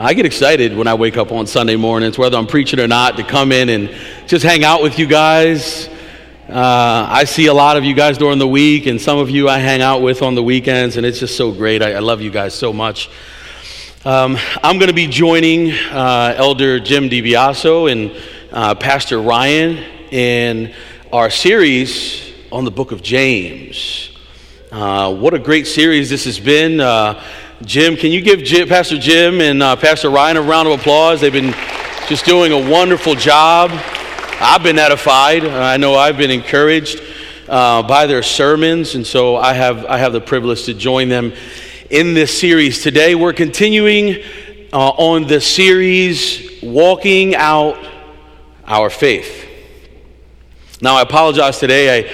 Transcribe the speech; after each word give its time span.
I 0.00 0.14
get 0.14 0.26
excited 0.26 0.76
when 0.76 0.86
I 0.86 0.94
wake 0.94 1.16
up 1.16 1.32
on 1.32 1.48
Sunday 1.48 1.74
mornings, 1.74 2.16
whether 2.16 2.36
I'm 2.36 2.46
preaching 2.46 2.78
or 2.78 2.86
not, 2.86 3.16
to 3.16 3.24
come 3.24 3.50
in 3.50 3.68
and 3.68 3.90
just 4.28 4.44
hang 4.44 4.62
out 4.62 4.80
with 4.80 4.96
you 4.96 5.08
guys. 5.08 5.88
Uh, 6.48 7.04
I 7.10 7.24
see 7.24 7.46
a 7.46 7.52
lot 7.52 7.76
of 7.76 7.82
you 7.82 7.94
guys 7.94 8.16
during 8.16 8.38
the 8.38 8.46
week, 8.46 8.86
and 8.86 9.00
some 9.00 9.18
of 9.18 9.28
you 9.28 9.48
I 9.48 9.58
hang 9.58 9.82
out 9.82 10.00
with 10.00 10.22
on 10.22 10.36
the 10.36 10.42
weekends, 10.42 10.98
and 10.98 11.04
it's 11.04 11.18
just 11.18 11.36
so 11.36 11.50
great. 11.50 11.82
I, 11.82 11.94
I 11.94 11.98
love 11.98 12.20
you 12.22 12.30
guys 12.30 12.54
so 12.54 12.72
much. 12.72 13.10
Um, 14.04 14.38
I'm 14.62 14.78
going 14.78 14.86
to 14.86 14.94
be 14.94 15.08
joining 15.08 15.72
uh, 15.72 16.32
Elder 16.36 16.78
Jim 16.78 17.10
DiBiaso 17.10 17.90
and 17.90 18.24
uh, 18.52 18.76
Pastor 18.76 19.20
Ryan 19.20 19.78
in 20.12 20.74
our 21.12 21.28
series 21.28 22.32
on 22.52 22.64
the 22.64 22.70
book 22.70 22.92
of 22.92 23.02
James. 23.02 24.16
Uh, 24.70 25.12
what 25.12 25.34
a 25.34 25.40
great 25.40 25.66
series 25.66 26.08
this 26.08 26.24
has 26.24 26.38
been. 26.38 26.80
Jim, 27.64 27.96
can 27.96 28.12
you 28.12 28.20
give 28.20 28.44
Jim, 28.44 28.68
Pastor 28.68 28.96
Jim 28.96 29.40
and 29.40 29.60
uh, 29.60 29.74
Pastor 29.74 30.10
Ryan 30.10 30.36
a 30.36 30.42
round 30.42 30.68
of 30.68 30.78
applause? 30.78 31.20
They've 31.20 31.32
been 31.32 31.52
just 32.06 32.24
doing 32.24 32.52
a 32.52 32.70
wonderful 32.70 33.16
job. 33.16 33.72
I've 34.40 34.62
been 34.62 34.78
edified. 34.78 35.44
I 35.44 35.76
know 35.76 35.96
I've 35.96 36.16
been 36.16 36.30
encouraged 36.30 37.02
uh, 37.48 37.82
by 37.82 38.06
their 38.06 38.22
sermons, 38.22 38.94
and 38.94 39.04
so 39.04 39.34
I 39.34 39.54
have, 39.54 39.84
I 39.86 39.98
have 39.98 40.12
the 40.12 40.20
privilege 40.20 40.66
to 40.66 40.74
join 40.74 41.08
them 41.08 41.32
in 41.90 42.14
this 42.14 42.38
series. 42.38 42.80
Today, 42.80 43.16
we're 43.16 43.32
continuing 43.32 44.22
uh, 44.72 44.90
on 44.90 45.26
the 45.26 45.40
series 45.40 46.62
Walking 46.62 47.34
Out 47.34 47.76
Our 48.66 48.88
Faith. 48.88 49.48
Now, 50.80 50.94
I 50.94 51.02
apologize 51.02 51.58
today. 51.58 52.06
I, 52.06 52.12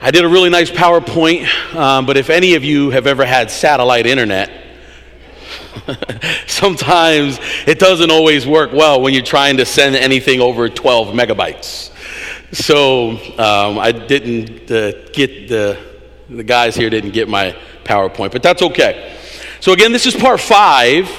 I 0.00 0.12
did 0.12 0.24
a 0.24 0.28
really 0.28 0.50
nice 0.50 0.70
PowerPoint, 0.70 1.74
um, 1.74 2.06
but 2.06 2.16
if 2.16 2.30
any 2.30 2.54
of 2.54 2.62
you 2.62 2.90
have 2.90 3.08
ever 3.08 3.24
had 3.24 3.50
satellite 3.50 4.06
internet, 4.06 4.63
sometimes 6.46 7.38
it 7.66 7.78
doesn't 7.78 8.10
always 8.10 8.46
work 8.46 8.72
well 8.72 9.00
when 9.00 9.12
you're 9.12 9.22
trying 9.22 9.58
to 9.58 9.66
send 9.66 9.96
anything 9.96 10.40
over 10.40 10.68
12 10.68 11.08
megabytes. 11.14 11.90
So 12.54 13.10
um, 13.38 13.78
I 13.78 13.92
didn't 13.92 14.70
uh, 14.70 15.08
get 15.12 15.48
the, 15.48 15.78
the 16.30 16.44
guys 16.44 16.76
here 16.76 16.88
didn't 16.88 17.10
get 17.10 17.28
my 17.28 17.56
PowerPoint, 17.84 18.32
but 18.32 18.42
that's 18.42 18.62
okay. 18.62 19.16
So 19.60 19.72
again, 19.72 19.92
this 19.92 20.06
is 20.06 20.14
part 20.14 20.40
five 20.40 21.10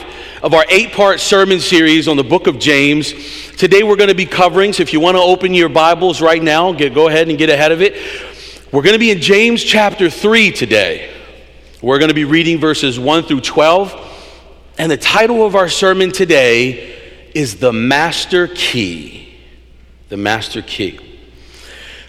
of 0.41 0.53
our 0.53 0.65
eight 0.69 0.93
part 0.93 1.19
sermon 1.19 1.59
series 1.59 2.07
on 2.07 2.17
the 2.17 2.23
book 2.23 2.47
of 2.47 2.59
James. 2.59 3.13
Today 3.57 3.83
we're 3.83 3.95
going 3.95 4.09
to 4.09 4.15
be 4.15 4.25
covering, 4.25 4.73
so 4.73 4.83
if 4.83 4.93
you 4.93 4.99
want 4.99 5.17
to 5.17 5.21
open 5.21 5.53
your 5.53 5.69
Bibles 5.69 6.21
right 6.21 6.41
now, 6.41 6.71
get, 6.71 6.93
go 6.93 7.07
ahead 7.07 7.29
and 7.29 7.37
get 7.37 7.49
ahead 7.49 7.71
of 7.71 7.81
it. 7.81 7.95
We're 8.71 8.83
going 8.83 8.93
to 8.93 8.99
be 8.99 9.11
in 9.11 9.21
James 9.21 9.63
chapter 9.63 10.09
3 10.09 10.51
today. 10.51 11.11
We're 11.81 11.99
going 11.99 12.09
to 12.09 12.15
be 12.15 12.25
reading 12.25 12.59
verses 12.59 12.99
1 12.99 13.23
through 13.23 13.41
12. 13.41 14.04
And 14.77 14.91
the 14.91 14.97
title 14.97 15.45
of 15.45 15.55
our 15.55 15.69
sermon 15.69 16.11
today 16.11 17.29
is 17.33 17.55
The 17.59 17.71
Master 17.71 18.49
Key. 18.49 19.33
The 20.09 20.17
Master 20.17 20.61
Key. 20.61 20.99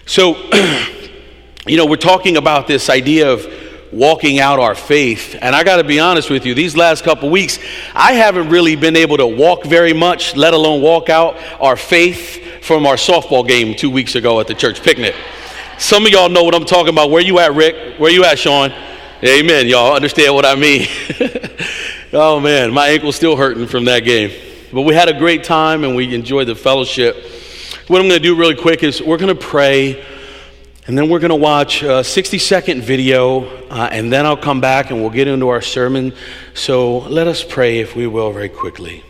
So, 0.05 0.35
you 1.65 1.77
know, 1.77 1.85
we're 1.85 1.95
talking 1.95 2.35
about 2.35 2.67
this 2.67 2.89
idea 2.89 3.31
of 3.31 3.47
walking 3.93 4.39
out 4.39 4.59
our 4.59 4.75
faith. 4.75 5.37
And 5.39 5.55
I 5.55 5.63
got 5.63 5.77
to 5.77 5.85
be 5.85 6.01
honest 6.01 6.29
with 6.29 6.45
you, 6.45 6.53
these 6.53 6.75
last 6.75 7.05
couple 7.05 7.29
weeks, 7.29 7.57
I 7.95 8.13
haven't 8.13 8.49
really 8.49 8.75
been 8.75 8.97
able 8.97 9.15
to 9.15 9.27
walk 9.27 9.63
very 9.63 9.93
much, 9.93 10.35
let 10.35 10.53
alone 10.53 10.81
walk 10.81 11.09
out 11.09 11.37
our 11.61 11.77
faith 11.77 12.65
from 12.65 12.85
our 12.85 12.95
softball 12.95 13.47
game 13.47 13.75
two 13.75 13.89
weeks 13.89 14.15
ago 14.15 14.41
at 14.41 14.47
the 14.47 14.53
church 14.53 14.83
picnic. 14.83 15.15
Some 15.77 16.05
of 16.05 16.11
y'all 16.11 16.27
know 16.27 16.43
what 16.43 16.53
I'm 16.53 16.65
talking 16.65 16.89
about. 16.89 17.11
Where 17.11 17.21
you 17.21 17.39
at, 17.39 17.53
Rick? 17.55 17.97
Where 17.97 18.11
you 18.11 18.25
at, 18.25 18.37
Sean? 18.37 18.73
Amen. 19.23 19.67
Y'all 19.67 19.95
understand 19.95 20.35
what 20.35 20.45
I 20.45 20.55
mean. 20.55 20.85
oh 22.13 22.39
man, 22.39 22.73
my 22.73 22.87
ankle's 22.89 23.15
still 23.15 23.35
hurting 23.35 23.67
from 23.67 23.85
that 23.85 24.01
game. 24.01 24.31
But 24.71 24.83
we 24.83 24.93
had 24.93 25.09
a 25.09 25.17
great 25.17 25.43
time 25.43 25.83
and 25.83 25.95
we 25.95 26.13
enjoyed 26.13 26.47
the 26.47 26.55
fellowship. 26.55 27.15
What 27.87 28.01
I'm 28.01 28.07
going 28.07 28.19
to 28.21 28.23
do 28.23 28.35
really 28.35 28.55
quick 28.55 28.83
is 28.83 29.01
we're 29.01 29.17
going 29.17 29.35
to 29.35 29.41
pray 29.41 30.05
and 30.87 30.97
then 30.97 31.09
we're 31.09 31.19
going 31.19 31.29
to 31.29 31.35
watch 31.35 31.83
a 31.83 32.03
60 32.03 32.37
second 32.37 32.81
video 32.81 33.45
uh, 33.67 33.89
and 33.91 34.11
then 34.11 34.25
I'll 34.25 34.37
come 34.37 34.61
back 34.61 34.89
and 34.89 35.01
we'll 35.01 35.09
get 35.09 35.27
into 35.27 35.49
our 35.49 35.61
sermon. 35.61 36.13
So 36.53 36.99
let 36.99 37.27
us 37.27 37.43
pray, 37.43 37.79
if 37.79 37.95
we 37.95 38.07
will, 38.07 38.31
very 38.31 38.49
quickly. 38.49 39.03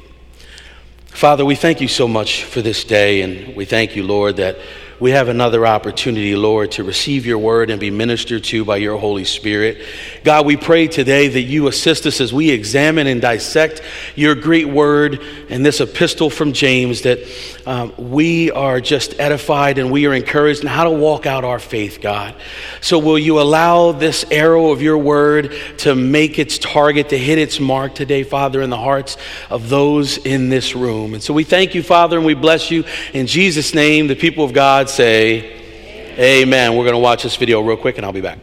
Father, 1.08 1.46
we 1.46 1.56
thank 1.56 1.82
you 1.82 1.88
so 1.88 2.08
much 2.08 2.44
for 2.44 2.62
this 2.62 2.84
day 2.84 3.22
and 3.22 3.56
we 3.56 3.66
thank 3.66 3.96
you, 3.96 4.04
Lord, 4.04 4.38
that 4.38 4.58
we 5.00 5.12
have 5.12 5.28
another 5.28 5.68
opportunity, 5.68 6.36
Lord, 6.36 6.72
to 6.72 6.84
receive 6.84 7.28
your 7.28 7.38
word 7.38 7.70
and 7.70 7.80
be 7.80 7.92
ministered 7.92 8.44
to 8.46 8.66
by 8.66 8.78
your 8.78 8.98
Holy 8.98 9.26
Spirit. 9.26 9.86
God, 10.24 10.48
we 10.48 10.58
pray 10.58 10.88
today 10.88 11.28
that 11.28 11.42
you 11.42 11.68
assist 11.68 12.08
us 12.08 12.20
as 12.20 12.34
we 12.34 12.50
examine 12.50 13.06
and 13.06 13.22
dissect 13.22 13.84
your 14.16 14.34
great 14.34 14.68
word 14.68 15.22
and 15.50 15.64
this 15.64 15.82
epistle 15.82 16.32
from 16.32 16.52
James, 16.52 17.04
that 17.04 17.20
um, 17.68 17.94
we 17.98 18.50
are 18.50 18.82
just 18.82 19.20
edified 19.20 19.78
and 19.78 19.92
we 19.92 20.08
are 20.08 20.14
encouraged 20.14 20.62
in 20.62 20.68
how 20.68 20.86
to 20.86 20.92
walk 20.92 21.28
out 21.28 21.44
our 21.44 21.60
faith, 21.60 22.00
God. 22.02 22.34
So, 22.82 22.98
will 22.98 23.20
you 23.20 23.40
allow 23.40 23.92
this 23.92 24.26
arrow 24.32 24.72
of 24.72 24.82
your 24.82 24.98
word 24.98 25.54
to 25.80 25.94
make 25.94 26.40
its 26.40 26.58
target, 26.58 27.10
to 27.10 27.20
hit 27.20 27.38
its 27.38 27.60
mark 27.60 27.94
today, 27.94 28.24
Father, 28.24 28.64
in 28.64 28.72
the 28.72 28.78
hearts 28.78 29.18
of 29.52 29.70
those 29.70 30.18
in 30.18 30.50
this 30.50 30.76
room? 30.76 31.14
And 31.14 31.22
so, 31.22 31.36
we 31.36 31.44
thank 31.44 31.76
you, 31.76 31.84
Father, 31.84 32.18
and 32.18 32.26
we 32.26 32.34
bless 32.34 32.72
you. 32.72 32.84
In 33.14 33.28
Jesus' 33.28 33.76
name, 33.76 34.08
the 34.08 34.16
people 34.16 34.44
of 34.44 34.54
God 34.54 34.87
God 34.88 34.94
say, 34.94 36.14
Amen. 36.14 36.48
Amen. 36.48 36.78
We're 36.78 36.86
going 36.86 36.94
to 36.94 37.00
watch 37.00 37.24
this 37.24 37.36
video 37.36 37.60
real 37.62 37.76
quick 37.76 37.98
and 37.98 38.06
I'll 38.06 38.14
be 38.14 38.22
back. 38.22 38.40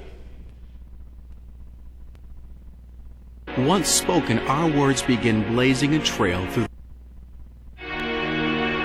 Once 3.56 3.88
spoken, 3.88 4.38
our 4.40 4.70
words 4.70 5.00
begin 5.00 5.42
blazing 5.54 5.94
a 5.94 6.00
trail 6.00 6.46
through. 6.48 6.66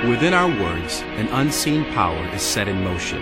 Within 0.09 0.33
our 0.33 0.47
words, 0.47 1.01
an 1.17 1.27
unseen 1.27 1.83
power 1.91 2.25
is 2.33 2.41
set 2.41 2.69
in 2.69 2.81
motion. 2.81 3.21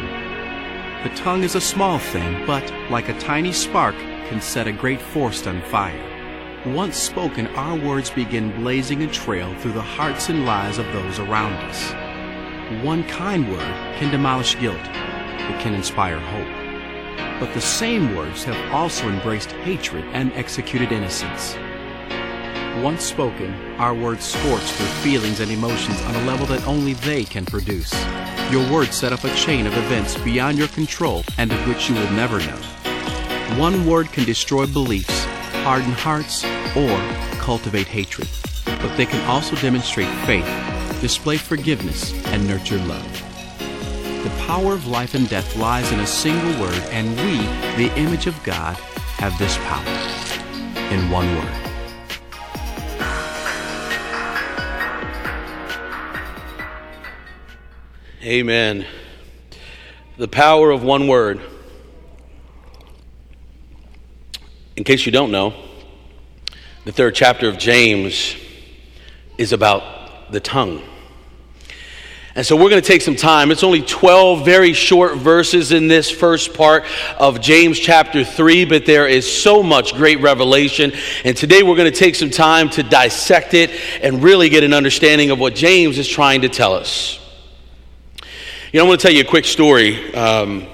The 1.01 1.11
tongue 1.15 1.41
is 1.41 1.55
a 1.55 1.61
small 1.61 1.97
thing, 1.97 2.45
but, 2.45 2.71
like 2.91 3.09
a 3.09 3.19
tiny 3.19 3.51
spark, 3.51 3.95
can 4.29 4.39
set 4.39 4.67
a 4.67 4.71
great 4.71 5.01
forest 5.01 5.47
on 5.47 5.63
fire. 5.63 6.63
Once 6.75 6.95
spoken, 6.95 7.47
our 7.55 7.75
words 7.75 8.11
begin 8.11 8.51
blazing 8.61 9.01
a 9.01 9.07
trail 9.07 9.51
through 9.55 9.73
the 9.73 9.81
hearts 9.81 10.29
and 10.29 10.45
lives 10.45 10.77
of 10.77 10.85
those 10.93 11.17
around 11.17 11.53
us. 11.53 12.06
One 12.83 13.05
kind 13.05 13.49
word 13.49 13.95
can 13.97 14.11
demolish 14.11 14.59
guilt. 14.59 14.75
It 14.75 15.61
can 15.61 15.73
inspire 15.73 16.19
hope. 16.19 17.39
But 17.39 17.53
the 17.53 17.61
same 17.61 18.13
words 18.13 18.43
have 18.43 18.73
also 18.73 19.07
embraced 19.07 19.53
hatred 19.63 20.03
and 20.11 20.33
executed 20.33 20.91
innocence. 20.91 21.55
Once 22.83 23.05
spoken, 23.05 23.53
our 23.77 23.93
words 23.93 24.25
scorch 24.25 24.61
through 24.61 24.85
feelings 25.01 25.39
and 25.39 25.49
emotions 25.49 26.01
on 26.01 26.15
a 26.15 26.25
level 26.25 26.45
that 26.47 26.67
only 26.67 26.91
they 26.95 27.23
can 27.23 27.45
produce. 27.45 27.93
Your 28.51 28.69
words 28.69 28.97
set 28.97 29.13
up 29.13 29.23
a 29.23 29.33
chain 29.33 29.65
of 29.65 29.77
events 29.77 30.17
beyond 30.17 30.57
your 30.57 30.67
control 30.67 31.23
and 31.37 31.53
of 31.53 31.67
which 31.69 31.87
you 31.87 31.95
will 31.95 32.11
never 32.11 32.39
know. 32.39 32.59
One 33.57 33.87
word 33.87 34.11
can 34.11 34.25
destroy 34.25 34.65
beliefs, 34.67 35.23
harden 35.63 35.93
hearts, 35.93 36.43
or 36.75 36.97
cultivate 37.39 37.87
hatred. 37.87 38.27
But 38.65 38.97
they 38.97 39.05
can 39.05 39.25
also 39.29 39.55
demonstrate 39.55 40.13
faith 40.25 40.45
display 41.01 41.37
forgiveness, 41.37 42.13
and 42.27 42.47
nurture 42.47 42.79
love. 42.79 43.23
The 44.23 44.29
power 44.45 44.73
of 44.73 44.87
life 44.87 45.13
and 45.13 45.29
death 45.29 45.55
lies 45.55 45.91
in 45.91 45.99
a 45.99 46.07
single 46.07 46.61
word, 46.61 46.81
and 46.89 47.09
we, 47.17 47.37
the 47.81 47.95
image 47.97 48.27
of 48.27 48.41
God, 48.43 48.75
have 49.17 49.37
this 49.37 49.57
power 49.57 49.85
in 50.91 51.09
one 51.11 51.27
word. 51.35 51.67
Amen. 58.23 58.85
The 60.17 60.27
power 60.27 60.71
of 60.71 60.83
one 60.83 61.07
word. 61.07 61.39
In 64.75 64.83
case 64.83 65.05
you 65.05 65.11
don't 65.11 65.31
know, 65.31 65.53
the 66.83 66.91
third 66.91 67.15
chapter 67.15 67.47
of 67.47 67.57
James 67.57 68.35
is 69.37 69.53
about 69.53 70.31
the 70.31 70.39
tongue. 70.39 70.81
And 72.37 72.45
so 72.45 72.55
we're 72.55 72.69
going 72.69 72.83
to 72.83 72.87
take 72.87 73.01
some 73.01 73.15
time. 73.15 73.49
It's 73.49 73.63
only 73.63 73.81
12 73.81 74.45
very 74.45 74.73
short 74.73 75.17
verses 75.17 75.71
in 75.71 75.87
this 75.87 76.07
first 76.11 76.53
part 76.53 76.85
of 77.17 77.41
James 77.41 77.79
chapter 77.79 78.23
3, 78.23 78.65
but 78.65 78.85
there 78.85 79.07
is 79.07 79.25
so 79.41 79.63
much 79.63 79.95
great 79.95 80.21
revelation. 80.21 80.93
And 81.23 81.35
today 81.35 81.63
we're 81.63 81.75
going 81.75 81.91
to 81.91 81.99
take 81.99 82.13
some 82.13 82.29
time 82.29 82.69
to 82.69 82.83
dissect 82.83 83.55
it 83.55 83.71
and 84.03 84.21
really 84.21 84.49
get 84.49 84.63
an 84.63 84.71
understanding 84.71 85.31
of 85.31 85.39
what 85.39 85.55
James 85.55 85.97
is 85.97 86.07
trying 86.07 86.41
to 86.41 86.47
tell 86.47 86.75
us. 86.75 87.19
You 88.71 88.77
know, 88.77 88.83
I'm 88.83 88.89
going 88.89 88.99
to 88.99 89.01
tell 89.01 89.15
you 89.15 89.21
a 89.21 89.27
quick 89.27 89.45
story 89.45 90.13
um, 90.13 90.67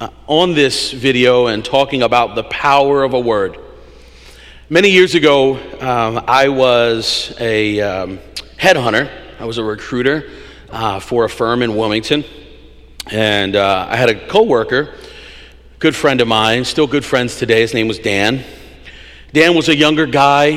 uh, 0.00 0.08
on 0.26 0.54
this 0.54 0.90
video 0.90 1.48
and 1.48 1.62
talking 1.62 2.02
about 2.02 2.34
the 2.34 2.44
power 2.44 3.02
of 3.02 3.12
a 3.12 3.20
word. 3.20 3.58
Many 4.70 4.88
years 4.88 5.14
ago, 5.14 5.56
um, 5.82 6.24
I 6.26 6.48
was 6.48 7.36
a. 7.38 7.78
Um, 7.82 8.20
headhunter. 8.60 9.10
I 9.38 9.46
was 9.46 9.56
a 9.56 9.64
recruiter 9.64 10.28
uh, 10.70 11.00
for 11.00 11.24
a 11.24 11.28
firm 11.28 11.62
in 11.62 11.76
Wilmington. 11.76 12.24
And 13.10 13.56
uh, 13.56 13.86
I 13.88 13.96
had 13.96 14.08
a 14.08 14.28
coworker, 14.28 14.94
good 15.78 15.96
friend 15.96 16.20
of 16.20 16.28
mine, 16.28 16.64
still 16.64 16.86
good 16.86 17.04
friends 17.04 17.36
today. 17.36 17.60
His 17.60 17.74
name 17.74 17.88
was 17.88 17.98
Dan. 17.98 18.44
Dan 19.32 19.54
was 19.54 19.68
a 19.68 19.76
younger 19.76 20.06
guy, 20.06 20.52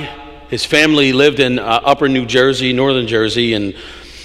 His 0.50 0.66
family 0.66 1.14
lived 1.14 1.40
in 1.40 1.60
uh, 1.60 1.64
upper 1.64 2.08
New 2.08 2.26
Jersey, 2.26 2.74
northern 2.74 3.08
Jersey, 3.08 3.54
and 3.54 3.76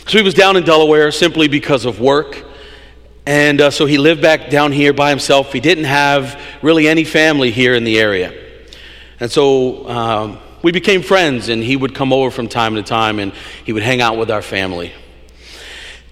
so 0.07 0.17
he 0.17 0.25
was 0.25 0.33
down 0.33 0.57
in 0.57 0.65
Delaware 0.65 1.13
simply 1.13 1.49
because 1.49 1.85
of 1.85 2.01
work. 2.01 2.47
And 3.27 3.61
uh, 3.61 3.71
so 3.71 3.85
he 3.85 3.99
lived 3.99 4.23
back 4.23 4.49
down 4.49 4.73
here 4.73 4.95
by 4.95 5.11
himself. 5.11 5.53
He 5.53 5.61
didn't 5.61 5.85
have 5.85 6.41
really 6.63 6.89
any 6.89 7.05
family 7.05 7.51
here 7.51 7.75
in 7.75 7.85
the 7.85 8.01
area. 8.01 8.33
And 9.21 9.31
so 9.31 9.87
um, 9.87 10.39
we 10.63 10.73
became 10.73 11.03
friends, 11.03 11.51
and 11.51 11.63
he 11.63 11.77
would 11.77 11.95
come 11.95 12.11
over 12.11 12.31
from 12.31 12.49
time 12.49 12.77
to 12.77 12.83
time 12.83 13.19
and 13.19 13.35
he 13.67 13.75
would 13.75 13.83
hang 13.83 14.01
out 14.01 14.17
with 14.17 14.31
our 14.31 14.41
family. 14.41 14.95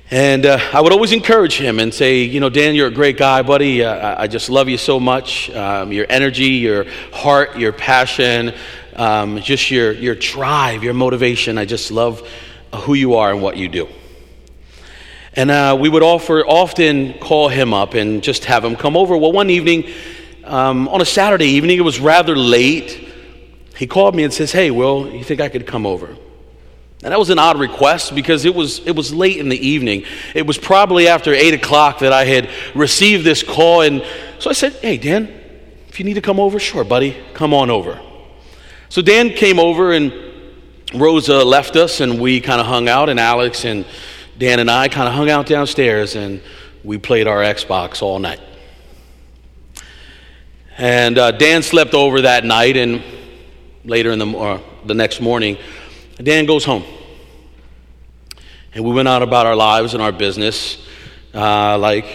And 0.09 0.47
uh, 0.47 0.61
I 0.73 0.81
would 0.81 0.93
always 0.93 1.11
encourage 1.11 1.59
him 1.59 1.81
and 1.81 1.93
say, 1.93 2.23
you 2.23 2.39
know, 2.39 2.49
Dan, 2.49 2.77
you're 2.77 2.87
a 2.87 2.93
great 2.93 3.17
guy, 3.17 3.43
buddy. 3.43 3.83
Uh, 3.83 4.23
I 4.23 4.29
just 4.29 4.49
love 4.49 4.69
you 4.69 4.79
so 4.79 5.01
much. 5.01 5.51
Um, 5.51 5.91
your 5.91 6.07
energy, 6.09 6.45
your 6.45 6.85
heart, 7.13 7.59
your 7.59 7.73
passion, 7.73 8.55
um, 8.95 9.41
just 9.41 9.69
your, 9.69 9.91
your 9.91 10.15
drive, 10.15 10.85
your 10.85 10.95
motivation. 10.95 11.59
I 11.59 11.65
just 11.65 11.91
love 11.91 12.25
who 12.73 12.95
you 12.95 13.15
are 13.15 13.33
and 13.33 13.43
what 13.43 13.57
you 13.57 13.69
do. 13.69 13.89
And 15.33 15.51
uh, 15.51 15.77
we 15.79 15.89
would 15.89 16.05
offer, 16.05 16.47
often 16.47 17.15
call 17.15 17.49
him 17.49 17.75
up 17.75 17.95
and 17.95 18.23
just 18.23 18.45
have 18.45 18.65
him 18.65 18.77
come 18.77 18.97
over. 18.97 19.17
Well, 19.17 19.33
one 19.33 19.51
evening, 19.51 19.91
um, 20.45 20.87
on 20.87 21.01
a 21.01 21.05
Saturday 21.05 21.49
evening, 21.49 21.79
it 21.79 21.85
was 21.85 21.99
rather 21.99 22.37
late. 22.37 23.13
He 23.77 23.89
called 23.89 24.15
me 24.15 24.23
and 24.23 24.33
says, 24.33 24.53
Hey, 24.53 24.71
Will, 24.71 25.11
you 25.11 25.25
think 25.25 25.41
I 25.41 25.49
could 25.49 25.67
come 25.67 25.85
over? 25.85 26.17
And 27.07 27.13
that 27.13 27.21
was 27.21 27.31
an 27.31 27.39
odd 27.39 27.61
request 27.61 28.17
because 28.17 28.45
it 28.45 28.53
was, 28.53 28.81
it 28.81 28.97
was 28.97 29.15
late 29.15 29.37
in 29.37 29.49
the 29.49 29.57
evening. 29.65 30.03
It 30.35 30.45
was 30.45 30.59
probably 30.59 31.07
after 31.07 31.33
8 31.33 31.55
o'clock 31.55 32.01
that 32.01 32.13
I 32.13 32.25
had 32.25 32.51
received 32.75 33.25
this 33.25 33.45
call. 33.45 33.83
And 33.83 34.05
so 34.41 34.51
I 34.51 34.55
said, 34.55 34.73
Hey, 34.73 34.97
Dan, 34.97 35.33
if 35.87 36.01
you 36.01 36.05
need 36.05 36.15
to 36.15 36.21
come 36.21 36.41
over, 36.41 36.59
sure, 36.59 36.83
buddy, 36.83 37.17
come 37.33 37.55
on 37.55 37.71
over. 37.71 38.01
So 38.89 39.03
Dan 39.03 39.31
came 39.31 39.61
over 39.61 39.93
and 39.93 40.13
Rosa 40.97 41.45
left 41.45 41.77
us 41.77 42.01
and 42.01 42.21
we 42.21 42.41
kind 42.41 42.61
of 42.61 42.67
hung 42.67 42.89
out. 42.89 43.09
And 43.09 43.21
Alex 43.21 43.65
and 43.65 43.87
Dan 44.37 44.59
and 44.59 44.69
I 44.69 44.89
kind 44.89 45.07
of 45.07 45.15
hung 45.15 45.31
out 45.31 45.47
downstairs 45.47 46.17
and 46.17 46.43
we 46.83 46.99
played 46.99 47.29
our 47.29 47.39
Xbox 47.39 48.03
all 48.03 48.19
night. 48.19 48.41
And 50.77 51.17
uh, 51.19 51.31
Dan 51.31 51.63
slept 51.63 51.95
over 51.95 52.23
that 52.23 52.45
night, 52.45 52.77
and 52.77 53.01
later 53.85 54.11
in 54.11 54.19
the, 54.19 54.27
uh, 54.27 54.61
the 54.85 54.95
next 54.95 55.21
morning, 55.21 55.57
Dan 56.21 56.47
goes 56.47 56.65
home. 56.65 56.83
And 58.77 58.85
we 58.85 58.93
went 58.93 59.09
out 59.09 59.23
about 59.23 59.47
our 59.47 59.57
lives 59.57 59.95
and 59.95 60.03
our 60.03 60.13
business 60.13 60.77
uh, 61.33 61.79
like, 61.79 62.15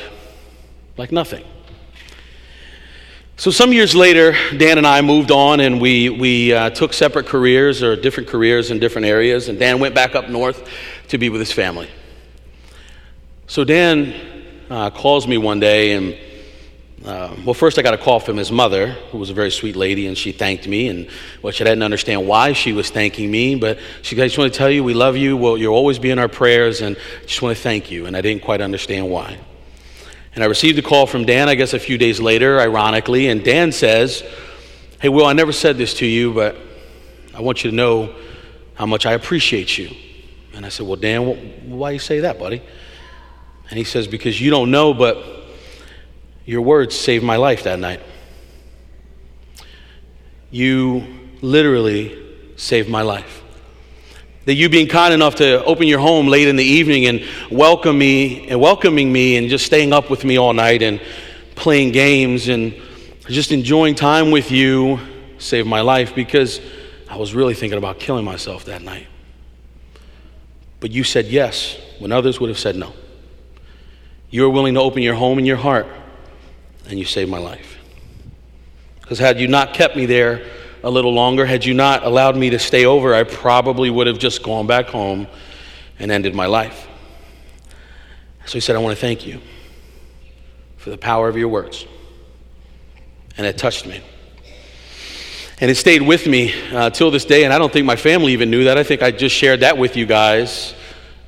like 0.96 1.12
nothing. 1.12 1.44
So, 3.36 3.50
some 3.50 3.74
years 3.74 3.96
later, 3.96 4.36
Dan 4.56 4.78
and 4.78 4.86
I 4.86 5.02
moved 5.02 5.32
on 5.32 5.60
and 5.60 5.82
we, 5.82 6.10
we 6.10 6.54
uh, 6.54 6.70
took 6.70 6.94
separate 6.94 7.26
careers 7.26 7.82
or 7.82 7.96
different 7.96 8.30
careers 8.30 8.70
in 8.70 8.78
different 8.78 9.08
areas. 9.08 9.48
And 9.48 9.58
Dan 9.58 9.80
went 9.80 9.96
back 9.96 10.14
up 10.14 10.30
north 10.30 10.70
to 11.08 11.18
be 11.18 11.30
with 11.30 11.42
his 11.42 11.52
family. 11.52 11.90
So, 13.48 13.64
Dan 13.64 14.14
uh, 14.70 14.92
calls 14.92 15.28
me 15.28 15.40
one 15.40 15.60
day 15.60 15.94
and 15.94 16.16
uh, 17.06 17.36
well, 17.44 17.56
first 17.56 17.80
I 17.80 17.82
got 17.82 17.96
a 17.96 17.98
call 17.98 18.20
from 18.20 18.38
his 18.38 18.52
mother, 18.52 18.88
who 19.12 19.18
was 19.18 19.32
a 19.32 19.34
very 19.34 19.50
sweet 19.50 19.76
lady, 19.76 20.06
and 20.06 20.16
she 20.16 20.32
thanked 20.32 20.68
me. 20.68 20.88
And 20.88 21.10
well, 21.42 21.52
she 21.52 21.64
didn't 21.64 21.82
understand 21.82 22.28
why 22.28 22.54
she 22.54 22.74
was 22.74 22.92
thanking 22.92 23.32
me, 23.32 23.56
but 23.56 23.80
she 24.04 24.16
said, 24.16 24.24
"I 24.24 24.28
just 24.28 24.38
want 24.38 24.54
to 24.54 24.58
tell 24.58 24.70
you 24.70 24.84
we 24.84 24.94
love 24.94 25.18
you. 25.18 25.36
Well, 25.36 25.58
you'll 25.58 25.74
always 25.74 25.98
be 25.98 26.12
in 26.12 26.20
our 26.20 26.28
prayers, 26.28 26.82
and 26.82 26.96
just 27.26 27.42
want 27.42 27.58
to 27.58 27.62
thank 27.62 27.90
you." 27.90 28.06
And 28.06 28.16
I 28.16 28.22
didn't 28.22 28.44
quite 28.44 28.62
understand 28.62 29.10
why. 29.10 29.40
And 30.36 30.44
I 30.44 30.48
received 30.48 30.78
a 30.78 30.84
call 30.84 31.08
from 31.08 31.26
Dan, 31.26 31.50
I 31.50 31.56
guess 31.56 31.74
a 31.74 31.80
few 31.80 31.98
days 31.98 32.20
later, 32.20 32.60
ironically, 32.60 33.30
and 33.30 33.44
Dan 33.44 33.72
says, 33.72 34.24
"Hey, 35.00 35.10
Will, 35.10 35.26
I 35.26 35.34
never 35.34 35.52
said 35.52 35.80
this 35.80 35.96
to 35.96 36.06
you, 36.06 36.34
but 36.34 36.56
I 37.34 37.42
want 37.42 37.64
you 37.64 37.72
to 37.72 37.76
know 37.76 38.14
how 38.76 38.86
much 38.86 39.08
I 39.08 39.14
appreciate 39.14 39.76
you." 39.76 39.90
And 40.54 40.68
I 40.68 40.70
said, 40.70 40.86
"Well, 40.86 40.98
Dan, 40.98 41.26
why 41.66 41.90
do 41.90 41.94
you 41.94 42.00
say 42.00 42.20
that, 42.20 42.38
buddy?" 42.38 42.62
And 43.70 43.78
he 43.80 43.86
says, 43.86 44.06
"Because 44.08 44.40
you 44.40 44.52
don't 44.52 44.70
know, 44.70 44.94
but." 44.94 45.40
Your 46.52 46.64
words 46.64 47.00
saved 47.00 47.24
my 47.24 47.38
life 47.38 47.64
that 47.64 47.80
night. 47.80 48.02
You 50.50 51.08
literally 51.42 52.22
saved 52.58 52.90
my 52.90 53.04
life. 53.04 53.42
That 54.44 54.56
you 54.56 54.68
being 54.68 54.90
kind 54.90 55.14
enough 55.14 55.36
to 55.36 55.64
open 55.64 55.88
your 55.88 56.00
home 56.00 56.28
late 56.28 56.50
in 56.50 56.58
the 56.58 56.66
evening 56.66 57.06
and 57.06 57.26
welcome 57.50 57.98
me 57.98 58.50
and 58.50 58.60
welcoming 58.60 59.14
me 59.14 59.38
and 59.38 59.48
just 59.48 59.66
staying 59.66 59.94
up 59.94 60.10
with 60.10 60.26
me 60.26 60.38
all 60.38 60.52
night 60.52 60.82
and 60.82 61.00
playing 61.56 61.94
games 61.94 62.50
and 62.50 62.76
just 63.30 63.54
enjoying 63.54 63.96
time 63.96 64.30
with 64.30 64.52
you 64.52 65.00
saved 65.38 65.70
my 65.70 65.80
life 65.80 66.14
because 66.14 66.60
I 67.10 67.16
was 67.16 67.34
really 67.34 67.54
thinking 67.54 67.78
about 67.78 67.98
killing 67.98 68.26
myself 68.26 68.66
that 68.66 68.82
night. 68.82 69.08
But 70.82 70.92
you 70.92 71.06
said 71.06 71.28
yes 71.28 71.80
when 72.00 72.12
others 72.12 72.42
would 72.42 72.50
have 72.50 72.60
said 72.60 72.76
no. 72.76 72.92
You 74.30 74.42
were 74.42 74.50
willing 74.50 74.74
to 74.74 74.82
open 74.82 75.02
your 75.02 75.16
home 75.16 75.38
and 75.38 75.48
your 75.48 75.56
heart 75.56 75.88
and 76.92 77.00
you 77.00 77.06
saved 77.06 77.32
my 77.32 77.40
life. 77.40 77.78
Because 79.00 79.18
had 79.18 79.40
you 79.40 79.48
not 79.48 79.74
kept 79.74 79.96
me 79.96 80.06
there 80.06 80.46
a 80.84 80.90
little 80.90 81.14
longer, 81.14 81.46
had 81.46 81.66
you 81.66 81.74
not 81.74 82.04
allowed 82.04 82.36
me 82.36 82.50
to 82.50 82.60
stay 82.60 82.86
over, 82.86 83.16
I 83.16 83.24
probably 83.24 83.90
would 83.90 84.08
have 84.08 84.20
just 84.20 84.44
gone 84.44 84.68
back 84.68 84.88
home 84.88 85.28
and 86.00 86.12
ended 86.12 86.36
my 86.36 86.48
life. 86.48 86.88
So 88.46 88.54
he 88.54 88.60
said, 88.60 88.76
I 88.76 88.80
want 88.80 88.96
to 88.96 89.00
thank 89.00 89.26
you 89.26 89.40
for 90.78 90.90
the 90.90 90.98
power 90.98 91.30
of 91.30 91.38
your 91.38 91.48
words. 91.48 91.86
And 93.38 93.48
it 93.48 93.58
touched 93.58 93.88
me. 93.88 94.02
And 95.62 95.72
it 95.72 95.76
stayed 95.76 96.02
with 96.02 96.28
me 96.28 96.54
uh, 96.72 96.90
till 96.90 97.12
this 97.12 97.24
day, 97.24 97.46
and 97.46 97.54
I 97.54 97.58
don't 97.58 97.72
think 97.72 97.86
my 97.86 97.96
family 97.96 98.34
even 98.34 98.50
knew 98.50 98.66
that. 98.66 98.78
I 98.78 98.84
think 98.84 99.02
I 99.02 99.12
just 99.12 99.36
shared 99.36 99.62
that 99.62 99.78
with 99.78 99.96
you 99.96 100.06
guys. 100.06 100.74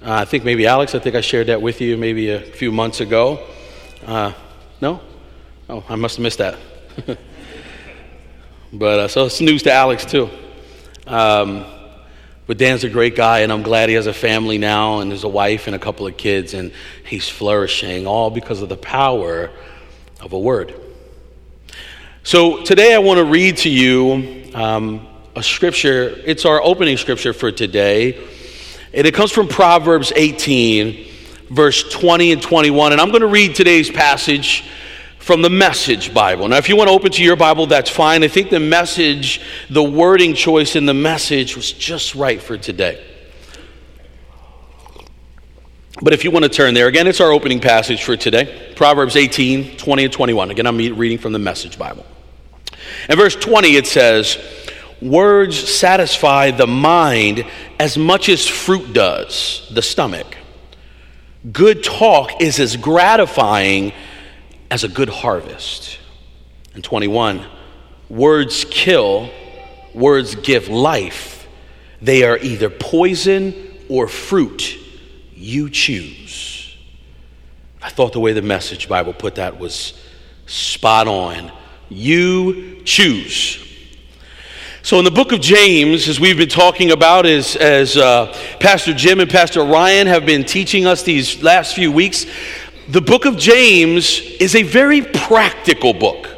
Uh, 0.01 0.12
I 0.13 0.25
think 0.25 0.44
maybe 0.44 0.68
Alex, 0.68 0.95
I 0.95 1.00
think 1.00 1.15
I 1.15 1.21
shared 1.21 1.48
that 1.48 1.62
with 1.62 1.80
you 1.80 1.95
maybe 1.95 2.31
a 2.31 2.42
few 2.42 2.71
months 2.71 3.00
ago. 3.00 3.48
Uh, 4.06 4.33
no? 4.81 5.00
Oh, 5.69 5.81
I 5.88 5.95
must 5.95 6.18
have 6.18 6.24
missed 6.24 6.39
that. 6.39 6.57
but 8.74 9.00
uh, 9.00 9.07
so 9.07 9.27
it's 9.27 9.39
news 9.39 9.63
to 9.63 9.71
Alex 9.71 10.04
too. 10.04 10.30
Um, 11.07 11.65
but 12.48 12.57
Dan's 12.57 12.83
a 12.83 12.89
great 12.89 13.15
guy, 13.15 13.39
and 13.39 13.51
I'm 13.51 13.63
glad 13.63 13.88
he 13.88 13.95
has 13.95 14.06
a 14.06 14.13
family 14.13 14.57
now, 14.57 15.00
and 15.00 15.10
there's 15.10 15.24
a 15.24 15.30
wife 15.30 15.68
and 15.68 15.75
a 15.75 15.80
couple 15.80 16.06
of 16.06 16.18
kids, 16.18 16.54
and 16.54 16.74
he's 17.06 17.30
flourishing, 17.30 18.06
all 18.06 18.30
because 18.30 18.62
of 18.62 18.68
the 18.68 18.75
power 18.75 19.51
of 20.19 20.33
a 20.33 20.39
word. 20.39 20.75
So 22.24 22.62
today 22.63 22.94
I 22.94 22.98
want 22.98 23.19
to 23.19 23.25
read 23.25 23.57
to 23.57 23.69
you 23.69 24.51
um, 24.54 25.07
a 25.33 25.42
scripture. 25.42 26.21
It's 26.25 26.44
our 26.44 26.62
opening 26.62 26.98
scripture 26.98 27.31
for 27.31 27.54
today, 27.54 28.21
and 28.94 29.07
it 29.07 29.13
comes 29.13 29.31
from 29.31 29.48
Proverbs 29.48 30.12
18, 30.13 31.08
verse 31.50 31.89
20 31.89 32.34
and 32.34 32.41
21. 32.41 32.91
And 32.91 33.00
I'm 33.00 33.12
going 33.12 33.22
to 33.22 33.27
read 33.27 33.55
today's 33.55 33.89
passage 33.89 34.65
from 35.24 35.42
the 35.42 35.50
Message 35.50 36.13
Bible. 36.13 36.50
Now, 36.50 36.58
if 36.58 36.68
you 36.68 36.75
want 36.75 36.89
to 36.89 36.94
open 36.94 37.10
to 37.13 37.24
your 37.24 37.38
Bible, 37.38 37.65
that's 37.65 37.89
fine. 37.89 38.25
I 38.25 38.27
think 38.27 38.50
the 38.50 38.60
message, 38.60 39.39
the 39.70 39.82
wording 39.82 40.34
choice 40.34 40.75
in 40.75 40.86
the 40.86 40.94
message 40.94 41.56
was 41.56 41.72
just 41.72 42.13
right 42.13 42.42
for 42.42 42.58
today. 42.58 43.01
But 46.01 46.12
if 46.12 46.25
you 46.25 46.32
want 46.32 46.44
to 46.44 46.50
turn 46.50 46.74
there, 46.74 46.88
again, 46.88 47.08
it's 47.08 47.22
our 47.22 47.32
opening 47.32 47.62
passage 47.62 48.03
for 48.03 48.18
today 48.18 48.74
Proverbs 48.75 49.15
18, 49.15 49.77
20, 49.77 50.03
and 50.03 50.12
21. 50.12 50.51
Again, 50.51 50.68
I'm 50.68 50.75
reading 50.77 51.18
from 51.18 51.32
the 51.32 51.39
Message 51.39 51.80
Bible. 51.80 52.06
In 53.08 53.15
verse 53.15 53.38
20, 53.38 53.77
it 53.77 53.88
says, 53.88 54.38
Words 55.01 55.58
satisfy 55.58 56.51
the 56.51 56.68
mind 56.68 57.46
as 57.80 57.98
much 57.98 58.27
as 58.27 58.46
fruit 58.46 58.92
does 58.92 59.72
the 59.72 59.82
stomach. 59.82 60.36
Good 61.50 61.82
talk 61.82 62.42
is 62.42 62.60
as 62.60 62.75
gratifying 62.75 63.94
as 64.74 64.84
a 64.84 64.88
good 64.88 65.08
harvest. 65.10 66.00
And 66.74 66.84
21, 66.84 67.46
words 68.10 68.65
kill, 68.72 69.30
words 69.94 70.34
give 70.34 70.68
life. 70.68 71.48
They 72.01 72.24
are 72.24 72.39
either 72.39 72.72
poison 72.72 73.53
or 73.88 74.08
fruit. 74.08 74.75
You 75.36 75.70
choose. 75.70 76.75
I 77.84 77.89
thought 77.89 78.13
the 78.13 78.20
way 78.20 78.34
the 78.34 78.42
Message 78.42 78.89
Bible 78.89 79.13
put 79.13 79.36
that 79.36 79.60
was 79.60 79.94
spot 80.48 81.08
on. 81.08 81.51
You 81.89 82.82
choose. 82.84 83.60
So, 84.82 84.98
in 84.98 85.06
the 85.06 85.12
book 85.12 85.32
of 85.32 85.39
James, 85.39 86.10
as 86.10 86.20
we've 86.20 86.36
been 86.36 86.50
talking 86.50 86.92
about, 86.92 87.25
as, 87.25 87.56
as 87.56 87.96
uh, 87.96 88.36
Pastor 88.60 88.94
Jim 88.94 89.20
and 89.20 89.30
Pastor 89.30 89.63
Ryan 89.63 90.08
have 90.08 90.25
been 90.25 90.44
teaching 90.44 90.88
us 90.88 91.03
these 91.03 91.42
last 91.42 91.74
few 91.74 91.89
weeks, 91.89 92.25
the 92.89 93.01
book 93.01 93.25
of 93.25 93.37
James 93.37 94.19
is 94.39 94.55
a 94.55 94.63
very 94.63 95.01
practical 95.01 95.93
book. 95.93 96.29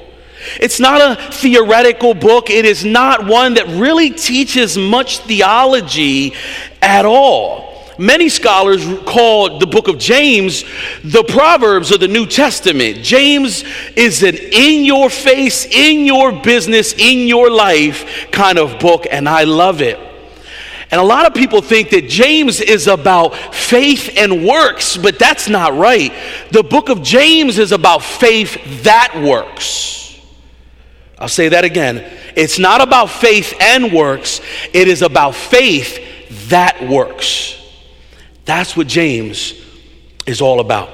It's 0.59 0.79
not 0.79 1.01
a 1.01 1.31
theoretical 1.31 2.13
book. 2.13 2.49
It 2.49 2.65
is 2.65 2.85
not 2.85 3.25
one 3.25 3.55
that 3.55 3.67
really 3.67 4.11
teaches 4.11 4.77
much 4.77 5.19
theology 5.19 6.33
at 6.81 7.05
all. 7.05 7.65
Many 7.97 8.27
scholars 8.27 8.85
call 9.05 9.57
the 9.57 9.65
book 9.65 9.87
of 9.87 9.97
James 9.97 10.65
the 11.03 11.23
Proverbs 11.23 11.91
of 11.91 12.01
the 12.01 12.09
New 12.09 12.25
Testament. 12.25 12.97
James 12.97 13.63
is 13.95 14.21
an 14.21 14.35
in 14.35 14.83
your 14.83 15.09
face, 15.09 15.65
in 15.65 16.05
your 16.05 16.33
business, 16.43 16.93
in 16.93 17.27
your 17.27 17.49
life 17.49 18.27
kind 18.31 18.59
of 18.59 18.79
book, 18.79 19.07
and 19.09 19.29
I 19.29 19.45
love 19.45 19.81
it. 19.81 19.97
And 20.95 21.01
a 21.01 21.05
lot 21.05 21.25
of 21.25 21.33
people 21.33 21.61
think 21.61 21.89
that 21.89 22.07
James 22.07 22.61
is 22.61 22.87
about 22.87 23.35
faith 23.53 24.13
and 24.15 24.47
works, 24.47 24.95
but 24.95 25.19
that's 25.19 25.49
not 25.49 25.77
right. 25.77 26.13
The 26.51 26.63
book 26.63 26.87
of 26.87 27.03
James 27.03 27.57
is 27.57 27.73
about 27.73 28.01
faith 28.01 28.83
that 28.83 29.21
works. 29.21 30.17
I'll 31.19 31.27
say 31.27 31.49
that 31.49 31.65
again. 31.65 31.97
It's 32.37 32.57
not 32.57 32.79
about 32.79 33.09
faith 33.09 33.53
and 33.59 33.91
works, 33.91 34.39
it 34.73 34.87
is 34.87 35.01
about 35.01 35.35
faith 35.35 36.47
that 36.47 36.87
works. 36.87 37.61
That's 38.45 38.77
what 38.77 38.87
James 38.87 39.53
is 40.25 40.39
all 40.39 40.61
about. 40.61 40.89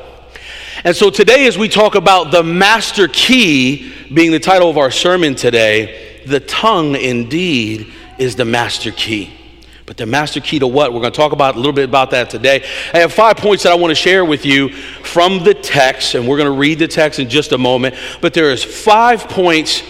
And 0.83 0.95
so 0.95 1.11
today, 1.11 1.45
as 1.45 1.59
we 1.59 1.69
talk 1.69 1.93
about 1.93 2.31
the 2.31 2.41
master 2.41 3.07
key 3.07 3.93
being 4.11 4.31
the 4.31 4.39
title 4.39 4.67
of 4.67 4.79
our 4.79 4.89
sermon 4.89 5.35
today, 5.35 6.23
the 6.25 6.39
tongue 6.39 6.95
indeed 6.95 7.93
is 8.17 8.35
the 8.35 8.45
master 8.45 8.89
key. 8.89 9.37
But 9.85 9.97
the 9.97 10.05
master 10.05 10.39
key 10.39 10.59
to 10.59 10.67
what? 10.67 10.93
We're 10.93 11.01
going 11.01 11.11
to 11.11 11.17
talk 11.17 11.31
about 11.31 11.55
a 11.55 11.57
little 11.57 11.73
bit 11.73 11.89
about 11.89 12.11
that 12.11 12.29
today. 12.29 12.63
I 12.93 12.99
have 12.99 13.11
five 13.11 13.37
points 13.37 13.63
that 13.63 13.71
I 13.71 13.75
want 13.75 13.91
to 13.91 13.95
share 13.95 14.23
with 14.23 14.45
you 14.45 14.69
from 14.69 15.43
the 15.43 15.53
text, 15.53 16.15
and 16.15 16.27
we're 16.27 16.37
going 16.37 16.51
to 16.51 16.57
read 16.57 16.79
the 16.79 16.87
text 16.87 17.19
in 17.19 17.29
just 17.29 17.51
a 17.51 17.57
moment. 17.57 17.95
But 18.21 18.33
there 18.33 18.51
is 18.51 18.63
five 18.63 19.27
points 19.27 19.83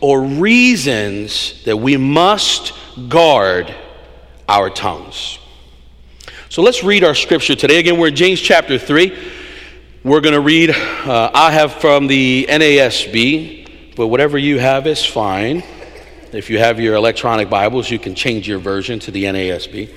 or 0.00 0.22
reasons 0.22 1.64
that 1.64 1.76
we 1.76 1.96
must 1.96 2.72
guard 3.08 3.74
our 4.48 4.70
tongues. 4.70 5.38
So 6.48 6.62
let's 6.62 6.82
read 6.84 7.04
our 7.04 7.14
scripture 7.14 7.54
today. 7.54 7.78
Again, 7.78 7.98
we're 7.98 8.08
in 8.08 8.16
James 8.16 8.40
chapter 8.40 8.78
3. 8.78 9.16
We're 10.04 10.20
going 10.20 10.34
to 10.34 10.40
read, 10.40 10.70
uh, 10.70 11.30
I 11.34 11.50
have 11.50 11.74
from 11.74 12.06
the 12.06 12.46
NASB, 12.48 13.94
but 13.96 14.06
whatever 14.06 14.38
you 14.38 14.58
have 14.58 14.86
is 14.86 15.04
fine. 15.04 15.64
If 16.36 16.50
you 16.50 16.58
have 16.58 16.78
your 16.78 16.96
electronic 16.96 17.48
Bibles, 17.48 17.90
you 17.90 17.98
can 17.98 18.14
change 18.14 18.46
your 18.46 18.58
version 18.58 18.98
to 18.98 19.10
the 19.10 19.24
NASB. 19.24 19.88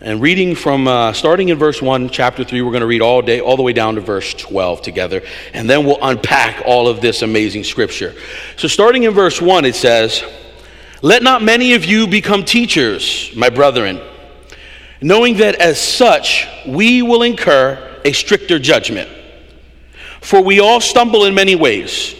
And 0.00 0.22
reading 0.22 0.54
from, 0.54 0.88
uh, 0.88 1.12
starting 1.12 1.50
in 1.50 1.58
verse 1.58 1.82
1, 1.82 2.08
chapter 2.08 2.42
3, 2.42 2.62
we're 2.62 2.70
going 2.70 2.80
to 2.80 2.86
read 2.86 3.02
all 3.02 3.20
day, 3.20 3.40
all 3.40 3.58
the 3.58 3.62
way 3.62 3.74
down 3.74 3.96
to 3.96 4.00
verse 4.00 4.32
12 4.32 4.80
together. 4.80 5.20
And 5.52 5.68
then 5.68 5.84
we'll 5.84 5.98
unpack 6.00 6.62
all 6.64 6.88
of 6.88 7.02
this 7.02 7.20
amazing 7.20 7.64
scripture. 7.64 8.14
So, 8.56 8.66
starting 8.66 9.02
in 9.02 9.12
verse 9.12 9.42
1, 9.42 9.66
it 9.66 9.74
says, 9.74 10.24
Let 11.02 11.22
not 11.22 11.42
many 11.42 11.74
of 11.74 11.84
you 11.84 12.06
become 12.06 12.42
teachers, 12.42 13.30
my 13.36 13.50
brethren, 13.50 14.00
knowing 15.02 15.36
that 15.36 15.56
as 15.56 15.78
such 15.78 16.48
we 16.66 17.02
will 17.02 17.22
incur 17.22 18.00
a 18.06 18.12
stricter 18.12 18.58
judgment. 18.58 19.10
For 20.22 20.40
we 20.40 20.60
all 20.60 20.80
stumble 20.80 21.26
in 21.26 21.34
many 21.34 21.56
ways. 21.56 22.14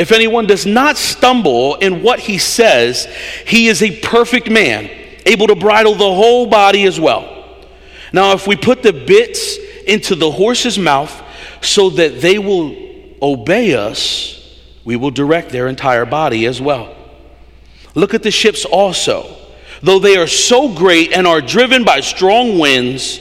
If 0.00 0.12
anyone 0.12 0.46
does 0.46 0.64
not 0.64 0.96
stumble 0.96 1.74
in 1.74 2.02
what 2.02 2.20
he 2.20 2.38
says, 2.38 3.04
he 3.46 3.68
is 3.68 3.82
a 3.82 4.00
perfect 4.00 4.50
man, 4.50 4.88
able 5.26 5.46
to 5.48 5.54
bridle 5.54 5.94
the 5.94 6.14
whole 6.14 6.46
body 6.46 6.84
as 6.84 6.98
well. 6.98 7.58
Now, 8.10 8.32
if 8.32 8.46
we 8.46 8.56
put 8.56 8.82
the 8.82 8.94
bits 8.94 9.58
into 9.86 10.14
the 10.14 10.30
horse's 10.30 10.78
mouth 10.78 11.12
so 11.60 11.90
that 11.90 12.22
they 12.22 12.38
will 12.38 12.74
obey 13.20 13.74
us, 13.74 14.58
we 14.86 14.96
will 14.96 15.10
direct 15.10 15.50
their 15.50 15.68
entire 15.68 16.06
body 16.06 16.46
as 16.46 16.62
well. 16.62 16.96
Look 17.94 18.14
at 18.14 18.22
the 18.22 18.30
ships 18.30 18.64
also. 18.64 19.36
Though 19.82 19.98
they 19.98 20.16
are 20.16 20.26
so 20.26 20.74
great 20.74 21.12
and 21.12 21.26
are 21.26 21.42
driven 21.42 21.84
by 21.84 22.00
strong 22.00 22.58
winds, 22.58 23.20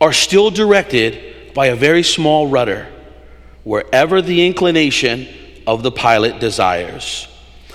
are 0.00 0.12
still 0.12 0.52
directed 0.52 1.52
by 1.52 1.66
a 1.66 1.74
very 1.74 2.04
small 2.04 2.46
rudder, 2.46 2.86
wherever 3.64 4.22
the 4.22 4.46
inclination 4.46 5.26
of 5.66 5.82
the 5.82 5.92
pilot 5.92 6.40
desires. 6.40 7.28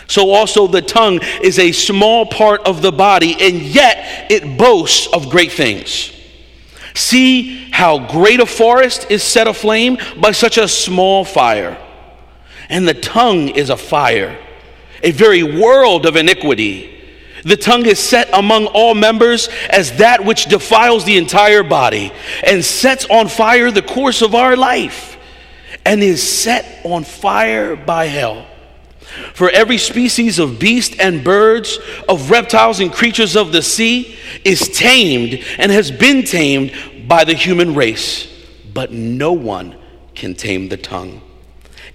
So 0.08 0.32
also 0.32 0.68
the 0.68 0.82
tongue 0.82 1.20
is 1.42 1.60
a 1.60 1.72
small 1.72 2.26
part 2.26 2.62
of 2.68 2.82
the 2.82 2.92
body, 2.92 3.36
and 3.40 3.62
yet 3.62 4.32
it 4.32 4.58
boasts 4.58 5.08
of 5.12 5.30
great 5.30 5.52
things. 5.52 6.12
See 6.94 7.70
how 7.72 8.00
great 8.12 8.40
a 8.40 8.46
forest 8.46 9.08
is 9.10 9.24
set 9.24 9.48
aflame 9.48 9.98
by 10.20 10.32
such 10.32 10.58
a 10.58 10.68
small 10.68 11.26
fire. 11.26 11.78
And 12.70 12.88
the 12.88 12.94
tongue 12.94 13.50
is 13.50 13.70
a 13.70 13.78
fire, 13.78 14.40
a 15.04 15.12
very 15.12 15.44
world 15.44 16.06
of 16.06 16.16
iniquity. 16.16 16.92
The 17.44 17.58
tongue 17.58 17.86
is 17.86 18.00
set 18.00 18.30
among 18.34 18.68
all 18.68 18.96
members 18.96 19.50
as 19.70 19.98
that 19.98 20.24
which 20.24 20.46
defiles 20.46 21.06
the 21.06 21.18
entire 21.18 21.64
body 21.64 22.12
and 22.44 22.64
sets 22.64 23.06
on 23.06 23.28
fire 23.28 23.70
the 23.70 23.84
course 23.84 24.22
of 24.22 24.34
our 24.34 24.56
life 24.56 25.15
and 25.86 26.04
is 26.04 26.28
set 26.28 26.84
on 26.84 27.04
fire 27.04 27.76
by 27.76 28.08
hell. 28.08 28.46
For 29.34 29.50
every 29.50 29.78
species 29.78 30.40
of 30.40 30.60
beast 30.60 31.00
and 31.00 31.24
birds, 31.24 31.80
of 32.10 32.32
reptiles 32.32 32.80
and 32.80 32.92
creatures 32.92 33.36
of 33.36 33.52
the 33.52 33.62
sea 33.62 34.18
is 34.44 34.68
tamed 34.70 35.44
and 35.58 35.72
has 35.72 35.92
been 35.92 36.24
tamed 36.24 36.74
by 37.08 37.24
the 37.24 37.34
human 37.34 37.76
race, 37.76 38.28
but 38.74 38.92
no 38.92 39.32
one 39.32 39.76
can 40.16 40.34
tame 40.34 40.68
the 40.70 40.78
tongue. 40.78 41.22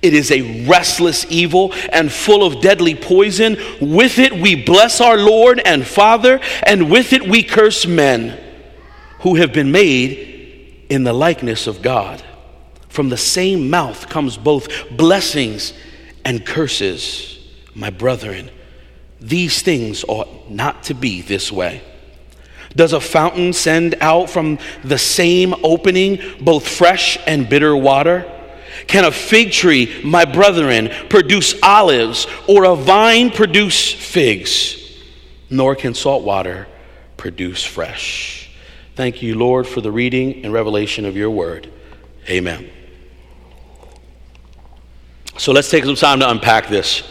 It 0.02 0.14
is 0.14 0.30
a 0.30 0.64
restless 0.64 1.26
evil 1.28 1.74
and 1.92 2.10
full 2.10 2.42
of 2.42 2.62
deadly 2.62 2.94
poison. 2.94 3.58
With 3.80 4.18
it 4.18 4.32
we 4.32 4.54
bless 4.54 5.00
our 5.00 5.18
Lord 5.18 5.60
and 5.64 5.86
Father, 5.86 6.40
and 6.62 6.90
with 6.90 7.12
it 7.12 7.28
we 7.28 7.42
curse 7.42 7.86
men 7.86 8.38
who 9.20 9.34
have 9.34 9.52
been 9.52 9.70
made 9.70 10.86
in 10.88 11.04
the 11.04 11.12
likeness 11.12 11.66
of 11.66 11.82
God. 11.82 12.22
From 12.90 13.08
the 13.08 13.16
same 13.16 13.70
mouth 13.70 14.08
comes 14.08 14.36
both 14.36 14.68
blessings 14.90 15.72
and 16.24 16.44
curses. 16.44 17.38
My 17.74 17.90
brethren, 17.90 18.50
these 19.20 19.62
things 19.62 20.04
ought 20.06 20.50
not 20.50 20.82
to 20.84 20.94
be 20.94 21.22
this 21.22 21.50
way. 21.50 21.82
Does 22.74 22.92
a 22.92 23.00
fountain 23.00 23.52
send 23.52 23.96
out 24.00 24.30
from 24.30 24.58
the 24.84 24.98
same 24.98 25.54
opening 25.64 26.20
both 26.40 26.68
fresh 26.68 27.18
and 27.26 27.48
bitter 27.48 27.76
water? 27.76 28.30
Can 28.86 29.04
a 29.04 29.12
fig 29.12 29.52
tree, 29.52 30.00
my 30.04 30.24
brethren, 30.24 30.90
produce 31.08 31.54
olives, 31.62 32.26
or 32.48 32.64
a 32.64 32.74
vine 32.74 33.30
produce 33.30 33.92
figs? 33.92 34.76
Nor 35.48 35.74
can 35.74 35.94
salt 35.94 36.24
water 36.24 36.66
produce 37.16 37.64
fresh. 37.64 38.50
Thank 38.94 39.22
you, 39.22 39.36
Lord, 39.36 39.66
for 39.66 39.80
the 39.80 39.92
reading 39.92 40.44
and 40.44 40.52
revelation 40.52 41.04
of 41.04 41.16
your 41.16 41.30
word. 41.30 41.70
Amen. 42.28 42.70
So 45.40 45.52
let's 45.52 45.70
take 45.70 45.86
some 45.86 45.94
time 45.94 46.20
to 46.20 46.28
unpack 46.28 46.68
this 46.68 47.02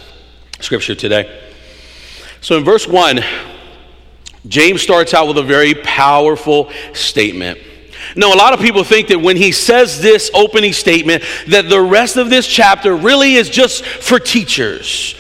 scripture 0.60 0.94
today. 0.94 1.50
So 2.42 2.60
in 2.60 2.64
verse 2.64 2.88
1, 2.88 3.22
James 4.48 4.84
starts 4.84 5.16
out 5.16 5.28
with 5.28 5.40
a 5.40 5.44
very 5.44 5.74
powerful 5.74 6.72
statement. 6.94 7.58
Now, 8.16 8.32
a 8.32 8.38
lot 8.38 8.54
of 8.54 8.60
people 8.60 8.84
think 8.84 9.08
that 9.08 9.20
when 9.20 9.36
he 9.36 9.52
says 9.52 10.00
this 10.00 10.30
opening 10.36 10.74
statement, 10.74 11.24
that 11.48 11.70
the 11.70 11.82
rest 11.82 12.18
of 12.18 12.30
this 12.30 12.46
chapter 12.46 12.96
really 12.96 13.34
is 13.34 13.50
just 13.50 13.84
for 13.84 14.20
teachers 14.20 15.16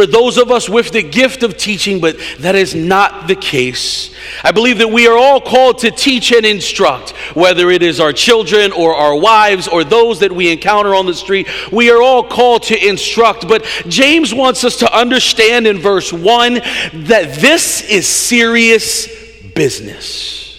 for 0.00 0.06
those 0.06 0.38
of 0.38 0.50
us 0.50 0.66
with 0.66 0.92
the 0.92 1.02
gift 1.02 1.42
of 1.42 1.58
teaching, 1.58 2.00
but 2.00 2.16
that 2.38 2.54
is 2.54 2.74
not 2.74 3.28
the 3.28 3.34
case. 3.34 4.10
I 4.42 4.50
believe 4.50 4.78
that 4.78 4.88
we 4.88 5.06
are 5.06 5.18
all 5.18 5.42
called 5.42 5.80
to 5.80 5.90
teach 5.90 6.32
and 6.32 6.46
instruct, 6.46 7.10
whether 7.36 7.70
it 7.70 7.82
is 7.82 8.00
our 8.00 8.14
children 8.14 8.72
or 8.72 8.94
our 8.94 9.14
wives 9.14 9.68
or 9.68 9.84
those 9.84 10.20
that 10.20 10.32
we 10.32 10.50
encounter 10.50 10.94
on 10.94 11.04
the 11.04 11.12
street. 11.12 11.48
We 11.70 11.90
are 11.90 12.00
all 12.00 12.24
called 12.24 12.62
to 12.62 12.88
instruct, 12.88 13.46
but 13.46 13.62
James 13.88 14.32
wants 14.32 14.64
us 14.64 14.76
to 14.76 14.90
understand 14.90 15.66
in 15.66 15.76
verse 15.76 16.14
1 16.14 16.54
that 16.54 17.36
this 17.38 17.82
is 17.82 18.08
serious 18.08 19.06
business 19.54 20.49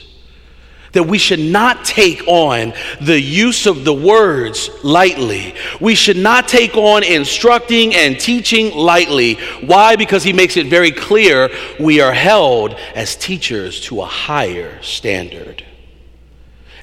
that 0.94 1.04
we 1.04 1.18
should 1.18 1.40
not 1.40 1.86
take 1.86 2.22
on 2.28 2.74
the 3.00 3.20
use 3.20 3.66
of 3.66 3.86
the 3.86 3.94
words 3.94 4.70
lightly. 4.84 5.56
We 5.80 5.96
should 5.96 6.18
not 6.18 6.48
take 6.48 6.76
on 6.76 7.04
instructing 7.04 7.96
and 7.96 8.20
teaching 8.20 8.76
lightly. 8.76 9.36
Why? 9.66 9.96
Because 9.96 10.24
he 10.24 10.34
makes 10.34 10.58
it 10.58 10.68
very 10.68 10.92
clear 10.92 11.50
we 11.80 12.02
are 12.02 12.14
held 12.14 12.74
as 12.96 13.16
teachers 13.16 13.82
to 13.82 14.02
a 14.02 14.06
higher 14.06 14.82
standard. 14.82 15.64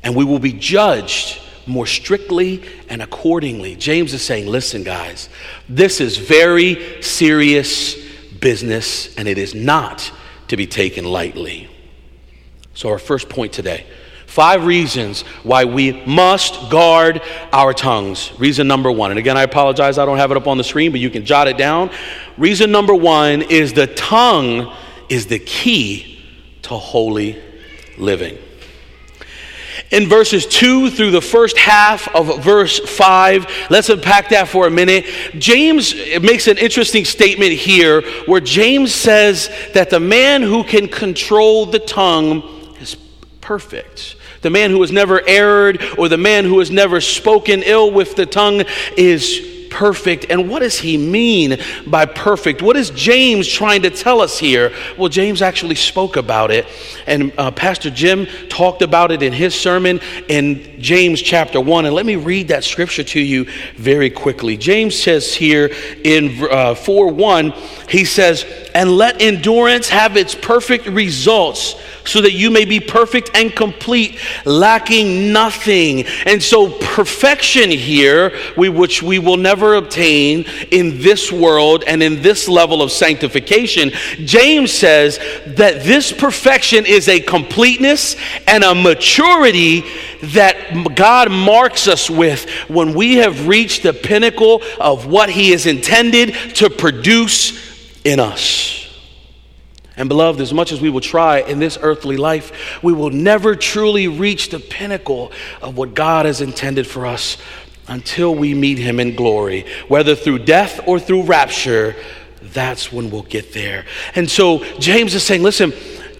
And 0.03 0.15
we 0.15 0.25
will 0.25 0.39
be 0.39 0.53
judged 0.53 1.41
more 1.67 1.87
strictly 1.87 2.63
and 2.89 3.03
accordingly. 3.03 3.77
James 3.77 4.15
is 4.15 4.23
saying, 4.23 4.47
listen, 4.47 4.85
guys, 4.85 5.29
this 5.69 6.01
is 6.01 6.17
very 6.17 7.03
serious 7.03 7.95
business 8.41 9.15
and 9.17 9.29
it 9.29 9.37
is 9.37 9.55
not 9.55 10.11
to 10.49 10.57
be 10.57 10.67
taken 10.67 11.05
lightly. 11.05 11.69
So, 12.73 12.89
our 12.91 12.99
first 12.99 13.29
point 13.29 13.53
today 13.53 13.87
Five 14.29 14.67
reasons 14.67 15.23
why 15.43 15.65
we 15.65 16.05
must 16.05 16.71
guard 16.71 17.23
our 17.51 17.73
tongues. 17.73 18.31
Reason 18.39 18.69
number 18.69 18.93
one, 18.93 19.11
and 19.11 19.19
again, 19.19 19.39
I 19.39 19.43
apologize, 19.43 19.97
I 19.97 20.05
don't 20.05 20.19
have 20.19 20.31
it 20.31 20.37
up 20.37 20.47
on 20.47 20.59
the 20.59 20.65
screen, 20.65 20.91
but 20.91 21.01
you 21.01 21.09
can 21.09 21.25
jot 21.25 21.49
it 21.49 21.57
down. 21.57 21.91
Reason 22.37 22.71
number 22.71 22.95
one 22.95 23.41
is 23.41 23.73
the 23.73 23.87
tongue 23.87 24.71
is 25.09 25.27
the 25.27 25.39
key 25.39 26.23
to 26.63 26.75
holy 26.75 27.43
living. 27.97 28.37
in 29.91 30.07
verses 30.07 30.45
2 30.47 30.91
through 30.91 31.11
the 31.11 31.23
first 31.23 31.57
half 31.57 32.15
of 32.15 32.45
verse 32.45 32.79
5. 32.79 33.71
Let's 33.71 33.89
unpack 33.89 34.29
that 34.29 34.47
for 34.47 34.67
a 34.67 34.71
minute. 34.71 35.07
James 35.39 35.95
makes 36.21 36.47
an 36.47 36.59
interesting 36.59 37.07
statement 37.07 37.53
here 37.53 38.03
where 38.27 38.43
James 38.43 38.95
says 38.95 39.51
that 39.73 39.89
the 39.89 40.01
man 40.01 40.43
who 40.43 40.65
can 40.65 40.87
control 40.87 41.65
the 41.65 41.79
tongue 41.79 42.43
is 42.79 42.97
perfect. 43.41 44.17
The 44.43 44.51
man 44.51 44.71
who 44.71 44.81
has 44.81 44.93
never 44.93 45.27
erred 45.27 45.83
or 45.99 46.09
the 46.09 46.19
man 46.19 46.45
who 46.45 46.59
has 46.59 46.71
never 46.71 47.01
spoken 47.01 47.63
ill 47.63 47.91
with 47.91 48.17
the 48.17 48.27
tongue 48.27 48.65
is 48.97 49.59
perfect. 49.71 50.27
And 50.31 50.49
what 50.49 50.61
does 50.61 50.79
he 50.79 50.97
mean 50.97 51.59
by 51.87 52.07
perfect? 52.07 52.63
What 52.63 52.77
is 52.77 52.91
James 52.91 53.47
trying 53.47 53.83
to 53.83 53.91
tell 53.91 54.21
us 54.21 54.39
here? 54.39 54.73
Well, 54.97 55.09
James 55.09 55.43
actually 55.43 55.75
spoke 55.77 56.17
about 56.17 56.51
it, 56.51 56.67
and 57.07 57.33
uh, 57.39 57.51
Pastor 57.51 57.91
Jim 57.91 58.27
talked 58.49 58.83
about 58.83 59.13
it 59.13 59.23
in 59.23 59.33
his 59.33 59.55
sermon 59.55 60.01
in 60.29 60.81
James 60.81 61.21
chapter 61.21 61.61
1. 61.61 61.87
And 61.87 61.95
let 61.95 62.07
me 62.07 62.17
read 62.17 62.49
that 62.49 62.65
scripture 62.65 63.05
to 63.05 63.21
you 63.21 63.47
very 63.77 64.11
quickly. 64.11 64.57
James 64.57 65.01
says 65.01 65.35
here 65.35 65.71
in 66.05 66.47
uh, 66.51 66.75
4 66.75 67.13
1, 67.13 67.53
he 67.89 68.05
says, 68.05 68.45
And 68.75 68.97
let 68.97 69.21
endurance 69.21 69.89
have 69.89 70.17
its 70.17 70.35
perfect 70.35 70.87
results 70.87 71.75
so 72.09 72.23
that 72.23 72.33
you 72.33 72.51
may 72.51 72.65
be 72.65 72.81
perfect 72.81 73.31
and 73.35 73.55
complete, 73.55 74.19
lacking 74.47 75.33
nothing. 75.33 76.07
And 76.25 76.43
so, 76.43 76.71
perfection 76.71 77.71
here, 77.71 78.37
we, 78.57 78.71
which 78.71 79.03
we 79.03 79.19
will 79.19 79.37
never 79.37 79.75
obtain 79.75 80.47
in 80.71 81.03
this 81.03 81.31
world 81.31 81.85
and 81.87 82.03
in 82.03 82.23
this 82.23 82.49
level 82.49 82.81
of 82.81 82.91
sanctification, 82.91 83.91
James 84.25 84.73
says 84.73 85.19
that 85.47 85.83
this 85.85 86.11
perfection 86.13 86.87
is 86.87 87.09
a 87.09 87.21
completeness 87.21 88.17
and 88.47 88.65
a 88.65 88.75
maturity 88.75 89.85
that 90.23 90.95
God 90.95 91.31
marks 91.31 91.89
us 91.89 92.09
with 92.09 92.49
when 92.69 92.95
we 92.95 93.17
have 93.17 93.47
reached 93.47 93.83
the 93.83 93.93
pinnacle 93.93 94.63
of 94.81 95.07
what 95.07 95.29
He 95.29 95.53
is 95.53 95.67
intended 95.67 96.35
to 96.57 96.71
produce 96.71 97.69
in 98.09 98.19
us. 98.21 98.87
And 99.97 100.09
beloved, 100.09 100.41
as 100.41 100.55
much 100.55 100.73
as 100.73 100.81
we 100.81 100.91
will 100.91 101.01
try 101.01 101.41
in 101.41 101.59
this 101.59 101.77
earthly 101.81 102.17
life, 102.17 102.83
we 102.83 102.93
will 102.93 103.11
never 103.11 103.57
truly 103.57 104.07
reach 104.07 104.51
the 104.51 104.61
pinnacle 104.61 105.33
of 105.61 105.77
what 105.77 105.95
God 105.95 106.25
has 106.25 106.41
intended 106.41 106.87
for 106.87 107.05
us 107.05 107.37
until 107.89 108.35
we 108.35 108.55
meet 108.55 108.79
Him 108.79 109.01
in 109.01 109.17
glory. 109.17 109.67
Whether 109.89 110.15
through 110.15 110.41
death 110.41 110.81
or 110.87 111.01
through 111.01 111.25
rapture, 111.25 111.97
that's 112.41 112.93
when 112.93 113.11
we'll 113.11 113.23
get 113.23 113.53
there. 113.53 113.85
And 114.15 114.31
so 114.31 114.63
James 114.79 115.15
is 115.15 115.25
saying, 115.25 115.43
listen, 115.43 115.73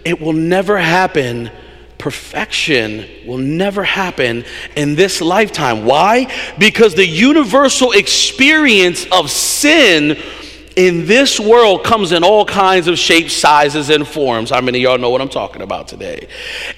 it 0.03 0.19
will 0.19 0.33
never 0.33 0.77
happen. 0.77 1.49
Perfection 1.97 3.05
will 3.25 3.37
never 3.37 3.83
happen 3.83 4.43
in 4.75 4.95
this 4.95 5.21
lifetime. 5.21 5.85
Why? 5.85 6.31
Because 6.57 6.95
the 6.95 7.07
universal 7.07 7.93
experience 7.93 9.05
of 9.11 9.31
sin 9.31 10.17
in 10.75 11.05
this 11.05 11.39
world 11.39 11.83
comes 11.83 12.11
in 12.11 12.23
all 12.23 12.45
kinds 12.45 12.87
of 12.87 12.97
shapes, 12.97 13.33
sizes, 13.33 13.89
and 13.89 14.07
forms. 14.07 14.49
How 14.49 14.61
many 14.61 14.79
y'all 14.79 14.97
know 14.97 15.09
what 15.09 15.21
I'm 15.21 15.29
talking 15.29 15.61
about 15.61 15.87
today? 15.87 16.27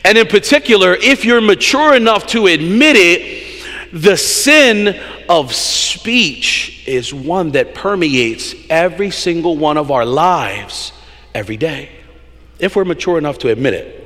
And 0.04 0.18
in 0.18 0.28
particular, 0.28 0.96
if 0.96 1.26
you're 1.26 1.42
mature 1.42 1.96
enough 1.96 2.28
to 2.28 2.48
admit 2.48 2.96
it, 2.96 3.48
the 3.94 4.16
sin 4.16 5.00
of 5.28 5.54
speech 5.54 6.88
is 6.88 7.14
one 7.14 7.52
that 7.52 7.76
permeates 7.76 8.56
every 8.70 9.12
single 9.12 9.58
one 9.58 9.78
of 9.78 9.92
our 9.92 10.06
lives 10.06 10.94
every 11.34 11.58
day. 11.58 11.90
If 12.60 12.76
we're 12.76 12.86
mature 12.86 13.18
enough 13.18 13.40
to 13.40 13.50
admit 13.50 13.74
it. 13.74 13.98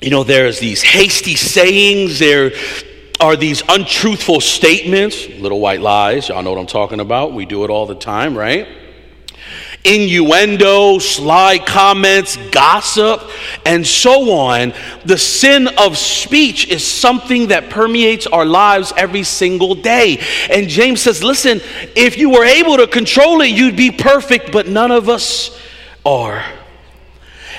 You 0.00 0.10
know, 0.10 0.24
there's 0.24 0.58
these 0.58 0.82
hasty 0.82 1.36
sayings, 1.36 2.18
there 2.18 2.50
are 3.22 3.36
these 3.36 3.62
untruthful 3.68 4.40
statements, 4.40 5.28
little 5.28 5.60
white 5.60 5.80
lies. 5.80 6.28
Y'all 6.28 6.42
know 6.42 6.50
what 6.50 6.58
I'm 6.58 6.66
talking 6.66 6.98
about. 6.98 7.32
We 7.32 7.46
do 7.46 7.62
it 7.62 7.70
all 7.70 7.86
the 7.86 7.94
time, 7.94 8.36
right? 8.36 8.66
Innuendo, 9.84 10.98
sly 10.98 11.58
comments, 11.58 12.36
gossip, 12.50 13.22
and 13.64 13.86
so 13.86 14.32
on. 14.32 14.74
The 15.04 15.16
sin 15.16 15.68
of 15.78 15.96
speech 15.96 16.66
is 16.66 16.84
something 16.84 17.48
that 17.48 17.70
permeates 17.70 18.26
our 18.26 18.44
lives 18.44 18.92
every 18.96 19.22
single 19.22 19.76
day. 19.76 20.18
And 20.50 20.68
James 20.68 21.00
says, 21.00 21.22
listen, 21.22 21.60
if 21.94 22.18
you 22.18 22.30
were 22.30 22.44
able 22.44 22.76
to 22.78 22.88
control 22.88 23.40
it, 23.42 23.50
you'd 23.50 23.76
be 23.76 23.92
perfect, 23.92 24.50
but 24.50 24.66
none 24.66 24.90
of 24.90 25.08
us 25.08 25.56
are. 26.04 26.44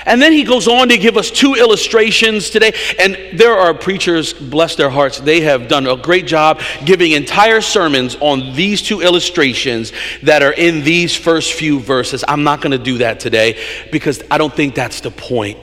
And 0.06 0.20
then 0.20 0.32
he 0.32 0.44
goes 0.44 0.68
on 0.68 0.88
to 0.88 0.98
give 0.98 1.16
us 1.16 1.30
two 1.30 1.54
illustrations 1.54 2.50
today. 2.50 2.72
And 2.98 3.38
there 3.38 3.54
are 3.54 3.74
preachers, 3.74 4.32
bless 4.32 4.76
their 4.76 4.90
hearts, 4.90 5.20
they 5.20 5.40
have 5.42 5.68
done 5.68 5.86
a 5.86 5.96
great 5.96 6.26
job 6.26 6.60
giving 6.84 7.12
entire 7.12 7.60
sermons 7.60 8.16
on 8.20 8.54
these 8.54 8.82
two 8.82 9.00
illustrations 9.00 9.92
that 10.22 10.42
are 10.42 10.52
in 10.52 10.84
these 10.84 11.14
first 11.14 11.52
few 11.54 11.80
verses. 11.80 12.24
I'm 12.26 12.44
not 12.44 12.60
going 12.60 12.72
to 12.72 12.78
do 12.78 12.98
that 12.98 13.20
today 13.20 13.62
because 13.90 14.22
I 14.30 14.38
don't 14.38 14.54
think 14.54 14.74
that's 14.74 15.00
the 15.00 15.10
point. 15.10 15.58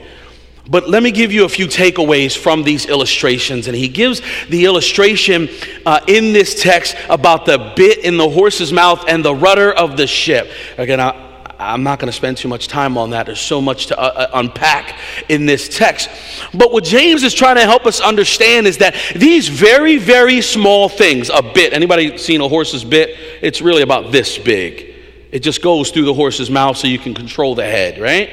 But 0.68 0.88
let 0.88 1.02
me 1.02 1.10
give 1.10 1.32
you 1.32 1.44
a 1.44 1.48
few 1.48 1.66
takeaways 1.66 2.36
from 2.36 2.62
these 2.62 2.86
illustrations. 2.86 3.66
And 3.66 3.76
he 3.76 3.88
gives 3.88 4.22
the 4.48 4.64
illustration 4.64 5.48
uh, 5.84 6.00
in 6.06 6.32
this 6.32 6.62
text 6.62 6.96
about 7.08 7.46
the 7.46 7.72
bit 7.76 7.98
in 7.98 8.16
the 8.16 8.28
horse's 8.28 8.72
mouth 8.72 9.04
and 9.08 9.24
the 9.24 9.34
rudder 9.34 9.72
of 9.72 9.96
the 9.96 10.06
ship. 10.06 10.48
Again, 10.78 11.00
I, 11.00 11.31
I'm 11.66 11.82
not 11.82 11.98
going 11.98 12.08
to 12.08 12.12
spend 12.12 12.36
too 12.36 12.48
much 12.48 12.68
time 12.68 12.96
on 12.98 13.10
that. 13.10 13.26
There's 13.26 13.40
so 13.40 13.60
much 13.60 13.86
to 13.86 13.98
uh, 13.98 14.02
uh, 14.02 14.30
unpack 14.34 14.98
in 15.28 15.46
this 15.46 15.68
text. 15.68 16.08
But 16.54 16.72
what 16.72 16.84
James 16.84 17.22
is 17.22 17.34
trying 17.34 17.56
to 17.56 17.62
help 17.62 17.86
us 17.86 18.00
understand 18.00 18.66
is 18.66 18.78
that 18.78 18.94
these 19.14 19.48
very, 19.48 19.98
very 19.98 20.40
small 20.40 20.88
things, 20.88 21.30
a 21.30 21.42
bit, 21.42 21.72
anybody 21.72 22.18
seen 22.18 22.40
a 22.40 22.48
horse's 22.48 22.84
bit? 22.84 23.16
It's 23.42 23.60
really 23.60 23.82
about 23.82 24.12
this 24.12 24.38
big. 24.38 24.94
It 25.30 25.40
just 25.40 25.62
goes 25.62 25.90
through 25.90 26.04
the 26.04 26.14
horse's 26.14 26.50
mouth 26.50 26.76
so 26.76 26.86
you 26.86 26.98
can 26.98 27.14
control 27.14 27.54
the 27.54 27.64
head, 27.64 27.98
right? 27.98 28.30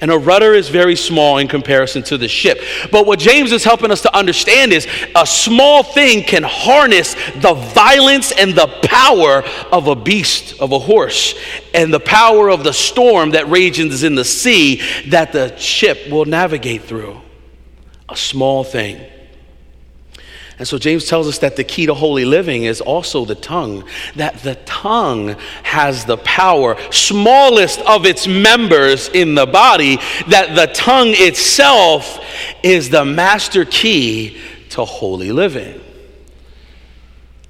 And 0.00 0.10
a 0.10 0.18
rudder 0.18 0.54
is 0.54 0.68
very 0.68 0.94
small 0.94 1.38
in 1.38 1.48
comparison 1.48 2.02
to 2.04 2.18
the 2.18 2.28
ship. 2.28 2.60
But 2.92 3.06
what 3.06 3.18
James 3.18 3.50
is 3.52 3.64
helping 3.64 3.90
us 3.90 4.02
to 4.02 4.16
understand 4.16 4.72
is 4.72 4.86
a 5.14 5.26
small 5.26 5.82
thing 5.82 6.22
can 6.22 6.44
harness 6.44 7.14
the 7.36 7.54
violence 7.74 8.32
and 8.32 8.54
the 8.54 8.68
power 8.84 9.42
of 9.72 9.88
a 9.88 9.96
beast, 9.96 10.60
of 10.60 10.72
a 10.72 10.78
horse, 10.78 11.34
and 11.74 11.92
the 11.92 12.00
power 12.00 12.48
of 12.48 12.62
the 12.62 12.72
storm 12.72 13.32
that 13.32 13.48
rages 13.48 14.04
in 14.04 14.14
the 14.14 14.24
sea 14.24 14.82
that 15.08 15.32
the 15.32 15.56
ship 15.56 16.08
will 16.08 16.24
navigate 16.24 16.82
through. 16.82 17.20
A 18.08 18.16
small 18.16 18.64
thing. 18.64 19.04
And 20.58 20.66
so 20.66 20.76
James 20.76 21.04
tells 21.04 21.28
us 21.28 21.38
that 21.38 21.54
the 21.54 21.62
key 21.62 21.86
to 21.86 21.94
holy 21.94 22.24
living 22.24 22.64
is 22.64 22.80
also 22.80 23.24
the 23.24 23.36
tongue, 23.36 23.84
that 24.16 24.38
the 24.38 24.56
tongue 24.66 25.36
has 25.62 26.04
the 26.04 26.16
power, 26.18 26.76
smallest 26.90 27.80
of 27.82 28.04
its 28.04 28.26
members 28.26 29.08
in 29.08 29.36
the 29.36 29.46
body, 29.46 29.96
that 30.26 30.56
the 30.56 30.66
tongue 30.74 31.10
itself 31.10 32.20
is 32.64 32.90
the 32.90 33.04
master 33.04 33.64
key 33.64 34.40
to 34.70 34.84
holy 34.84 35.30
living. 35.30 35.80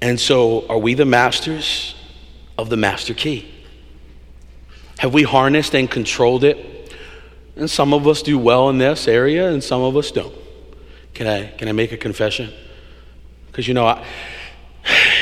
And 0.01 0.19
so, 0.19 0.67
are 0.67 0.77
we 0.77 0.93
the 0.93 1.05
masters 1.05 1.95
of 2.59 2.69
the 2.69 2.77
master 2.77 3.15
key? 3.15 3.51
Have 4.99 5.13
we 5.13 5.23
harnessed 5.23 5.73
and 5.73 5.89
controlled 5.89 6.43
it? 6.43 6.93
And 7.55 7.69
some 7.69 7.93
of 7.93 8.07
us 8.07 8.21
do 8.21 8.37
well 8.37 8.69
in 8.69 8.77
this 8.77 9.07
area, 9.07 9.49
and 9.49 9.63
some 9.63 9.81
of 9.81 9.97
us 9.97 10.11
don't. 10.11 10.33
Can 11.15 11.27
I, 11.27 11.47
can 11.47 11.67
I 11.67 11.71
make 11.71 11.91
a 11.91 11.97
confession? 11.97 12.53
Because, 13.59 13.67
you 13.67 13.73
know, 13.73 13.87
I, 13.87 14.05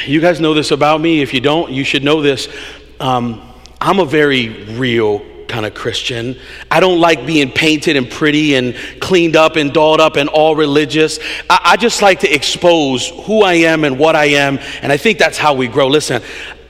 you 0.06 0.21
guys 0.21 0.39
know 0.39 0.54
this 0.54 0.69
about 0.69 1.02
me. 1.02 1.23
If 1.23 1.34
you 1.34 1.41
don't, 1.41 1.71
you 1.71 1.84
should 1.84 2.04
know 2.04 2.21
this. 2.21 2.47
Um, 3.00 3.41
I'm 3.82 3.97
a 3.97 4.06
very 4.06 4.50
real 4.76 5.26
kind 5.47 5.65
of 5.65 5.73
Christian. 5.73 6.38
I 6.69 6.80
don't 6.80 7.00
like 7.00 7.26
being 7.26 7.52
painted 7.52 7.95
and 7.95 8.08
pretty 8.08 8.54
and 8.54 8.76
cleaned 9.02 9.36
up 9.36 9.56
and 9.56 9.73
dolled 9.73 10.00
up 10.00 10.17
and 10.17 10.30
all 10.30 10.56
religious. 10.56 11.17
I, 11.50 11.62
I, 11.63 11.78
just 11.78 12.04
like 12.04 12.19
to 12.19 12.32
expose 12.32 13.08
who 13.26 13.41
I 13.41 13.54
am 13.54 13.84
and 13.84 13.97
what 13.97 14.15
I 14.15 14.26
am, 14.26 14.60
and 14.84 14.91
I 14.91 14.97
think 14.97 15.17
that's 15.17 15.39
how 15.39 15.56
we 15.56 15.67
grow. 15.67 15.88
Listen, 15.88 16.21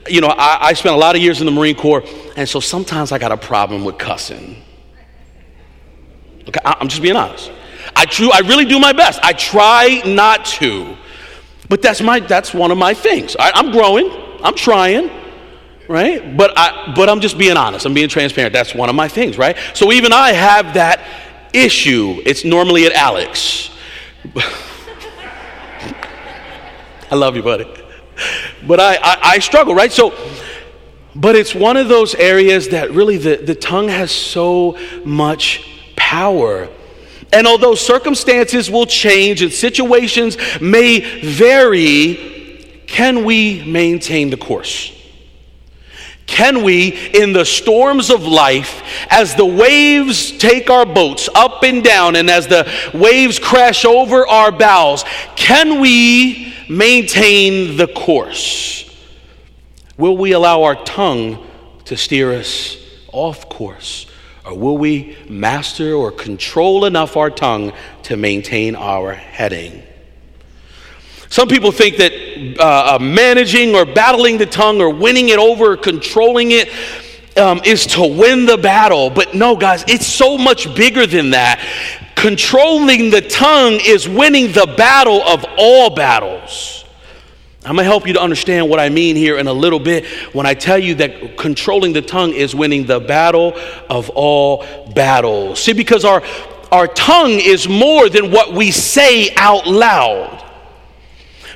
you 0.08 0.22
know, 0.22 0.28
I, 0.28 0.68
I 0.68 0.72
spent 0.72 0.94
a 0.94 0.98
lot 0.98 1.16
of 1.16 1.20
years 1.20 1.40
in 1.40 1.44
the 1.44 1.52
Marine 1.52 1.76
Corps, 1.76 2.02
and 2.34 2.48
so 2.48 2.60
sometimes 2.60 3.12
I 3.12 3.18
got 3.18 3.30
a 3.30 3.36
problem 3.36 3.84
with 3.84 3.98
cussing. 3.98 4.64
Okay, 6.48 6.60
I, 6.64 6.78
I'm 6.80 6.88
just 6.88 7.02
being 7.02 7.16
honest. 7.16 7.52
I, 7.94 8.06
true, 8.06 8.30
I 8.32 8.38
really 8.38 8.64
do 8.64 8.78
my 8.78 8.94
best. 8.94 9.20
I 9.22 9.34
try 9.34 10.00
not 10.06 10.46
to. 10.46 10.96
But 11.68 11.82
that's 11.82 12.00
my 12.00 12.20
that's 12.20 12.54
one 12.54 12.70
of 12.70 12.78
my 12.78 12.94
things. 12.94 13.36
I, 13.38 13.52
I'm 13.54 13.72
growing. 13.72 14.10
I'm 14.42 14.54
trying 14.54 15.10
right? 15.88 16.36
But 16.36 16.52
I 16.56 16.92
but 16.94 17.08
I'm 17.08 17.20
just 17.20 17.38
being 17.38 17.56
honest. 17.56 17.86
I'm 17.86 17.94
being 17.94 18.08
transparent. 18.08 18.52
That's 18.52 18.74
one 18.74 18.88
of 18.88 18.94
my 18.94 19.08
things, 19.08 19.38
right? 19.38 19.56
So 19.74 19.90
even 19.90 20.12
I 20.12 20.32
have 20.32 20.74
that 20.74 21.00
issue. 21.52 22.22
It's 22.24 22.44
normally 22.44 22.86
at 22.86 22.92
Alex. 22.92 23.70
I 27.10 27.14
love 27.14 27.36
you, 27.36 27.42
buddy. 27.42 27.64
But 28.66 28.80
I, 28.80 28.96
I, 28.96 29.18
I 29.22 29.38
struggle, 29.38 29.74
right? 29.74 29.90
So 29.90 30.12
but 31.16 31.34
it's 31.34 31.54
one 31.54 31.76
of 31.76 31.88
those 31.88 32.14
areas 32.14 32.68
that 32.68 32.92
really 32.92 33.16
the, 33.16 33.36
the 33.36 33.54
tongue 33.54 33.88
has 33.88 34.10
so 34.10 34.78
much 35.04 35.66
power 35.96 36.68
And 37.32 37.46
although 37.46 37.74
circumstances 37.74 38.70
will 38.70 38.86
change 38.86 39.42
and 39.42 39.52
situations 39.52 40.36
may 40.60 41.00
vary, 41.20 42.84
can 42.86 43.24
we 43.24 43.62
maintain 43.64 44.30
the 44.30 44.36
course? 44.36 44.92
Can 46.26 46.62
we, 46.62 46.90
in 47.14 47.32
the 47.32 47.44
storms 47.44 48.10
of 48.10 48.22
life, 48.22 48.82
as 49.10 49.34
the 49.34 49.46
waves 49.46 50.30
take 50.36 50.68
our 50.68 50.84
boats 50.84 51.28
up 51.34 51.62
and 51.64 51.82
down, 51.82 52.16
and 52.16 52.30
as 52.30 52.46
the 52.46 52.70
waves 52.92 53.38
crash 53.38 53.86
over 53.86 54.26
our 54.28 54.52
bows, 54.52 55.04
can 55.36 55.80
we 55.80 56.54
maintain 56.68 57.78
the 57.78 57.88
course? 57.88 58.94
Will 59.96 60.16
we 60.16 60.32
allow 60.32 60.64
our 60.64 60.76
tongue 60.84 61.46
to 61.86 61.96
steer 61.96 62.32
us 62.32 62.76
off 63.10 63.48
course? 63.48 64.07
Or 64.48 64.56
will 64.56 64.78
we 64.78 65.14
master 65.28 65.92
or 65.92 66.10
control 66.10 66.86
enough 66.86 67.18
our 67.18 67.28
tongue 67.28 67.74
to 68.04 68.16
maintain 68.16 68.76
our 68.76 69.12
heading? 69.12 69.82
Some 71.28 71.48
people 71.48 71.70
think 71.70 71.98
that 71.98 72.12
uh, 72.58 72.96
uh, 72.96 72.98
managing 72.98 73.74
or 73.74 73.84
battling 73.84 74.38
the 74.38 74.46
tongue 74.46 74.80
or 74.80 74.88
winning 74.88 75.28
it 75.28 75.38
over 75.38 75.72
or 75.72 75.76
controlling 75.76 76.52
it 76.52 76.70
um, 77.36 77.60
is 77.62 77.84
to 77.88 78.06
win 78.06 78.46
the 78.46 78.56
battle. 78.56 79.10
But 79.10 79.34
no, 79.34 79.54
guys, 79.54 79.84
it's 79.86 80.06
so 80.06 80.38
much 80.38 80.74
bigger 80.74 81.06
than 81.06 81.30
that. 81.30 81.60
Controlling 82.16 83.10
the 83.10 83.20
tongue 83.20 83.78
is 83.84 84.08
winning 84.08 84.52
the 84.52 84.74
battle 84.78 85.22
of 85.24 85.44
all 85.58 85.90
battles. 85.90 86.86
I'm 87.68 87.74
going 87.74 87.84
to 87.84 87.90
help 87.90 88.06
you 88.06 88.14
to 88.14 88.22
understand 88.22 88.70
what 88.70 88.80
I 88.80 88.88
mean 88.88 89.14
here 89.14 89.36
in 89.36 89.46
a 89.46 89.52
little 89.52 89.78
bit 89.78 90.06
when 90.32 90.46
I 90.46 90.54
tell 90.54 90.78
you 90.78 90.94
that 90.94 91.36
controlling 91.36 91.92
the 91.92 92.00
tongue 92.00 92.32
is 92.32 92.54
winning 92.54 92.86
the 92.86 92.98
battle 92.98 93.58
of 93.90 94.08
all 94.14 94.64
battles. 94.94 95.62
See, 95.62 95.74
because 95.74 96.02
our, 96.02 96.22
our 96.72 96.86
tongue 96.86 97.32
is 97.32 97.68
more 97.68 98.08
than 98.08 98.30
what 98.30 98.54
we 98.54 98.70
say 98.70 99.34
out 99.36 99.66
loud. 99.66 100.47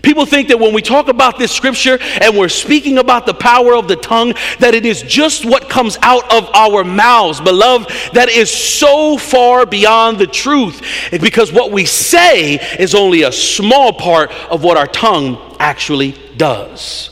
People 0.03 0.27
think 0.27 0.49
that 0.49 0.59
when 0.59 0.75
we 0.75 0.83
talk 0.83 1.09
about 1.09 1.39
this 1.39 1.53
scripture 1.53 1.99
and 2.21 2.37
we're 2.37 2.49
speaking 2.49 2.99
about 2.99 3.25
the 3.25 3.35
power 3.35 3.77
of 3.77 3.87
the 3.87 3.95
tongue, 3.95 4.35
that 4.59 4.75
it 4.75 4.85
is 4.85 5.03
just 5.03 5.45
what 5.45 5.71
comes 5.71 5.97
out 6.03 6.31
of 6.33 6.51
our 6.55 6.83
mouths. 6.83 7.41
Beloved, 7.41 7.89
that 8.13 8.29
is 8.29 8.51
so 8.51 9.17
far 9.17 9.65
beyond 9.65 10.19
the 10.19 10.27
truth 10.27 10.83
because 11.13 11.53
what 11.53 11.71
we 11.71 11.85
say 11.85 12.57
is 12.79 12.97
only 12.97 13.23
a 13.23 13.33
small 13.33 13.93
part 13.93 14.33
of 14.51 14.65
what 14.65 14.77
our 14.77 14.89
tongue 14.89 15.57
actually 15.61 16.17
does. 16.37 17.11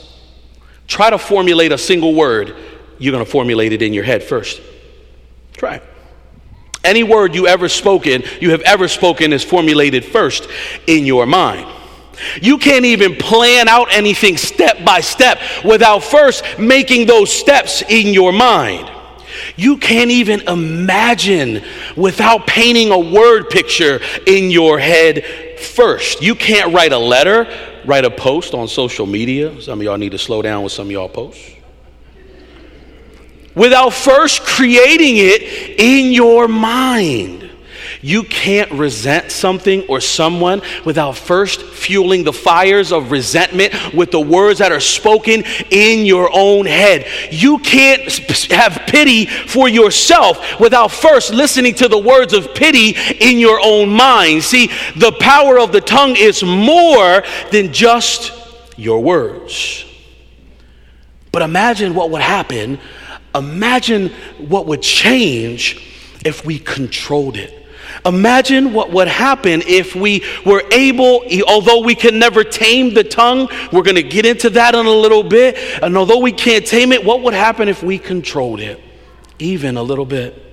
Try 0.87 1.09
to 1.09 1.17
formulate 1.17 1.71
a 1.71 1.77
single 1.77 2.13
word, 2.13 2.55
you're 2.99 3.13
going 3.13 3.23
to 3.23 3.31
formulate 3.31 3.71
it 3.71 3.81
in 3.81 3.93
your 3.93 4.03
head 4.03 4.21
first. 4.21 4.61
Try. 5.53 5.81
Any 6.83 7.03
word 7.03 7.35
you 7.35 7.47
ever 7.47 7.69
spoken, 7.69 8.23
you 8.41 8.51
have 8.51 8.61
ever 8.61 8.89
spoken 8.89 9.31
is 9.31 9.43
formulated 9.43 10.03
first 10.03 10.49
in 10.87 11.05
your 11.05 11.25
mind. 11.25 11.67
You 12.41 12.57
can't 12.57 12.85
even 12.85 13.15
plan 13.15 13.67
out 13.67 13.87
anything 13.91 14.37
step 14.37 14.83
by 14.83 15.01
step 15.01 15.39
without 15.63 16.03
first 16.03 16.43
making 16.59 17.07
those 17.07 17.31
steps 17.31 17.83
in 17.87 18.13
your 18.13 18.31
mind. 18.31 18.89
You 19.55 19.77
can't 19.77 20.11
even 20.11 20.41
imagine 20.41 21.63
without 21.95 22.47
painting 22.47 22.91
a 22.91 22.99
word 22.99 23.49
picture 23.49 23.99
in 24.27 24.51
your 24.51 24.79
head 24.79 25.25
first. 25.59 26.21
You 26.21 26.35
can't 26.35 26.73
write 26.73 26.91
a 26.91 26.97
letter, 26.97 27.47
write 27.85 28.05
a 28.05 28.11
post 28.11 28.53
on 28.53 28.67
social 28.67 29.05
media. 29.05 29.61
Some 29.61 29.79
of 29.79 29.83
y'all 29.83 29.97
need 29.97 30.11
to 30.11 30.17
slow 30.17 30.41
down 30.41 30.63
with 30.63 30.71
some 30.71 30.87
of 30.87 30.91
y'all 30.91 31.09
posts. 31.09 31.55
Without 33.55 33.91
first 33.91 34.43
creating 34.43 35.17
it 35.17 35.79
in 35.79 36.13
your 36.13 36.47
mind. 36.47 37.40
You 38.01 38.23
can't 38.23 38.71
resent 38.71 39.31
something 39.31 39.85
or 39.87 40.01
someone 40.01 40.61
without 40.85 41.17
first 41.17 41.61
fueling 41.61 42.23
the 42.23 42.33
fires 42.33 42.91
of 42.91 43.11
resentment 43.11 43.73
with 43.93 44.09
the 44.09 44.19
words 44.19 44.59
that 44.59 44.71
are 44.71 44.79
spoken 44.79 45.43
in 45.69 46.05
your 46.05 46.29
own 46.33 46.65
head. 46.65 47.05
You 47.31 47.59
can't 47.59 48.01
have 48.51 48.83
pity 48.87 49.27
for 49.27 49.69
yourself 49.69 50.59
without 50.59 50.91
first 50.91 51.31
listening 51.31 51.75
to 51.75 51.87
the 51.87 51.97
words 51.97 52.33
of 52.33 52.55
pity 52.55 52.95
in 53.19 53.37
your 53.37 53.59
own 53.63 53.89
mind. 53.89 54.43
See, 54.43 54.71
the 54.95 55.11
power 55.19 55.59
of 55.59 55.71
the 55.71 55.81
tongue 55.81 56.15
is 56.15 56.43
more 56.43 57.23
than 57.51 57.71
just 57.71 58.33
your 58.77 59.03
words. 59.03 59.85
But 61.31 61.43
imagine 61.43 61.93
what 61.93 62.09
would 62.09 62.21
happen. 62.21 62.79
Imagine 63.35 64.09
what 64.39 64.65
would 64.65 64.81
change 64.81 65.87
if 66.25 66.43
we 66.43 66.57
controlled 66.57 67.37
it. 67.37 67.60
Imagine 68.05 68.73
what 68.73 68.91
would 68.91 69.07
happen 69.07 69.61
if 69.67 69.95
we 69.95 70.23
were 70.45 70.63
able, 70.71 71.23
although 71.47 71.81
we 71.81 71.95
can 71.95 72.17
never 72.17 72.43
tame 72.43 72.93
the 72.93 73.03
tongue, 73.03 73.47
we're 73.71 73.83
going 73.83 73.95
to 73.95 74.03
get 74.03 74.25
into 74.25 74.49
that 74.51 74.73
in 74.73 74.85
a 74.85 74.91
little 74.91 75.23
bit. 75.23 75.57
And 75.83 75.95
although 75.95 76.19
we 76.19 76.31
can't 76.31 76.65
tame 76.65 76.91
it, 76.91 77.05
what 77.05 77.21
would 77.21 77.33
happen 77.33 77.69
if 77.69 77.83
we 77.83 77.99
controlled 77.99 78.59
it 78.59 78.79
even 79.39 79.77
a 79.77 79.83
little 79.83 80.05
bit? 80.05 80.50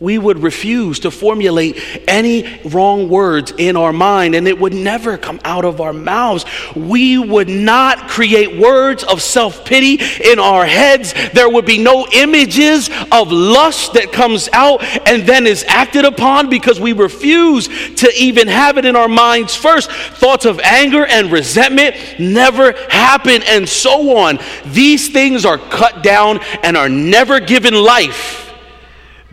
We 0.00 0.18
would 0.18 0.42
refuse 0.42 1.00
to 1.00 1.10
formulate 1.10 1.78
any 2.08 2.60
wrong 2.64 3.08
words 3.08 3.52
in 3.56 3.76
our 3.76 3.92
mind 3.92 4.34
and 4.34 4.48
it 4.48 4.58
would 4.58 4.74
never 4.74 5.16
come 5.16 5.40
out 5.44 5.64
of 5.64 5.80
our 5.80 5.92
mouths. 5.92 6.44
We 6.74 7.18
would 7.18 7.48
not 7.48 8.08
create 8.08 8.58
words 8.58 9.04
of 9.04 9.22
self 9.22 9.64
pity 9.64 10.00
in 10.24 10.38
our 10.38 10.66
heads. 10.66 11.14
There 11.32 11.48
would 11.48 11.66
be 11.66 11.78
no 11.78 12.06
images 12.12 12.90
of 13.12 13.30
lust 13.30 13.94
that 13.94 14.12
comes 14.12 14.48
out 14.52 14.82
and 15.08 15.22
then 15.22 15.46
is 15.46 15.64
acted 15.68 16.04
upon 16.04 16.50
because 16.50 16.80
we 16.80 16.92
refuse 16.92 17.68
to 17.96 18.12
even 18.16 18.48
have 18.48 18.78
it 18.78 18.84
in 18.84 18.96
our 18.96 19.08
minds 19.08 19.54
first. 19.54 19.90
Thoughts 19.90 20.44
of 20.44 20.60
anger 20.60 21.06
and 21.06 21.30
resentment 21.30 21.96
never 22.18 22.72
happen 22.88 23.42
and 23.44 23.68
so 23.68 24.16
on. 24.16 24.38
These 24.66 25.10
things 25.10 25.44
are 25.44 25.58
cut 25.58 26.02
down 26.02 26.40
and 26.62 26.76
are 26.76 26.88
never 26.88 27.40
given 27.40 27.74
life 27.74 28.43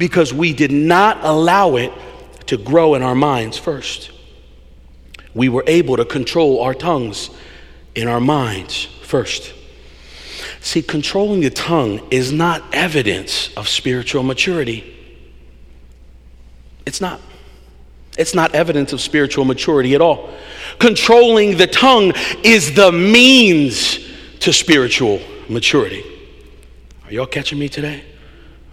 because 0.01 0.33
we 0.33 0.51
did 0.51 0.71
not 0.71 1.19
allow 1.21 1.75
it 1.75 1.93
to 2.47 2.57
grow 2.57 2.95
in 2.95 3.03
our 3.03 3.13
minds 3.13 3.55
first. 3.55 4.09
We 5.35 5.47
were 5.47 5.63
able 5.67 5.95
to 5.97 6.05
control 6.05 6.63
our 6.63 6.73
tongues 6.73 7.29
in 7.93 8.07
our 8.07 8.19
minds 8.19 8.85
first. 9.03 9.53
See, 10.59 10.81
controlling 10.81 11.41
the 11.41 11.51
tongue 11.51 12.01
is 12.09 12.31
not 12.31 12.63
evidence 12.73 13.53
of 13.55 13.67
spiritual 13.67 14.23
maturity. 14.23 14.91
It's 16.87 16.99
not. 16.99 17.21
It's 18.17 18.33
not 18.33 18.55
evidence 18.55 18.93
of 18.93 19.01
spiritual 19.01 19.45
maturity 19.45 19.93
at 19.93 20.01
all. 20.01 20.31
Controlling 20.79 21.57
the 21.57 21.67
tongue 21.67 22.13
is 22.43 22.73
the 22.73 22.91
means 22.91 23.99
to 24.39 24.51
spiritual 24.51 25.21
maturity. 25.47 26.03
Are 27.05 27.13
y'all 27.13 27.27
catching 27.27 27.59
me 27.59 27.69
today? 27.69 28.05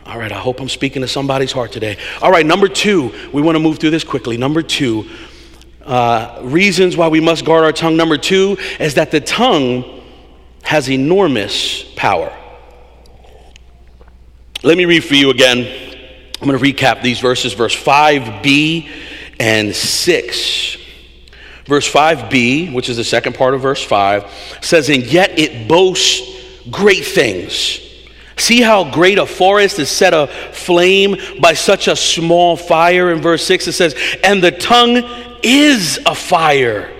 All 0.08 0.18
right, 0.18 0.32
I 0.32 0.38
hope 0.38 0.58
I'm 0.58 0.70
speaking 0.70 1.02
to 1.02 1.08
somebody's 1.08 1.52
heart 1.52 1.70
today. 1.70 1.98
All 2.22 2.30
right, 2.30 2.46
number 2.46 2.66
two, 2.66 3.12
we 3.30 3.42
want 3.42 3.56
to 3.56 3.60
move 3.60 3.78
through 3.78 3.90
this 3.90 4.04
quickly. 4.04 4.38
Number 4.38 4.62
two, 4.62 5.06
uh, 5.84 6.40
reasons 6.44 6.96
why 6.96 7.08
we 7.08 7.20
must 7.20 7.44
guard 7.44 7.64
our 7.64 7.72
tongue. 7.72 7.98
Number 7.98 8.16
two 8.16 8.56
is 8.80 8.94
that 8.94 9.10
the 9.10 9.20
tongue 9.20 10.02
has 10.62 10.88
enormous 10.88 11.84
power. 11.94 12.34
Let 14.62 14.78
me 14.78 14.86
read 14.86 15.04
for 15.04 15.14
you 15.14 15.28
again. 15.28 15.58
I'm 16.40 16.48
going 16.48 16.58
to 16.58 16.64
recap 16.64 17.02
these 17.02 17.20
verses, 17.20 17.52
verse 17.52 17.76
5b 17.76 18.90
and 19.38 19.76
6. 19.76 20.76
Verse 21.66 21.92
5b, 21.92 22.72
which 22.72 22.88
is 22.88 22.96
the 22.96 23.04
second 23.04 23.34
part 23.34 23.52
of 23.52 23.60
verse 23.60 23.84
5, 23.84 24.58
says, 24.62 24.88
And 24.88 25.04
yet 25.04 25.38
it 25.38 25.68
boasts 25.68 26.22
great 26.70 27.04
things. 27.04 27.84
See 28.38 28.62
how 28.62 28.90
great 28.90 29.18
a 29.18 29.26
forest 29.26 29.78
is 29.78 29.90
set 29.90 30.14
aflame 30.14 31.16
by 31.40 31.54
such 31.54 31.88
a 31.88 31.96
small 31.96 32.56
fire. 32.56 33.12
In 33.12 33.20
verse 33.20 33.44
6, 33.44 33.68
it 33.68 33.72
says, 33.72 33.94
And 34.22 34.42
the 34.42 34.52
tongue 34.52 35.02
is 35.42 35.98
a 36.06 36.14
fire, 36.14 36.90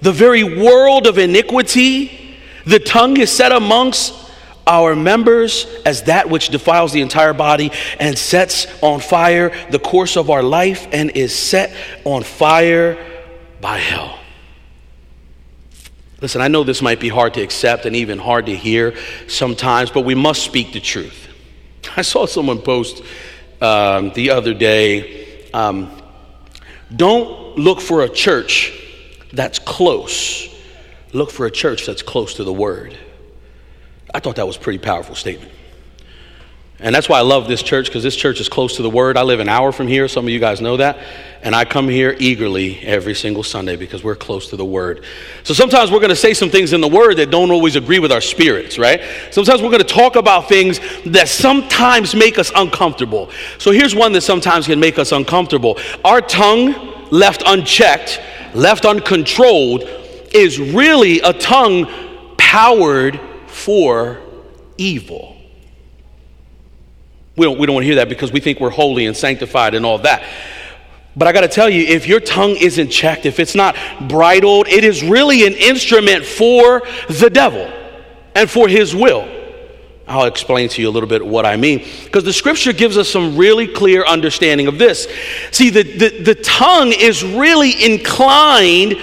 the 0.00 0.12
very 0.12 0.44
world 0.44 1.06
of 1.06 1.18
iniquity. 1.18 2.20
The 2.66 2.78
tongue 2.78 3.18
is 3.18 3.30
set 3.30 3.52
amongst 3.52 4.14
our 4.66 4.96
members 4.96 5.66
as 5.84 6.04
that 6.04 6.30
which 6.30 6.48
defiles 6.48 6.92
the 6.92 7.02
entire 7.02 7.34
body 7.34 7.70
and 8.00 8.16
sets 8.16 8.66
on 8.82 9.00
fire 9.00 9.52
the 9.70 9.78
course 9.78 10.16
of 10.16 10.30
our 10.30 10.42
life 10.42 10.88
and 10.92 11.10
is 11.10 11.34
set 11.34 11.74
on 12.04 12.22
fire 12.22 12.98
by 13.60 13.78
hell. 13.78 14.18
Listen, 16.24 16.40
I 16.40 16.48
know 16.48 16.64
this 16.64 16.80
might 16.80 17.00
be 17.00 17.10
hard 17.10 17.34
to 17.34 17.42
accept 17.42 17.84
and 17.84 17.94
even 17.94 18.18
hard 18.18 18.46
to 18.46 18.56
hear 18.56 18.94
sometimes, 19.28 19.90
but 19.90 20.06
we 20.06 20.14
must 20.14 20.42
speak 20.42 20.72
the 20.72 20.80
truth. 20.80 21.28
I 21.98 22.00
saw 22.00 22.24
someone 22.24 22.62
post 22.62 23.02
um, 23.60 24.10
the 24.14 24.30
other 24.30 24.54
day 24.54 25.50
um, 25.52 25.94
don't 26.96 27.58
look 27.58 27.78
for 27.78 28.04
a 28.04 28.08
church 28.08 28.72
that's 29.34 29.58
close, 29.58 30.48
look 31.12 31.30
for 31.30 31.44
a 31.44 31.50
church 31.50 31.84
that's 31.84 32.00
close 32.00 32.36
to 32.36 32.44
the 32.44 32.54
Word. 32.54 32.96
I 34.14 34.20
thought 34.20 34.36
that 34.36 34.46
was 34.46 34.56
a 34.56 34.60
pretty 34.60 34.78
powerful 34.78 35.16
statement. 35.16 35.52
And 36.84 36.94
that's 36.94 37.08
why 37.08 37.16
I 37.18 37.22
love 37.22 37.48
this 37.48 37.62
church 37.62 37.86
because 37.86 38.02
this 38.02 38.14
church 38.14 38.40
is 38.40 38.50
close 38.50 38.76
to 38.76 38.82
the 38.82 38.90
Word. 38.90 39.16
I 39.16 39.22
live 39.22 39.40
an 39.40 39.48
hour 39.48 39.72
from 39.72 39.88
here. 39.88 40.06
Some 40.06 40.26
of 40.26 40.28
you 40.28 40.38
guys 40.38 40.60
know 40.60 40.76
that. 40.76 40.98
And 41.40 41.54
I 41.56 41.64
come 41.64 41.88
here 41.88 42.14
eagerly 42.18 42.78
every 42.84 43.14
single 43.14 43.42
Sunday 43.42 43.76
because 43.76 44.04
we're 44.04 44.14
close 44.14 44.50
to 44.50 44.56
the 44.56 44.66
Word. 44.66 45.02
So 45.44 45.54
sometimes 45.54 45.90
we're 45.90 46.00
going 46.00 46.10
to 46.10 46.16
say 46.16 46.34
some 46.34 46.50
things 46.50 46.74
in 46.74 46.82
the 46.82 46.88
Word 46.88 47.16
that 47.16 47.30
don't 47.30 47.50
always 47.50 47.76
agree 47.76 48.00
with 48.00 48.12
our 48.12 48.20
spirits, 48.20 48.78
right? 48.78 49.00
Sometimes 49.30 49.62
we're 49.62 49.70
going 49.70 49.82
to 49.82 49.94
talk 49.94 50.16
about 50.16 50.46
things 50.46 50.78
that 51.06 51.28
sometimes 51.28 52.14
make 52.14 52.38
us 52.38 52.52
uncomfortable. 52.54 53.30
So 53.56 53.70
here's 53.70 53.94
one 53.94 54.12
that 54.12 54.20
sometimes 54.20 54.66
can 54.66 54.78
make 54.78 54.98
us 54.98 55.10
uncomfortable. 55.10 55.78
Our 56.04 56.20
tongue, 56.20 57.08
left 57.10 57.42
unchecked, 57.46 58.20
left 58.52 58.84
uncontrolled, 58.84 59.84
is 60.34 60.60
really 60.60 61.20
a 61.20 61.32
tongue 61.32 61.86
powered 62.36 63.18
for 63.46 64.20
evil. 64.76 65.33
We 67.36 67.46
don't, 67.46 67.58
we 67.58 67.66
don't 67.66 67.74
want 67.74 67.84
to 67.84 67.88
hear 67.88 67.96
that 67.96 68.08
because 68.08 68.32
we 68.32 68.40
think 68.40 68.60
we're 68.60 68.70
holy 68.70 69.06
and 69.06 69.16
sanctified 69.16 69.74
and 69.74 69.84
all 69.84 69.98
that. 69.98 70.22
But 71.16 71.28
I 71.28 71.32
got 71.32 71.42
to 71.42 71.48
tell 71.48 71.68
you, 71.68 71.82
if 71.84 72.06
your 72.06 72.20
tongue 72.20 72.56
isn't 72.60 72.90
checked, 72.90 73.26
if 73.26 73.38
it's 73.38 73.54
not 73.54 73.76
bridled, 74.08 74.68
it 74.68 74.84
is 74.84 75.02
really 75.02 75.46
an 75.46 75.54
instrument 75.54 76.24
for 76.24 76.82
the 77.08 77.30
devil 77.30 77.70
and 78.34 78.50
for 78.50 78.68
his 78.68 78.94
will. 78.94 79.28
I'll 80.06 80.26
explain 80.26 80.68
to 80.70 80.82
you 80.82 80.88
a 80.88 80.92
little 80.92 81.08
bit 81.08 81.24
what 81.24 81.46
I 81.46 81.56
mean. 81.56 81.86
Because 82.04 82.24
the 82.24 82.32
scripture 82.32 82.72
gives 82.72 82.98
us 82.98 83.08
some 83.08 83.36
really 83.36 83.66
clear 83.66 84.04
understanding 84.04 84.66
of 84.66 84.78
this. 84.78 85.08
See, 85.50 85.70
the, 85.70 85.82
the, 85.82 86.22
the 86.22 86.34
tongue 86.34 86.92
is 86.92 87.24
really 87.24 87.84
inclined 87.84 88.96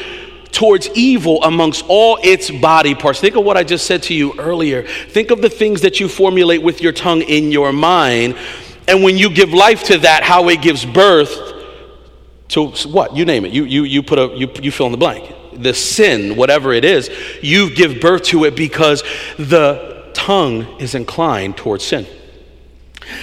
towards 0.52 0.90
evil 0.90 1.44
amongst 1.44 1.86
all 1.88 2.20
its 2.24 2.52
body 2.52 2.96
parts. 2.96 3.20
Think 3.20 3.36
of 3.36 3.44
what 3.44 3.58
I 3.58 3.64
just 3.64 3.86
said 3.86 4.04
to 4.04 4.14
you 4.14 4.38
earlier. 4.40 4.84
Think 4.84 5.32
of 5.32 5.42
the 5.42 5.50
things 5.50 5.82
that 5.82 6.00
you 6.00 6.08
formulate 6.08 6.62
with 6.62 6.82
your 6.82 6.92
tongue 6.92 7.22
in 7.22 7.52
your 7.52 7.72
mind. 7.72 8.38
And 8.88 9.04
when 9.04 9.18
you 9.18 9.30
give 9.30 9.54
life 9.54 9.84
to 9.86 10.00
that, 10.00 10.24
how 10.24 10.50
it 10.50 10.62
gives 10.62 10.86
birth 10.86 11.52
to 12.50 12.68
what? 12.90 13.16
You 13.16 13.26
name 13.26 13.46
it. 13.46 13.54
You, 13.54 13.64
you, 13.64 13.84
you, 13.84 14.04
put 14.04 14.20
a, 14.20 14.38
you, 14.38 14.50
you 14.62 14.72
fill 14.72 14.88
in 14.88 14.92
the 14.92 14.98
blank. 14.98 15.34
The 15.54 15.74
sin, 15.74 16.36
whatever 16.36 16.74
it 16.74 16.84
is, 16.84 17.10
you 17.42 17.74
give 17.74 18.02
birth 18.02 18.24
to 18.26 18.46
it 18.46 18.56
because 18.56 19.04
the 19.38 20.12
tongue 20.14 20.80
is 20.80 20.96
inclined 20.96 21.58
towards 21.58 21.86
sin. 21.86 22.06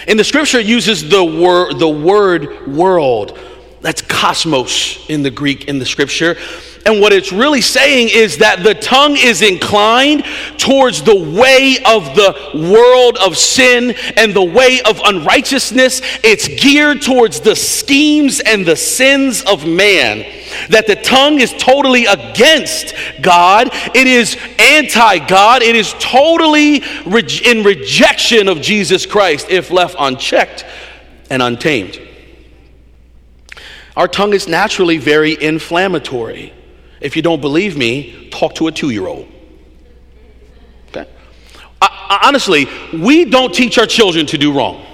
And 0.06 0.18
the 0.18 0.24
scripture 0.24 0.60
uses 0.60 1.08
the 1.08 1.24
word, 1.24 1.78
the 1.78 1.88
word 1.88 2.66
world. 2.66 3.38
That's 3.80 4.02
cosmos 4.02 5.08
in 5.08 5.22
the 5.22 5.30
Greek 5.30 5.66
in 5.66 5.78
the 5.78 5.86
scripture. 5.86 6.36
And 6.88 7.02
what 7.02 7.12
it's 7.12 7.32
really 7.32 7.60
saying 7.60 8.08
is 8.14 8.38
that 8.38 8.62
the 8.62 8.72
tongue 8.72 9.14
is 9.14 9.42
inclined 9.42 10.24
towards 10.56 11.02
the 11.02 11.14
way 11.14 11.76
of 11.84 12.16
the 12.16 12.34
world 12.54 13.18
of 13.18 13.36
sin 13.36 13.94
and 14.16 14.32
the 14.32 14.42
way 14.42 14.80
of 14.80 14.98
unrighteousness. 15.04 16.00
It's 16.24 16.48
geared 16.48 17.02
towards 17.02 17.40
the 17.40 17.54
schemes 17.54 18.40
and 18.40 18.64
the 18.64 18.74
sins 18.74 19.42
of 19.42 19.66
man. 19.66 20.24
That 20.70 20.86
the 20.86 20.96
tongue 20.96 21.42
is 21.42 21.52
totally 21.58 22.06
against 22.06 22.94
God, 23.20 23.68
it 23.94 24.06
is 24.06 24.38
anti 24.58 25.18
God, 25.26 25.62
it 25.62 25.76
is 25.76 25.94
totally 25.98 26.76
in 26.76 27.64
rejection 27.64 28.48
of 28.48 28.62
Jesus 28.62 29.04
Christ 29.04 29.50
if 29.50 29.70
left 29.70 29.94
unchecked 29.98 30.64
and 31.28 31.42
untamed. 31.42 32.00
Our 33.94 34.08
tongue 34.08 34.32
is 34.32 34.48
naturally 34.48 34.96
very 34.96 35.36
inflammatory. 35.38 36.54
If 37.00 37.16
you 37.16 37.22
don't 37.22 37.40
believe 37.40 37.76
me, 37.76 38.28
talk 38.30 38.54
to 38.56 38.66
a 38.66 38.72
two 38.72 38.90
year 38.90 39.06
old. 39.06 39.28
Okay? 40.88 41.08
Honestly, 41.80 42.66
we 42.92 43.24
don't 43.24 43.54
teach 43.54 43.78
our 43.78 43.86
children 43.86 44.26
to 44.26 44.38
do 44.38 44.52
wrong. 44.52 44.84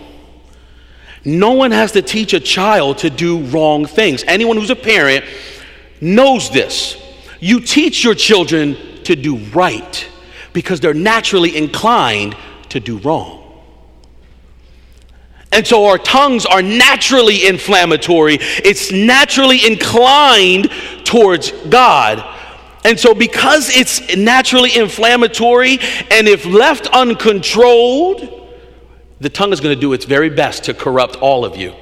No 1.25 1.53
one 1.53 1.71
has 1.71 1.93
to 1.93 2.03
teach 2.03 2.35
a 2.35 2.41
child 2.41 2.99
to 2.99 3.11
do 3.11 3.45
wrong 3.47 3.87
things. 3.87 4.25
Anyone 4.27 4.59
who's 4.59 4.71
a 4.71 4.77
parent 4.77 5.25
knows 6.01 6.51
this. 6.51 7.01
You 7.41 7.61
teach 7.61 8.05
your 8.05 8.15
children 8.15 8.77
to 9.05 9.17
do 9.17 9.37
right 9.37 10.09
because 10.53 10.81
they're 10.81 10.95
naturally 10.95 11.57
inclined 11.57 12.37
to 12.71 12.81
do 12.81 12.99
wrong. 12.99 13.44
And 15.55 15.65
so 15.65 15.87
our 15.87 15.99
tongues 15.99 16.45
are 16.47 16.63
naturally 16.63 17.47
inflammatory. 17.47 18.39
It's 18.41 18.91
naturally 18.91 19.65
inclined 19.65 20.69
towards 21.05 21.53
God. 21.69 22.25
And 22.85 22.99
so, 22.99 23.15
because 23.15 23.75
it's 23.75 24.17
naturally 24.17 24.77
inflammatory 24.77 25.79
and 26.11 26.29
if 26.29 26.45
left 26.45 26.89
uncontrolled, 26.89 28.51
the 29.21 29.31
tongue 29.31 29.53
is 29.53 29.61
going 29.61 29.75
to 29.75 29.81
do 29.81 29.93
its 29.93 30.05
very 30.05 30.29
best 30.29 30.65
to 30.65 30.75
corrupt 30.75 31.17
all 31.17 31.45
of 31.45 31.57
you, 31.57 31.73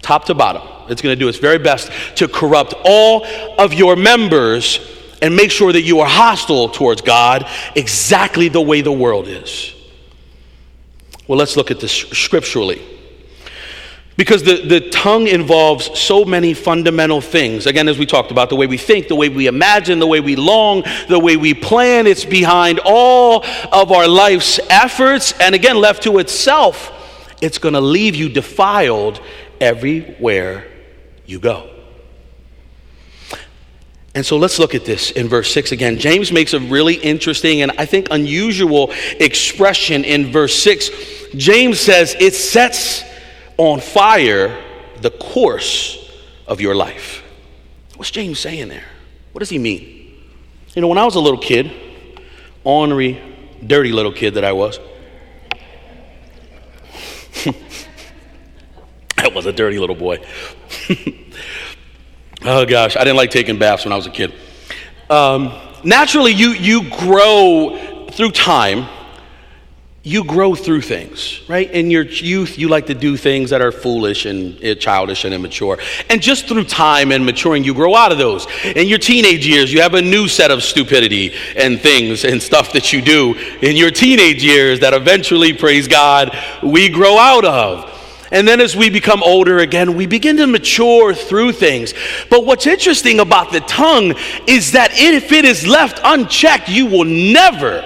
top 0.00 0.26
to 0.26 0.34
bottom. 0.34 0.62
It's 0.88 1.02
going 1.02 1.14
to 1.14 1.18
do 1.18 1.28
its 1.28 1.38
very 1.38 1.58
best 1.58 1.90
to 2.16 2.28
corrupt 2.28 2.74
all 2.84 3.26
of 3.58 3.74
your 3.74 3.96
members 3.96 4.80
and 5.20 5.36
make 5.36 5.50
sure 5.50 5.72
that 5.72 5.82
you 5.82 6.00
are 6.00 6.08
hostile 6.08 6.68
towards 6.68 7.02
God 7.02 7.46
exactly 7.74 8.48
the 8.48 8.62
way 8.62 8.80
the 8.80 8.92
world 8.92 9.28
is. 9.28 9.74
Well, 11.30 11.38
let's 11.38 11.56
look 11.56 11.70
at 11.70 11.78
this 11.78 11.92
scripturally. 11.92 12.82
Because 14.16 14.42
the, 14.42 14.66
the 14.66 14.90
tongue 14.90 15.28
involves 15.28 15.96
so 15.96 16.24
many 16.24 16.54
fundamental 16.54 17.20
things. 17.20 17.66
Again, 17.66 17.86
as 17.86 18.00
we 18.00 18.04
talked 18.04 18.32
about, 18.32 18.48
the 18.48 18.56
way 18.56 18.66
we 18.66 18.76
think, 18.76 19.06
the 19.06 19.14
way 19.14 19.28
we 19.28 19.46
imagine, 19.46 20.00
the 20.00 20.08
way 20.08 20.18
we 20.18 20.34
long, 20.34 20.82
the 21.08 21.20
way 21.20 21.36
we 21.36 21.54
plan, 21.54 22.08
it's 22.08 22.24
behind 22.24 22.80
all 22.84 23.44
of 23.70 23.92
our 23.92 24.08
life's 24.08 24.58
efforts. 24.68 25.32
And 25.38 25.54
again, 25.54 25.76
left 25.76 26.02
to 26.02 26.18
itself, 26.18 26.90
it's 27.40 27.58
going 27.58 27.74
to 27.74 27.80
leave 27.80 28.16
you 28.16 28.28
defiled 28.28 29.20
everywhere 29.60 30.66
you 31.26 31.38
go. 31.38 31.79
And 34.14 34.26
so 34.26 34.36
let's 34.36 34.58
look 34.58 34.74
at 34.74 34.84
this 34.84 35.12
in 35.12 35.28
verse 35.28 35.52
6 35.52 35.70
again. 35.72 35.98
James 35.98 36.32
makes 36.32 36.52
a 36.52 36.58
really 36.60 36.94
interesting 36.94 37.62
and 37.62 37.70
I 37.78 37.86
think 37.86 38.08
unusual 38.10 38.92
expression 39.20 40.04
in 40.04 40.32
verse 40.32 40.60
6. 40.62 40.90
James 41.36 41.78
says 41.78 42.16
it 42.18 42.34
sets 42.34 43.04
on 43.56 43.78
fire 43.80 44.60
the 45.00 45.10
course 45.10 46.10
of 46.46 46.60
your 46.60 46.74
life. 46.74 47.22
What's 47.96 48.10
James 48.10 48.40
saying 48.40 48.68
there? 48.68 48.84
What 49.32 49.38
does 49.40 49.50
he 49.50 49.58
mean? 49.58 50.18
You 50.74 50.82
know, 50.82 50.88
when 50.88 50.98
I 50.98 51.04
was 51.04 51.14
a 51.14 51.20
little 51.20 51.38
kid, 51.38 51.70
ornery, 52.64 53.20
dirty 53.64 53.92
little 53.92 54.12
kid 54.12 54.34
that 54.34 54.44
I 54.44 54.52
was, 54.52 54.80
I 59.18 59.28
was 59.28 59.46
a 59.46 59.52
dirty 59.52 59.78
little 59.78 59.94
boy. 59.94 60.24
Oh 62.42 62.64
gosh, 62.64 62.96
I 62.96 63.00
didn't 63.00 63.16
like 63.16 63.30
taking 63.30 63.58
baths 63.58 63.84
when 63.84 63.92
I 63.92 63.96
was 63.96 64.06
a 64.06 64.10
kid. 64.10 64.32
Um, 65.10 65.52
naturally, 65.84 66.32
you, 66.32 66.50
you 66.50 66.88
grow 66.88 68.06
through 68.10 68.30
time. 68.30 68.86
You 70.02 70.24
grow 70.24 70.54
through 70.54 70.80
things, 70.80 71.42
right? 71.46 71.70
In 71.70 71.90
your 71.90 72.04
youth, 72.04 72.58
you 72.58 72.68
like 72.68 72.86
to 72.86 72.94
do 72.94 73.18
things 73.18 73.50
that 73.50 73.60
are 73.60 73.70
foolish 73.70 74.24
and 74.24 74.56
uh, 74.64 74.74
childish 74.76 75.26
and 75.26 75.34
immature. 75.34 75.78
And 76.08 76.22
just 76.22 76.48
through 76.48 76.64
time 76.64 77.12
and 77.12 77.26
maturing, 77.26 77.64
you 77.64 77.74
grow 77.74 77.94
out 77.94 78.10
of 78.10 78.16
those. 78.16 78.46
In 78.64 78.88
your 78.88 78.98
teenage 78.98 79.46
years, 79.46 79.70
you 79.70 79.82
have 79.82 79.92
a 79.92 80.00
new 80.00 80.26
set 80.26 80.50
of 80.50 80.62
stupidity 80.62 81.34
and 81.54 81.78
things 81.78 82.24
and 82.24 82.40
stuff 82.40 82.72
that 82.72 82.94
you 82.94 83.02
do 83.02 83.34
in 83.60 83.76
your 83.76 83.90
teenage 83.90 84.42
years 84.42 84.80
that 84.80 84.94
eventually, 84.94 85.52
praise 85.52 85.86
God, 85.86 86.34
we 86.62 86.88
grow 86.88 87.18
out 87.18 87.44
of. 87.44 87.99
And 88.32 88.46
then 88.46 88.60
as 88.60 88.76
we 88.76 88.90
become 88.90 89.22
older 89.22 89.58
again, 89.58 89.96
we 89.96 90.06
begin 90.06 90.36
to 90.36 90.46
mature 90.46 91.14
through 91.14 91.52
things. 91.52 91.94
But 92.28 92.46
what's 92.46 92.66
interesting 92.66 93.18
about 93.18 93.50
the 93.50 93.60
tongue 93.60 94.14
is 94.46 94.72
that 94.72 94.92
if 94.94 95.32
it 95.32 95.44
is 95.44 95.66
left 95.66 96.00
unchecked, 96.04 96.68
you 96.68 96.86
will 96.86 97.04
never 97.04 97.82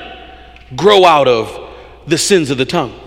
grow 0.77 1.05
out 1.05 1.29
of 1.29 1.73
the 2.07 2.19
sins 2.19 2.51
of 2.51 2.59
the 2.59 2.67
tongue. 2.67 3.01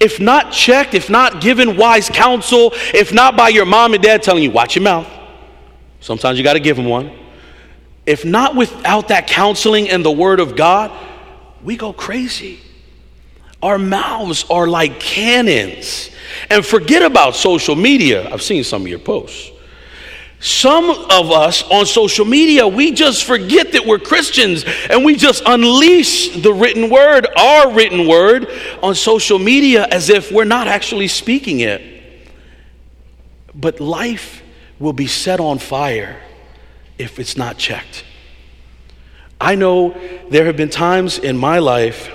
If 0.00 0.18
not 0.18 0.50
checked, 0.50 0.94
if 0.94 1.10
not 1.10 1.40
given 1.40 1.76
wise 1.76 2.08
counsel, 2.08 2.72
if 2.94 3.12
not 3.12 3.36
by 3.36 3.50
your 3.50 3.66
mom 3.66 3.94
and 3.94 4.02
dad 4.02 4.22
telling 4.22 4.42
you, 4.42 4.50
watch 4.50 4.74
your 4.74 4.82
mouth, 4.82 5.06
sometimes 6.00 6.38
you 6.38 6.44
got 6.44 6.54
to 6.54 6.60
give 6.60 6.76
them 6.76 6.86
one. 6.86 7.12
If 8.06 8.24
not 8.24 8.56
without 8.56 9.08
that 9.08 9.26
counseling 9.26 9.88
and 9.90 10.04
the 10.04 10.10
word 10.10 10.40
of 10.40 10.56
God, 10.56 10.90
we 11.62 11.76
go 11.76 11.92
crazy. 11.92 12.60
Our 13.62 13.78
mouths 13.78 14.44
are 14.50 14.66
like 14.66 15.00
cannons. 15.00 16.10
And 16.48 16.64
forget 16.64 17.02
about 17.02 17.34
social 17.34 17.76
media. 17.76 18.30
I've 18.32 18.42
seen 18.42 18.64
some 18.64 18.82
of 18.82 18.88
your 18.88 18.98
posts. 18.98 19.50
Some 20.40 20.88
of 20.88 21.30
us 21.30 21.62
on 21.64 21.84
social 21.84 22.24
media, 22.24 22.66
we 22.66 22.92
just 22.92 23.24
forget 23.24 23.72
that 23.72 23.84
we're 23.84 23.98
Christians 23.98 24.64
and 24.88 25.04
we 25.04 25.14
just 25.14 25.42
unleash 25.44 26.30
the 26.40 26.52
written 26.52 26.88
word, 26.88 27.26
our 27.36 27.70
written 27.72 28.08
word, 28.08 28.48
on 28.82 28.94
social 28.94 29.38
media 29.38 29.86
as 29.90 30.08
if 30.08 30.32
we're 30.32 30.44
not 30.44 30.66
actually 30.66 31.08
speaking 31.08 31.60
it. 31.60 31.82
But 33.54 33.80
life 33.80 34.42
will 34.78 34.94
be 34.94 35.06
set 35.06 35.40
on 35.40 35.58
fire 35.58 36.18
if 36.96 37.18
it's 37.18 37.36
not 37.36 37.58
checked. 37.58 38.04
I 39.38 39.56
know 39.56 39.94
there 40.30 40.46
have 40.46 40.56
been 40.56 40.70
times 40.70 41.18
in 41.18 41.36
my 41.36 41.58
life 41.58 42.10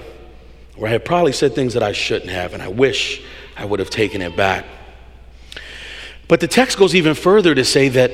where 0.75 0.89
I 0.89 0.91
had 0.91 1.05
probably 1.05 1.31
said 1.31 1.53
things 1.53 1.73
that 1.73 1.83
I 1.83 1.91
shouldn't 1.91 2.31
have, 2.31 2.53
and 2.53 2.61
I 2.61 2.67
wish 2.67 3.21
I 3.55 3.65
would 3.65 3.79
have 3.79 3.89
taken 3.89 4.21
it 4.21 4.35
back. 4.35 4.65
But 6.27 6.39
the 6.39 6.47
text 6.47 6.77
goes 6.77 6.95
even 6.95 7.13
further 7.13 7.55
to 7.55 7.63
say 7.63 7.89
that 7.89 8.11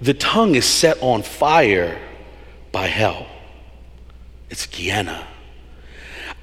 the 0.00 0.14
tongue 0.14 0.54
is 0.54 0.64
set 0.64 1.00
on 1.00 1.22
fire 1.22 2.00
by 2.72 2.86
hell. 2.86 3.26
It's 4.50 4.66
Gehenna. 4.66 5.26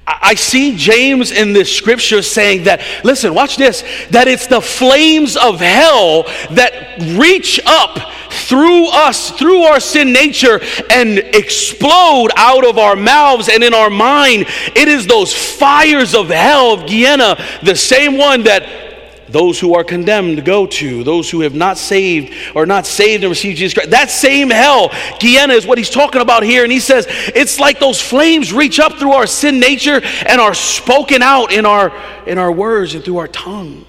I 0.06 0.34
see 0.34 0.76
James 0.76 1.30
in 1.30 1.52
this 1.52 1.74
scripture 1.74 2.22
saying 2.22 2.64
that, 2.64 2.82
listen, 3.04 3.34
watch 3.34 3.56
this, 3.56 3.84
that 4.10 4.26
it's 4.26 4.48
the 4.48 4.60
flames 4.60 5.36
of 5.36 5.60
hell 5.60 6.24
that 6.50 6.98
reach 7.16 7.60
up 7.64 7.98
through 8.30 8.88
us, 8.88 9.30
through 9.32 9.62
our 9.62 9.80
sin 9.80 10.12
nature, 10.12 10.60
and 10.90 11.18
explode 11.18 12.28
out 12.36 12.66
of 12.66 12.78
our 12.78 12.96
mouths 12.96 13.48
and 13.48 13.62
in 13.62 13.74
our 13.74 13.90
mind. 13.90 14.46
It 14.74 14.88
is 14.88 15.06
those 15.06 15.34
fires 15.34 16.14
of 16.14 16.28
hell 16.28 16.72
of 16.72 16.86
Gehenna, 16.86 17.36
the 17.62 17.76
same 17.76 18.16
one 18.16 18.44
that 18.44 18.90
those 19.30 19.60
who 19.60 19.74
are 19.74 19.84
condemned 19.84 20.44
go 20.44 20.66
to, 20.66 21.04
those 21.04 21.30
who 21.30 21.40
have 21.40 21.54
not 21.54 21.78
saved 21.78 22.34
or 22.54 22.66
not 22.66 22.86
saved 22.86 23.22
and 23.22 23.30
received 23.30 23.58
Jesus 23.58 23.74
Christ. 23.74 23.90
That 23.90 24.10
same 24.10 24.50
hell, 24.50 24.90
Gehenna, 25.20 25.54
is 25.54 25.66
what 25.66 25.78
he's 25.78 25.90
talking 25.90 26.20
about 26.20 26.42
here. 26.42 26.64
And 26.64 26.72
he 26.72 26.80
says 26.80 27.06
it's 27.08 27.60
like 27.60 27.78
those 27.78 28.00
flames 28.00 28.52
reach 28.52 28.80
up 28.80 28.94
through 28.94 29.12
our 29.12 29.26
sin 29.26 29.60
nature 29.60 30.00
and 30.26 30.40
are 30.40 30.54
spoken 30.54 31.22
out 31.22 31.52
in 31.52 31.64
our, 31.64 31.92
in 32.26 32.38
our 32.38 32.50
words 32.50 32.94
and 32.94 33.04
through 33.04 33.18
our 33.18 33.28
tongue. 33.28 33.86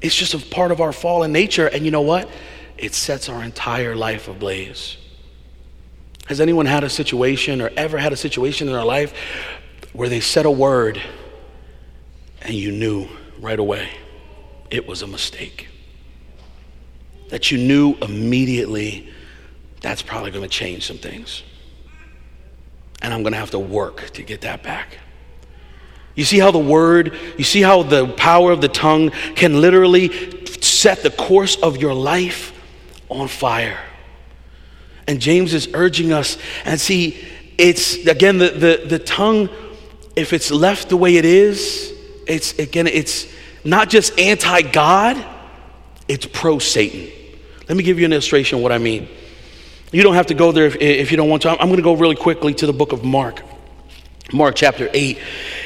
It's 0.00 0.14
just 0.14 0.34
a 0.34 0.38
part 0.38 0.70
of 0.70 0.80
our 0.80 0.92
fallen 0.92 1.32
nature. 1.32 1.66
And 1.66 1.84
you 1.84 1.90
know 1.90 2.02
what? 2.02 2.28
It 2.84 2.94
sets 2.94 3.28
our 3.28 3.42
entire 3.42 3.96
life 3.96 4.28
ablaze. 4.28 4.96
Has 6.26 6.40
anyone 6.40 6.66
had 6.66 6.84
a 6.84 6.90
situation 6.90 7.60
or 7.60 7.70
ever 7.76 7.98
had 7.98 8.12
a 8.12 8.16
situation 8.16 8.68
in 8.68 8.74
their 8.74 8.84
life 8.84 9.12
where 9.92 10.08
they 10.08 10.20
said 10.20 10.46
a 10.46 10.50
word 10.50 11.00
and 12.42 12.54
you 12.54 12.70
knew? 12.72 13.08
right 13.44 13.58
away 13.58 13.90
it 14.70 14.88
was 14.88 15.02
a 15.02 15.06
mistake. 15.06 15.68
That 17.28 17.50
you 17.50 17.58
knew 17.58 17.94
immediately 18.00 19.08
that's 19.80 20.02
probably 20.02 20.30
going 20.30 20.42
to 20.42 20.48
change 20.48 20.86
some 20.86 20.98
things. 20.98 21.42
And 23.02 23.12
I'm 23.12 23.22
going 23.22 23.34
to 23.34 23.38
have 23.38 23.50
to 23.50 23.58
work 23.58 24.08
to 24.10 24.22
get 24.22 24.40
that 24.40 24.62
back. 24.62 24.98
You 26.14 26.24
see 26.24 26.38
how 26.38 26.50
the 26.50 26.58
word, 26.58 27.16
you 27.36 27.44
see 27.44 27.60
how 27.60 27.82
the 27.82 28.06
power 28.08 28.50
of 28.50 28.60
the 28.62 28.68
tongue 28.68 29.10
can 29.36 29.60
literally 29.60 30.46
set 30.60 31.02
the 31.02 31.10
course 31.10 31.56
of 31.56 31.76
your 31.76 31.92
life 31.92 32.53
on 33.14 33.28
fire. 33.28 33.78
And 35.06 35.20
James 35.20 35.52
is 35.54 35.68
urging 35.74 36.12
us, 36.12 36.38
and 36.64 36.80
see, 36.80 37.22
it's 37.58 38.06
again 38.06 38.38
the, 38.38 38.50
the, 38.50 38.86
the 38.86 38.98
tongue, 38.98 39.48
if 40.16 40.32
it's 40.32 40.50
left 40.50 40.88
the 40.88 40.96
way 40.96 41.16
it 41.16 41.24
is, 41.24 41.92
it's 42.26 42.58
again, 42.58 42.86
it's 42.86 43.26
not 43.64 43.90
just 43.90 44.18
anti 44.18 44.62
God, 44.62 45.22
it's 46.08 46.26
pro 46.26 46.58
Satan. 46.58 47.10
Let 47.68 47.76
me 47.76 47.82
give 47.82 47.98
you 47.98 48.04
an 48.04 48.12
illustration 48.12 48.58
of 48.58 48.62
what 48.62 48.72
I 48.72 48.78
mean. 48.78 49.08
You 49.92 50.02
don't 50.02 50.14
have 50.14 50.26
to 50.26 50.34
go 50.34 50.52
there 50.52 50.66
if, 50.66 50.76
if 50.76 51.10
you 51.10 51.16
don't 51.16 51.28
want 51.28 51.42
to. 51.42 51.50
I'm 51.50 51.68
going 51.68 51.76
to 51.76 51.82
go 51.82 51.94
really 51.94 52.16
quickly 52.16 52.52
to 52.54 52.66
the 52.66 52.72
book 52.72 52.92
of 52.92 53.04
Mark. 53.04 53.42
Mark 54.32 54.56
chapter 54.56 54.90
8. 54.92 55.18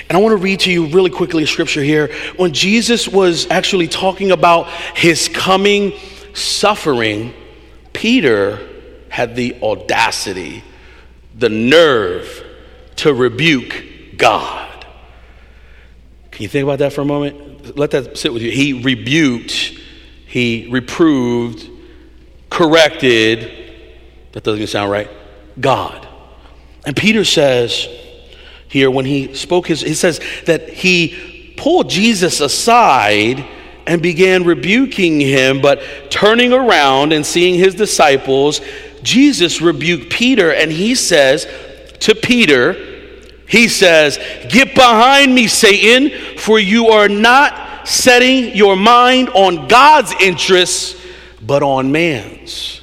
And 0.08 0.18
I 0.18 0.20
want 0.20 0.32
to 0.32 0.36
read 0.36 0.60
to 0.60 0.72
you 0.72 0.86
really 0.86 1.10
quickly 1.10 1.44
a 1.44 1.46
scripture 1.46 1.82
here. 1.82 2.12
When 2.36 2.52
Jesus 2.52 3.08
was 3.08 3.50
actually 3.50 3.88
talking 3.88 4.30
about 4.30 4.68
his 4.94 5.28
coming 5.28 5.92
suffering, 6.34 7.34
Peter 7.92 8.66
had 9.08 9.34
the 9.34 9.56
audacity, 9.62 10.62
the 11.34 11.48
nerve 11.48 12.44
to 12.96 13.14
rebuke 13.14 13.84
God. 14.16 14.86
Can 16.30 16.42
you 16.42 16.48
think 16.48 16.64
about 16.64 16.78
that 16.80 16.92
for 16.92 17.00
a 17.00 17.04
moment? 17.04 17.76
Let 17.76 17.90
that 17.92 18.16
sit 18.16 18.32
with 18.32 18.42
you. 18.42 18.50
He 18.50 18.82
rebuked, 18.82 19.50
he 20.26 20.68
reproved, 20.70 21.68
corrected. 22.50 23.74
That 24.32 24.44
doesn't 24.44 24.58
even 24.58 24.68
sound 24.68 24.90
right. 24.90 25.10
God. 25.60 26.06
And 26.86 26.96
Peter 26.96 27.24
says 27.24 27.88
here, 28.68 28.90
when 28.90 29.04
he 29.04 29.34
spoke 29.34 29.66
his, 29.66 29.80
he 29.80 29.94
says 29.94 30.20
that 30.46 30.68
he 30.68 31.54
pulled 31.56 31.90
Jesus 31.90 32.40
aside 32.40 33.44
and 33.88 34.02
began 34.02 34.44
rebuking 34.44 35.18
him, 35.18 35.62
but 35.62 35.82
turning 36.10 36.52
around 36.52 37.12
and 37.12 37.24
seeing 37.24 37.54
his 37.54 37.74
disciples, 37.74 38.60
Jesus 39.02 39.62
rebuked 39.62 40.10
Peter 40.10 40.52
and 40.52 40.70
he 40.70 40.94
says 40.94 41.46
to 42.00 42.14
Peter, 42.14 42.74
he 43.48 43.66
says, 43.66 44.18
Get 44.50 44.74
behind 44.74 45.34
me, 45.34 45.46
Satan, 45.46 46.36
for 46.36 46.58
you 46.58 46.88
are 46.88 47.08
not 47.08 47.88
setting 47.88 48.54
your 48.54 48.76
mind 48.76 49.30
on 49.30 49.68
God's 49.68 50.12
interests, 50.20 50.94
but 51.40 51.62
on 51.62 51.90
man's. 51.90 52.77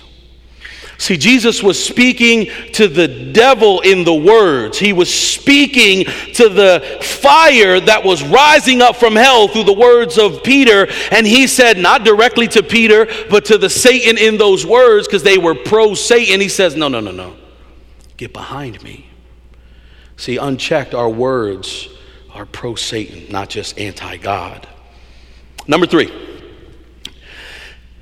See, 0.98 1.18
Jesus 1.18 1.62
was 1.62 1.84
speaking 1.84 2.50
to 2.74 2.88
the 2.88 3.08
devil 3.08 3.82
in 3.82 4.06
the 4.06 4.14
words. 4.14 4.80
He 4.80 4.94
was 4.94 5.14
speaking 5.14 6.06
to 6.36 6.48
the 6.48 7.00
fire 7.02 7.80
that 7.82 8.04
was 8.04 8.24
rising 8.24 8.82
up 8.82 8.96
from 8.96 9.16
hell 9.16 9.48
through 9.48 9.66
the 9.66 9.74
words 9.74 10.18
of 10.18 10.42
Peter. 10.42 10.88
And 11.12 11.28
he 11.28 11.48
said, 11.48 11.78
not 11.78 12.06
directly 12.06 12.48
to 12.50 12.64
Peter, 12.64 13.08
but 13.30 13.46
to 13.46 13.58
the 13.58 13.70
Satan 13.70 14.18
in 14.18 14.38
those 14.38 14.66
words, 14.66 15.08
because 15.08 15.24
they 15.24 15.38
were 15.38 15.56
pro 15.56 15.96
Satan. 15.96 16.40
He 16.40 16.50
says, 16.50 16.76
No, 16.76 16.88
no, 16.88 17.00
no, 17.02 17.12
no. 17.12 17.36
Get 18.18 18.32
behind 18.32 18.82
me. 18.82 19.10
See, 20.18 20.38
unchecked, 20.38 20.94
our 20.94 21.10
words 21.10 21.90
are 22.34 22.46
pro 22.46 22.76
Satan, 22.76 23.30
not 23.30 23.50
just 23.50 23.78
anti 23.78 24.16
God. 24.18 24.68
Number 25.68 25.88
three. 25.88 26.35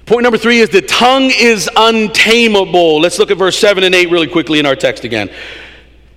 Point 0.06 0.24
number 0.24 0.38
three 0.38 0.60
is 0.60 0.70
the 0.70 0.82
tongue 0.82 1.32
is 1.32 1.70
untamable. 1.76 3.00
Let's 3.00 3.20
look 3.20 3.32
at 3.32 3.38
verse 3.38 3.58
7 3.58 3.84
and 3.84 3.96
8 3.96 4.12
really 4.12 4.28
quickly 4.28 4.60
in 4.60 4.66
our 4.66 4.76
text 4.76 5.06
again. 5.06 5.30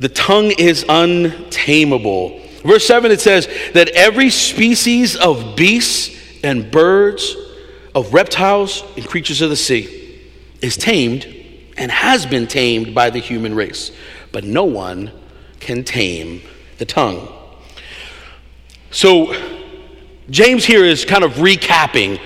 The 0.01 0.09
tongue 0.09 0.53
is 0.59 0.85
untamable. 0.89 2.41
Verse 2.65 2.85
7 2.85 3.13
it 3.13 3.21
says 3.21 3.49
that 3.75 3.89
every 3.91 4.31
species 4.31 5.15
of 5.15 5.55
beasts 5.55 6.11
and 6.43 6.69
birds, 6.71 7.37
of 7.95 8.13
reptiles 8.13 8.83
and 8.97 9.07
creatures 9.07 9.41
of 9.41 9.51
the 9.51 9.57
sea 9.57 10.21
is 10.61 10.77
tamed 10.77 11.25
and 11.77 11.91
has 11.93 12.27
been 12.27 12.49
tamed 12.49 12.93
by 12.93 13.11
the 13.11 13.21
human 13.21 13.55
race, 13.55 13.93
but 14.33 14.43
no 14.43 14.65
one 14.65 15.13
can 15.61 15.85
tame 15.85 16.43
the 16.79 16.85
tongue. 16.85 17.29
So, 18.91 19.35
James 20.29 20.65
here 20.65 20.85
is 20.85 21.05
kind 21.05 21.23
of 21.23 21.35
recapping 21.35 22.21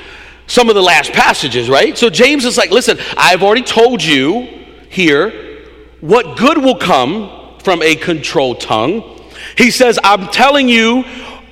some 0.51 0.69
of 0.69 0.75
the 0.75 0.83
last 0.83 1.13
passages, 1.13 1.71
right? 1.71 1.97
So, 1.97 2.11
James 2.11 2.45
is 2.45 2.59
like, 2.59 2.71
listen, 2.73 2.99
I've 3.17 3.45
already 3.45 3.63
told 3.63 4.03
you 4.03 4.49
here 4.89 5.63
what 6.01 6.37
good 6.37 6.59
will 6.59 6.77
come 6.77 7.59
from 7.61 7.83
a 7.83 7.95
controlled 7.95 8.61
tongue. 8.61 9.21
He 9.57 9.71
says, 9.71 9.99
I'm 10.03 10.27
telling 10.29 10.69
you 10.69 11.05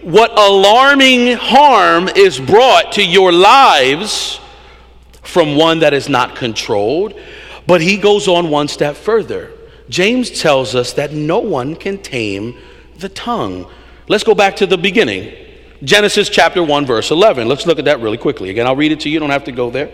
what 0.02 0.37
alarming 0.37 1.37
harm 1.37 2.08
is 2.08 2.40
brought 2.40 2.92
to 2.92 3.04
your 3.04 3.30
lives 3.30 4.40
from 5.22 5.54
one 5.54 5.78
that 5.80 5.94
is 5.94 6.08
not 6.08 6.34
controlled. 6.34 7.14
But 7.68 7.80
he 7.80 7.98
goes 7.98 8.26
on 8.26 8.50
one 8.50 8.66
step 8.66 8.96
further. 8.96 9.52
James 9.88 10.40
tells 10.40 10.74
us 10.74 10.94
that 10.94 11.12
no 11.12 11.38
one 11.38 11.76
can 11.76 11.98
tame 11.98 12.56
the 12.96 13.08
tongue. 13.08 13.70
Let's 14.08 14.24
go 14.24 14.34
back 14.34 14.56
to 14.56 14.66
the 14.66 14.78
beginning. 14.78 15.47
Genesis 15.82 16.28
chapter 16.28 16.62
1, 16.62 16.86
verse 16.86 17.10
11. 17.10 17.46
Let's 17.46 17.66
look 17.66 17.78
at 17.78 17.84
that 17.84 18.00
really 18.00 18.18
quickly. 18.18 18.50
Again, 18.50 18.66
I'll 18.66 18.76
read 18.76 18.92
it 18.92 19.00
to 19.00 19.08
you. 19.08 19.14
You 19.14 19.20
don't 19.20 19.30
have 19.30 19.44
to 19.44 19.52
go 19.52 19.70
there. 19.70 19.90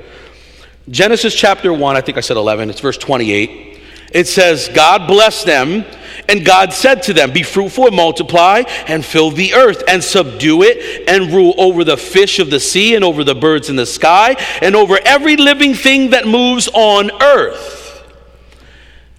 Genesis 0.89 1.35
chapter 1.35 1.73
1, 1.73 1.97
I 1.97 2.01
think 2.01 2.19
I 2.19 2.21
said 2.21 2.37
11, 2.37 2.71
it's 2.71 2.81
verse 2.81 2.99
28. 2.99 3.81
It 4.13 4.29
says, 4.29 4.69
God 4.69 5.09
blessed 5.09 5.47
them, 5.47 5.85
and 6.29 6.45
God 6.45 6.73
said 6.73 7.03
to 7.05 7.13
them, 7.13 7.33
Be 7.33 7.43
fruitful 7.43 7.87
and 7.87 7.97
multiply, 7.97 8.63
and 8.87 9.05
fill 9.05 9.31
the 9.31 9.55
earth, 9.55 9.83
and 9.89 10.05
subdue 10.05 10.63
it, 10.63 11.09
and 11.09 11.33
rule 11.33 11.55
over 11.59 11.85
the 11.85 11.97
fish 11.97 12.39
of 12.39 12.51
the 12.51 12.61
sea, 12.61 12.95
and 12.95 13.05
over 13.05 13.25
the 13.25 13.35
birds 13.35 13.71
in 13.71 13.77
the 13.77 13.87
sky, 13.87 14.37
and 14.63 14.77
over 14.77 14.99
every 15.05 15.37
living 15.37 15.75
thing 15.75 16.11
that 16.11 16.27
moves 16.27 16.69
on 16.69 17.11
earth. 17.23 18.07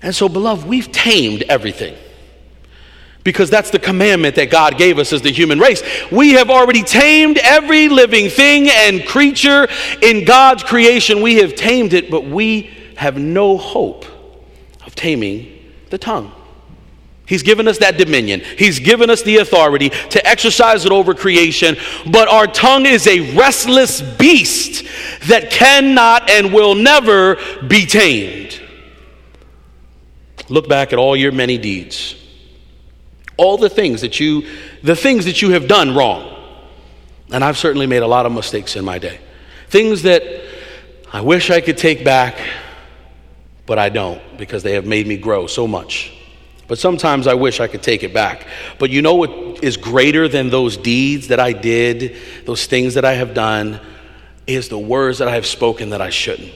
And 0.01 0.15
so, 0.15 0.30
beloved, 0.30 0.67
we've 0.67 0.91
tamed 0.91 1.43
everything 1.43 1.95
because 3.26 3.50
that's 3.50 3.72
the 3.72 3.80
commandment 3.80 4.36
that 4.36 4.52
God 4.52 4.78
gave 4.78 4.99
us 4.99 5.12
as 5.12 5.24
the 5.24 5.32
human 5.32 5.60
race. 5.60 5.82
We 6.12 6.34
have 6.34 6.49
already 6.49 6.84
tamed 6.84 7.39
every 7.39 7.89
living 7.89 8.30
thing 8.30 8.70
and 8.70 9.06
creature 9.06 9.68
in 10.02 10.26
God's 10.26 10.64
creation. 10.64 11.22
We 11.22 11.38
have 11.38 11.56
tamed 11.56 11.93
it, 11.93 12.10
but 12.10 12.24
we 12.24 12.70
have 12.95 13.18
no 13.18 13.58
hope 13.58 14.06
of 14.86 14.95
taming 14.95 15.74
the 15.89 15.97
tongue. 15.97 16.32
He's 17.26 17.41
given 17.41 17.68
us 17.68 17.80
that 17.80 17.97
dominion. 17.97 18.41
He's 18.60 18.78
given 18.78 19.10
us 19.10 19.24
the 19.24 19.38
authority 19.38 19.89
to 19.89 20.28
exercise 20.28 20.86
it 20.86 20.91
over 20.91 21.16
creation. 21.16 21.78
But 22.12 22.28
our 22.28 22.45
tongue 22.45 22.86
is 22.86 23.08
a 23.08 23.36
restless 23.36 24.02
beast 24.02 24.86
that 25.28 25.49
cannot 25.49 26.30
and 26.30 26.54
will 26.54 26.76
never 26.76 27.38
be 27.68 27.88
tamed. 27.88 28.62
Look 30.47 30.70
back 30.70 30.93
at 30.93 30.99
all 30.99 31.16
your 31.16 31.32
many 31.32 31.58
deeds. 31.58 32.22
All 33.38 33.58
the 33.58 33.70
things 33.70 34.02
that 34.02 34.20
you, 34.20 34.48
the 34.84 34.96
things 34.96 35.26
that 35.26 35.42
you 35.42 35.52
have 35.52 35.68
done 35.68 35.96
wrong. 35.96 36.32
And 37.32 37.44
I've 37.44 37.58
certainly 37.58 37.88
made 37.88 38.04
a 38.04 38.08
lot 38.08 38.26
of 38.26 38.32
mistakes 38.32 38.76
in 38.76 38.86
my 38.86 39.00
day. 39.00 39.20
Things 39.70 40.04
that 40.04 40.24
I 41.12 41.22
wish 41.22 41.50
I 41.50 41.62
could 41.62 41.78
take 41.78 42.04
back, 42.04 42.38
but 43.66 43.80
I 43.80 43.90
don't 43.90 44.22
because 44.38 44.64
they 44.64 44.74
have 44.74 44.86
made 44.86 45.08
me 45.08 45.18
grow 45.18 45.48
so 45.48 45.68
much. 45.68 46.12
But 46.68 46.80
sometimes 46.80 47.28
I 47.28 47.36
wish 47.36 47.60
I 47.60 47.68
could 47.68 47.84
take 47.84 48.04
it 48.04 48.14
back. 48.14 48.48
But 48.80 48.90
you 48.90 49.02
know 49.02 49.16
what 49.16 49.64
is 49.64 49.78
greater 49.78 50.28
than 50.28 50.50
those 50.50 50.78
deeds 50.78 51.28
that 51.28 51.40
I 51.40 51.54
did, 51.54 52.16
those 52.46 52.66
things 52.66 52.96
that 52.96 53.06
I 53.06 53.14
have 53.14 53.34
done, 53.34 53.80
is 54.48 54.70
the 54.70 54.80
words 54.80 55.20
that 55.20 55.28
I 55.28 55.36
have 55.36 55.46
spoken 55.46 55.90
that 55.90 56.02
I 56.02 56.10
shouldn't. 56.10 56.52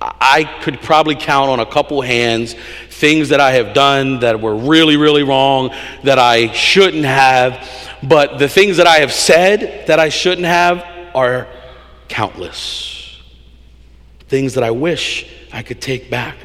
I 0.00 0.44
could 0.62 0.80
probably 0.80 1.14
count 1.14 1.50
on 1.50 1.60
a 1.60 1.66
couple 1.66 2.00
hands 2.00 2.54
things 3.00 3.30
that 3.30 3.40
I 3.40 3.52
have 3.52 3.72
done 3.72 4.20
that 4.20 4.40
were 4.40 4.54
really, 4.54 4.98
really 4.98 5.22
wrong, 5.22 5.74
that 6.04 6.18
I 6.18 6.52
shouldn't 6.52 7.06
have. 7.06 7.66
But 8.02 8.38
the 8.38 8.48
things 8.48 8.76
that 8.76 8.86
I 8.86 8.98
have 8.98 9.12
said 9.12 9.86
that 9.86 9.98
I 9.98 10.10
shouldn't 10.10 10.46
have 10.46 10.84
are 11.14 11.48
countless. 12.08 13.18
Things 14.28 14.54
that 14.54 14.62
I 14.62 14.70
wish 14.70 15.26
I 15.50 15.62
could 15.62 15.80
take 15.80 16.10
back. 16.10 16.36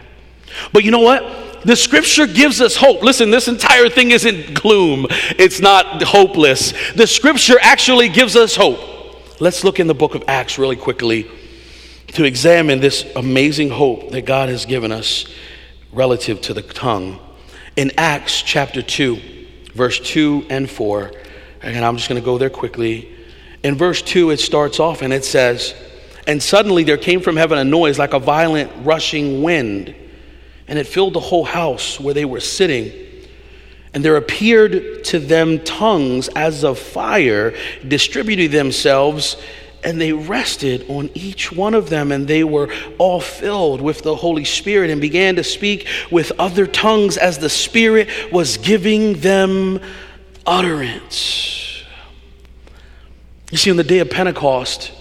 But 0.71 0.85
you 0.85 0.91
know 0.91 1.01
what? 1.01 1.63
The 1.65 1.75
scripture 1.75 2.25
gives 2.25 2.61
us 2.61 2.75
hope. 2.75 3.01
Listen, 3.03 3.31
this 3.31 3.47
entire 3.47 3.89
thing 3.89 4.11
isn't 4.11 4.53
gloom, 4.53 5.07
it's 5.09 5.59
not 5.59 6.01
hopeless. 6.03 6.73
The 6.93 7.07
scripture 7.07 7.57
actually 7.59 8.07
gives 8.07 8.35
us 8.35 8.55
hope. 8.55 8.79
Let's 9.41 9.65
look 9.65 9.81
in 9.81 9.87
the 9.87 9.93
book 9.93 10.15
of 10.15 10.23
Acts 10.27 10.57
really 10.57 10.77
quickly 10.77 11.29
to 12.13 12.23
examine 12.23 12.79
this 12.79 13.05
amazing 13.15 13.71
hope 13.71 14.11
that 14.11 14.21
God 14.21 14.47
has 14.47 14.65
given 14.65 14.93
us 14.93 15.25
relative 15.95 16.41
to 16.41 16.53
the 16.53 16.61
tongue. 16.61 17.19
In 17.75 17.91
Acts 17.97 18.41
chapter 18.41 18.81
2, 18.81 19.19
verse 19.73 19.99
2 19.99 20.47
and 20.49 20.69
4, 20.69 21.11
and 21.61 21.83
I'm 21.83 21.95
just 21.95 22.09
going 22.09 22.21
to 22.21 22.25
go 22.25 22.37
there 22.37 22.49
quickly. 22.49 23.11
In 23.63 23.75
verse 23.75 24.01
2, 24.01 24.29
it 24.31 24.39
starts 24.39 24.79
off 24.79 25.01
and 25.01 25.11
it 25.11 25.25
says, 25.25 25.73
And 26.27 26.43
suddenly 26.43 26.83
there 26.83 26.97
came 26.97 27.21
from 27.21 27.37
heaven 27.37 27.57
a 27.57 27.63
noise 27.63 27.97
like 27.97 28.13
a 28.13 28.19
violent 28.19 28.71
rushing 28.85 29.41
wind, 29.41 29.95
and 30.67 30.77
it 30.77 30.85
filled 30.85 31.13
the 31.13 31.21
whole 31.21 31.45
house 31.45 31.99
where 31.99 32.13
they 32.13 32.25
were 32.25 32.41
sitting. 32.41 32.91
And 33.93 34.03
there 34.03 34.17
appeared 34.17 35.05
to 35.05 35.19
them 35.19 35.63
tongues 35.63 36.27
as 36.35 36.65
of 36.65 36.77
fire, 36.77 37.55
distributing 37.87 38.51
themselves 38.51 39.37
and 39.85 40.01
they 40.01 40.11
rested 40.11 40.83
on 40.89 41.11
each 41.13 41.51
one 41.51 41.75
of 41.75 41.89
them, 41.89 42.11
and 42.11 42.27
they 42.27 42.43
were 42.43 42.73
all 42.97 43.21
filled 43.21 43.79
with 43.79 44.01
the 44.01 44.15
Holy 44.15 44.43
Spirit 44.43 44.89
and 44.89 44.99
began 44.99 45.35
to 45.35 45.43
speak 45.43 45.87
with 46.11 46.31
other 46.39 46.65
tongues 46.65 47.17
as 47.17 47.37
the 47.37 47.49
Spirit 47.49 48.09
was 48.31 48.57
giving 48.57 49.13
them 49.21 49.79
utterance. 50.45 51.83
You 53.51 53.57
see, 53.57 53.69
on 53.69 53.77
the 53.77 53.83
day 53.83 53.99
of 53.99 54.09
Pentecost, 54.09 54.91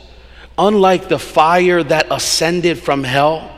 unlike 0.59 1.09
the 1.09 1.19
fire 1.19 1.83
that 1.83 2.07
ascended 2.11 2.79
from 2.79 3.03
hell, 3.03 3.51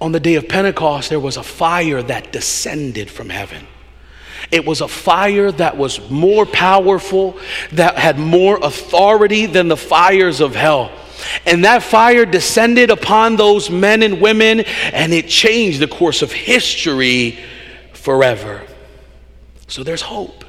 on 0.00 0.12
the 0.12 0.20
day 0.20 0.34
of 0.34 0.48
Pentecost, 0.48 1.08
there 1.08 1.18
was 1.18 1.38
a 1.38 1.42
fire 1.42 2.02
that 2.02 2.30
descended 2.30 3.10
from 3.10 3.30
heaven. 3.30 3.66
It 4.50 4.64
was 4.64 4.80
a 4.80 4.88
fire 4.88 5.50
that 5.52 5.76
was 5.76 6.10
more 6.10 6.46
powerful, 6.46 7.38
that 7.72 7.96
had 7.96 8.18
more 8.18 8.58
authority 8.62 9.46
than 9.46 9.68
the 9.68 9.76
fires 9.76 10.40
of 10.40 10.54
hell. 10.54 10.92
And 11.46 11.64
that 11.64 11.82
fire 11.82 12.26
descended 12.26 12.90
upon 12.90 13.36
those 13.36 13.70
men 13.70 14.02
and 14.02 14.20
women, 14.20 14.60
and 14.60 15.12
it 15.12 15.28
changed 15.28 15.80
the 15.80 15.88
course 15.88 16.22
of 16.22 16.32
history 16.32 17.38
forever. 17.92 18.62
So 19.68 19.82
there's 19.82 20.02
hope. 20.02 20.43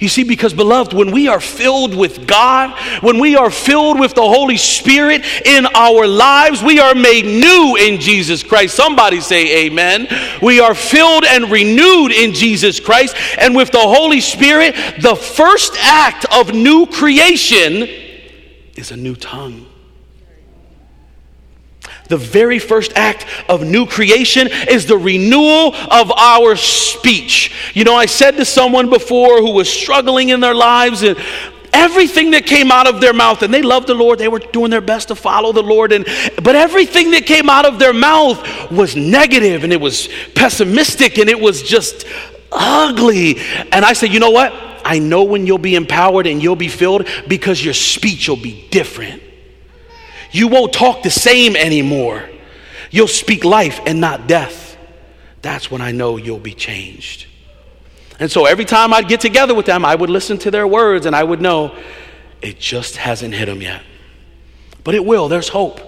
You 0.00 0.08
see, 0.08 0.24
because 0.24 0.52
beloved, 0.52 0.92
when 0.92 1.10
we 1.10 1.28
are 1.28 1.40
filled 1.40 1.94
with 1.94 2.26
God, 2.26 2.78
when 3.02 3.18
we 3.18 3.34
are 3.36 3.50
filled 3.50 3.98
with 3.98 4.14
the 4.14 4.22
Holy 4.22 4.56
Spirit 4.56 5.24
in 5.46 5.66
our 5.74 6.06
lives, 6.06 6.62
we 6.62 6.78
are 6.78 6.94
made 6.94 7.24
new 7.24 7.76
in 7.76 8.00
Jesus 8.00 8.42
Christ. 8.42 8.74
Somebody 8.74 9.20
say 9.20 9.66
amen. 9.66 10.06
We 10.42 10.60
are 10.60 10.74
filled 10.74 11.24
and 11.24 11.50
renewed 11.50 12.12
in 12.12 12.34
Jesus 12.34 12.78
Christ. 12.78 13.16
And 13.38 13.56
with 13.56 13.70
the 13.70 13.78
Holy 13.78 14.20
Spirit, 14.20 14.74
the 15.00 15.16
first 15.16 15.74
act 15.78 16.26
of 16.32 16.52
new 16.54 16.86
creation 16.86 17.88
is 18.76 18.90
a 18.90 18.96
new 18.96 19.16
tongue. 19.16 19.66
The 22.08 22.16
very 22.16 22.58
first 22.58 22.92
act 22.94 23.26
of 23.48 23.64
new 23.64 23.86
creation 23.86 24.48
is 24.68 24.86
the 24.86 24.96
renewal 24.96 25.74
of 25.74 26.12
our 26.12 26.56
speech. 26.56 27.72
You 27.74 27.84
know, 27.84 27.94
I 27.94 28.06
said 28.06 28.36
to 28.36 28.44
someone 28.44 28.90
before 28.90 29.38
who 29.40 29.52
was 29.52 29.68
struggling 29.68 30.28
in 30.28 30.40
their 30.40 30.54
lives 30.54 31.02
and 31.02 31.18
everything 31.72 32.30
that 32.30 32.46
came 32.46 32.70
out 32.70 32.86
of 32.86 33.00
their 33.00 33.12
mouth 33.12 33.42
and 33.42 33.52
they 33.52 33.60
loved 33.60 33.86
the 33.86 33.94
lord 33.94 34.18
they 34.18 34.28
were 34.28 34.38
doing 34.38 34.70
their 34.70 34.80
best 34.80 35.08
to 35.08 35.14
follow 35.14 35.52
the 35.52 35.62
lord 35.62 35.92
and 35.92 36.06
but 36.42 36.56
everything 36.56 37.10
that 37.10 37.26
came 37.26 37.50
out 37.50 37.66
of 37.66 37.78
their 37.78 37.92
mouth 37.92 38.40
was 38.70 38.96
negative 38.96 39.62
and 39.62 39.74
it 39.74 39.80
was 39.80 40.08
pessimistic 40.34 41.18
and 41.18 41.28
it 41.28 41.38
was 41.38 41.62
just 41.62 42.06
ugly. 42.50 43.36
And 43.72 43.84
i 43.84 43.92
said 43.92 44.10
you 44.10 44.20
know 44.20 44.30
what? 44.30 44.54
I 44.86 45.00
know 45.00 45.24
when 45.24 45.46
you'll 45.46 45.58
be 45.58 45.74
empowered 45.74 46.26
and 46.26 46.42
you'll 46.42 46.56
be 46.56 46.68
filled 46.68 47.08
because 47.28 47.62
your 47.62 47.74
speech 47.74 48.28
will 48.28 48.36
be 48.36 48.66
different 48.70 49.22
you 50.30 50.48
won't 50.48 50.72
talk 50.72 51.02
the 51.02 51.10
same 51.10 51.56
anymore. 51.56 52.28
You'll 52.90 53.08
speak 53.08 53.44
life 53.44 53.80
and 53.86 54.00
not 54.00 54.26
death. 54.26 54.76
That's 55.42 55.70
when 55.70 55.80
I 55.80 55.92
know 55.92 56.16
you'll 56.16 56.38
be 56.38 56.54
changed. 56.54 57.26
And 58.18 58.30
so 58.30 58.46
every 58.46 58.64
time 58.64 58.92
I'd 58.94 59.08
get 59.08 59.20
together 59.20 59.54
with 59.54 59.66
them, 59.66 59.84
I 59.84 59.94
would 59.94 60.10
listen 60.10 60.38
to 60.38 60.50
their 60.50 60.66
words 60.66 61.06
and 61.06 61.14
I 61.14 61.22
would 61.22 61.40
know 61.40 61.76
it 62.40 62.58
just 62.58 62.96
hasn't 62.96 63.34
hit 63.34 63.46
them 63.46 63.60
yet. 63.60 63.82
But 64.84 64.94
it 64.94 65.04
will, 65.04 65.28
there's 65.28 65.48
hope. 65.48 65.80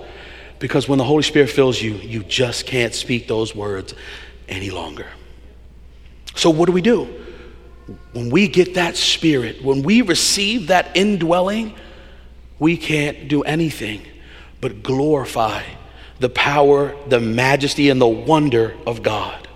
Because 0.59 0.89
when 0.89 0.99
the 0.99 1.05
Holy 1.05 1.23
Spirit 1.23 1.51
fills 1.51 1.81
you, 1.81 1.95
you 1.95 2.25
just 2.25 2.67
can't 2.67 2.93
speak 2.93 3.29
those 3.29 3.55
words 3.55 3.95
any 4.49 4.71
longer. 4.71 5.07
So, 6.35 6.51
what 6.51 6.67
do 6.67 6.73
we 6.73 6.83
do? 6.83 7.05
When 8.13 8.29
we 8.29 8.49
get 8.49 8.75
that 8.75 8.97
spirit, 8.97 9.63
when 9.63 9.83
we 9.83 10.03
receive 10.03 10.67
that 10.67 10.97
indwelling, 10.97 11.75
we 12.59 12.77
can't 12.77 13.29
do 13.29 13.43
anything 13.43 14.05
but 14.61 14.83
glorify 14.83 15.63
the 16.21 16.29
power, 16.29 16.95
the 17.09 17.21
majesty, 17.21 17.91
and 17.91 18.01
the 18.01 18.09
wonder 18.09 18.77
of 18.87 19.03
God. 19.03 19.47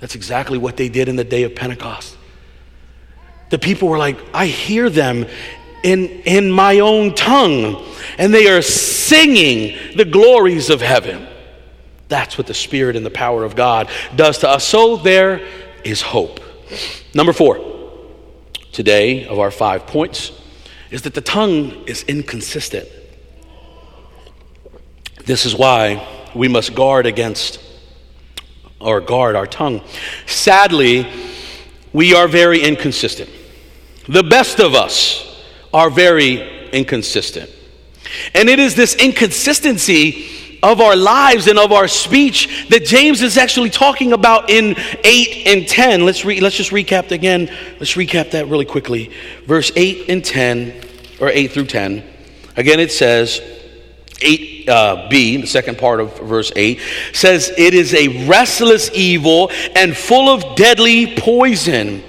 That's 0.00 0.14
exactly 0.14 0.58
what 0.58 0.76
they 0.76 0.88
did 0.88 1.08
in 1.08 1.16
the 1.16 1.24
day 1.24 1.42
of 1.42 1.54
Pentecost. 1.54 2.16
The 3.50 3.58
people 3.58 3.88
were 3.88 3.98
like, 3.98 4.18
I 4.32 4.46
hear 4.46 4.88
them 4.90 5.26
in, 5.82 6.08
in 6.24 6.50
my 6.50 6.80
own 6.80 7.14
tongue, 7.14 7.84
and 8.18 8.32
they 8.32 8.48
are 8.48 8.62
singing 8.62 9.96
the 9.96 10.04
glories 10.04 10.70
of 10.70 10.80
heaven. 10.80 11.26
That's 12.08 12.38
what 12.38 12.46
the 12.46 12.54
Spirit 12.54 12.96
and 12.96 13.04
the 13.04 13.10
power 13.10 13.44
of 13.44 13.54
God 13.54 13.88
does 14.16 14.38
to 14.38 14.48
us. 14.48 14.64
So 14.64 14.96
there 14.96 15.46
is 15.84 16.00
hope. 16.00 16.40
Number 17.14 17.32
four, 17.32 17.58
today 18.72 19.26
of 19.26 19.38
our 19.38 19.50
five 19.50 19.86
points, 19.86 20.32
is 20.90 21.02
that 21.02 21.14
the 21.14 21.20
tongue 21.20 21.84
is 21.86 22.02
inconsistent. 22.04 22.88
This 25.28 25.44
is 25.44 25.54
why 25.54 26.08
we 26.34 26.48
must 26.48 26.74
guard 26.74 27.04
against 27.04 27.60
or 28.80 29.02
guard 29.02 29.36
our 29.36 29.46
tongue. 29.46 29.82
Sadly, 30.24 31.06
we 31.92 32.14
are 32.14 32.26
very 32.26 32.62
inconsistent. 32.62 33.28
The 34.08 34.22
best 34.22 34.58
of 34.58 34.74
us 34.74 35.44
are 35.70 35.90
very 35.90 36.70
inconsistent. 36.70 37.50
And 38.34 38.48
it 38.48 38.58
is 38.58 38.74
this 38.74 38.94
inconsistency 38.94 40.58
of 40.62 40.80
our 40.80 40.96
lives 40.96 41.46
and 41.46 41.58
of 41.58 41.72
our 41.72 41.88
speech 41.88 42.66
that 42.70 42.86
James 42.86 43.20
is 43.20 43.36
actually 43.36 43.68
talking 43.68 44.14
about 44.14 44.48
in 44.48 44.76
8 45.04 45.46
and 45.46 45.68
10. 45.68 46.06
Let's, 46.06 46.24
re- 46.24 46.40
let's 46.40 46.56
just 46.56 46.70
recap 46.70 47.10
again. 47.10 47.54
Let's 47.78 47.96
recap 47.96 48.30
that 48.30 48.48
really 48.48 48.64
quickly. 48.64 49.12
Verse 49.44 49.70
8 49.76 50.08
and 50.08 50.24
10, 50.24 50.80
or 51.20 51.28
8 51.28 51.52
through 51.52 51.66
10. 51.66 52.02
Again, 52.56 52.80
it 52.80 52.90
says, 52.90 53.42
8b, 54.18 54.68
uh, 54.68 55.08
the 55.08 55.46
second 55.46 55.78
part 55.78 56.00
of 56.00 56.18
verse 56.18 56.52
8, 56.54 56.80
says, 57.12 57.52
It 57.56 57.74
is 57.74 57.94
a 57.94 58.26
restless 58.26 58.90
evil 58.92 59.50
and 59.74 59.96
full 59.96 60.28
of 60.28 60.56
deadly 60.56 61.16
poison. 61.16 62.02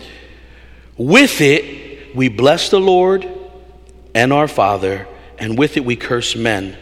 With 0.98 1.42
it 1.42 2.16
we 2.16 2.30
bless 2.30 2.70
the 2.70 2.80
Lord 2.80 3.28
and 4.14 4.34
our 4.34 4.48
Father, 4.48 5.08
and 5.38 5.58
with 5.58 5.78
it 5.78 5.86
we 5.86 5.96
curse 5.96 6.36
men 6.36 6.78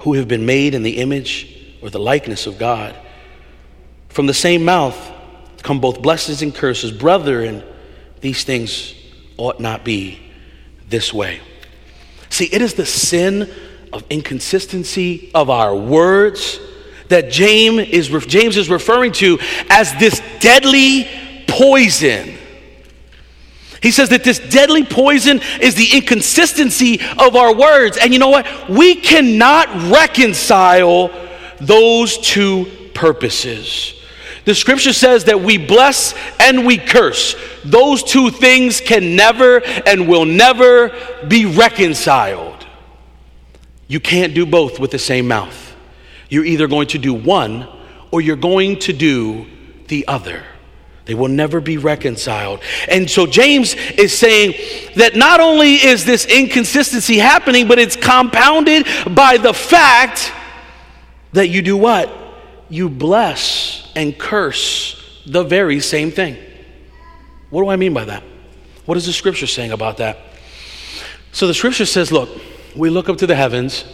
who 0.00 0.14
have 0.14 0.28
been 0.28 0.44
made 0.44 0.74
in 0.74 0.82
the 0.82 0.98
image 0.98 1.76
or 1.80 1.90
the 1.90 2.00
likeness 2.00 2.46
of 2.46 2.58
God. 2.58 2.94
From 4.08 4.26
the 4.26 4.34
same 4.34 4.64
mouth 4.64 5.12
come 5.62 5.80
both 5.80 6.02
blessings 6.02 6.42
and 6.42 6.54
curses. 6.54 6.92
Brethren, 6.92 7.62
these 8.20 8.44
things 8.44 8.94
ought 9.36 9.60
not 9.60 9.84
be 9.84 10.20
this 10.88 11.12
way. 11.12 11.40
See, 12.28 12.46
it 12.46 12.60
is 12.60 12.74
the 12.74 12.86
sin 12.86 13.50
of 13.94 14.04
inconsistency 14.10 15.30
of 15.34 15.48
our 15.48 15.74
words 15.74 16.58
that 17.08 17.30
James 17.30 17.88
is, 17.88 18.08
James 18.26 18.56
is 18.56 18.68
referring 18.68 19.12
to 19.12 19.38
as 19.70 19.94
this 19.94 20.20
deadly 20.40 21.08
poison. 21.46 22.36
He 23.80 23.92
says 23.92 24.08
that 24.08 24.24
this 24.24 24.40
deadly 24.40 24.84
poison 24.84 25.40
is 25.60 25.76
the 25.76 25.96
inconsistency 25.96 27.00
of 27.18 27.36
our 27.36 27.54
words. 27.54 27.96
And 27.96 28.12
you 28.12 28.18
know 28.18 28.30
what? 28.30 28.68
We 28.68 28.96
cannot 28.96 29.68
reconcile 29.92 31.10
those 31.60 32.18
two 32.18 32.90
purposes. 32.94 33.94
The 34.44 34.54
scripture 34.54 34.92
says 34.92 35.24
that 35.24 35.40
we 35.40 35.56
bless 35.56 36.14
and 36.40 36.66
we 36.66 36.78
curse. 36.78 37.36
Those 37.64 38.02
two 38.02 38.30
things 38.30 38.80
can 38.80 39.14
never 39.14 39.62
and 39.86 40.08
will 40.08 40.24
never 40.24 40.90
be 41.28 41.46
reconciled. 41.46 42.53
You 43.94 44.00
can't 44.00 44.34
do 44.34 44.44
both 44.44 44.80
with 44.80 44.90
the 44.90 44.98
same 44.98 45.28
mouth. 45.28 45.72
You're 46.28 46.44
either 46.44 46.66
going 46.66 46.88
to 46.88 46.98
do 46.98 47.14
one 47.14 47.68
or 48.10 48.20
you're 48.20 48.34
going 48.34 48.80
to 48.80 48.92
do 48.92 49.46
the 49.86 50.08
other. 50.08 50.42
They 51.04 51.14
will 51.14 51.28
never 51.28 51.60
be 51.60 51.76
reconciled. 51.76 52.58
And 52.88 53.08
so 53.08 53.24
James 53.24 53.74
is 53.74 54.12
saying 54.12 54.54
that 54.96 55.14
not 55.14 55.38
only 55.38 55.74
is 55.74 56.04
this 56.04 56.26
inconsistency 56.26 57.18
happening, 57.18 57.68
but 57.68 57.78
it's 57.78 57.94
compounded 57.94 58.84
by 59.14 59.36
the 59.36 59.54
fact 59.54 60.32
that 61.32 61.46
you 61.50 61.62
do 61.62 61.76
what? 61.76 62.12
You 62.68 62.88
bless 62.88 63.92
and 63.94 64.18
curse 64.18 65.22
the 65.24 65.44
very 65.44 65.78
same 65.78 66.10
thing. 66.10 66.36
What 67.48 67.62
do 67.62 67.68
I 67.68 67.76
mean 67.76 67.94
by 67.94 68.06
that? 68.06 68.24
What 68.86 68.96
is 68.96 69.06
the 69.06 69.12
scripture 69.12 69.46
saying 69.46 69.70
about 69.70 69.98
that? 69.98 70.18
So 71.30 71.46
the 71.46 71.54
scripture 71.54 71.86
says, 71.86 72.10
look, 72.10 72.28
we 72.76 72.90
look 72.90 73.08
up 73.08 73.18
to 73.18 73.26
the 73.26 73.34
heavens 73.36 73.84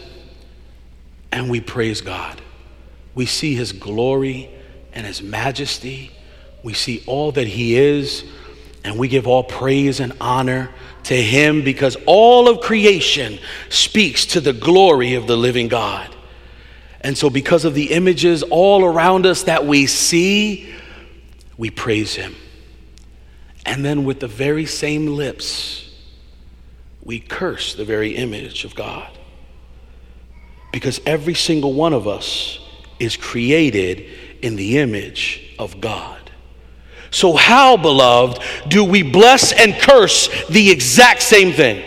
and 1.33 1.51
we 1.51 1.61
praise 1.61 2.01
God. 2.01 2.41
We 3.15 3.27
see 3.27 3.55
his 3.55 3.73
glory 3.73 4.51
and 4.93 5.07
his 5.07 5.23
majesty 5.23 6.13
we 6.63 6.75
see 6.75 7.03
all 7.07 7.33
that 7.33 7.47
He 7.47 7.77
is, 7.77 8.25
and 8.85 8.99
we 8.99 9.09
give 9.09 9.27
all 9.27 9.45
praise 9.45 10.01
and 10.01 10.13
honor 10.21 10.71
to 11.05 11.15
Him 11.15 11.63
because 11.63 11.97
all 12.07 12.49
of 12.49 12.61
creation 12.61 13.39
speaks 13.69 14.27
to 14.27 14.41
the 14.41 14.53
glory 14.53 15.15
of 15.15 15.27
the 15.27 15.37
living 15.37 15.69
God. 15.69 16.15
And 17.01 17.17
so, 17.17 17.31
because 17.31 17.65
of 17.65 17.75
the 17.75 17.93
images 17.93 18.43
all 18.43 18.85
around 18.85 19.25
us 19.25 19.45
that 19.45 19.67
we 19.67 19.87
see, 19.87 20.75
we 21.57 21.71
praise 21.71 22.15
Him. 22.15 22.37
And 23.65 23.85
then, 23.85 24.05
with 24.05 24.21
the 24.21 24.29
very 24.29 24.67
same 24.67 25.07
lips, 25.07 25.90
we 27.03 27.21
curse 27.21 27.75
the 27.75 27.85
very 27.85 28.17
image 28.17 28.65
of 28.65 28.75
God. 28.75 29.11
Because 30.73 31.01
every 31.07 31.35
single 31.35 31.73
one 31.73 31.93
of 31.93 32.07
us 32.07 32.61
is 32.99 33.17
created 33.17 34.07
in 34.43 34.57
the 34.57 34.79
image 34.79 35.55
of 35.59 35.81
God. 35.81 36.31
So, 37.11 37.35
how, 37.35 37.77
beloved, 37.77 38.41
do 38.69 38.85
we 38.85 39.03
bless 39.03 39.53
and 39.53 39.75
curse 39.75 40.29
the 40.47 40.71
exact 40.71 41.23
same 41.23 41.53
thing? 41.53 41.85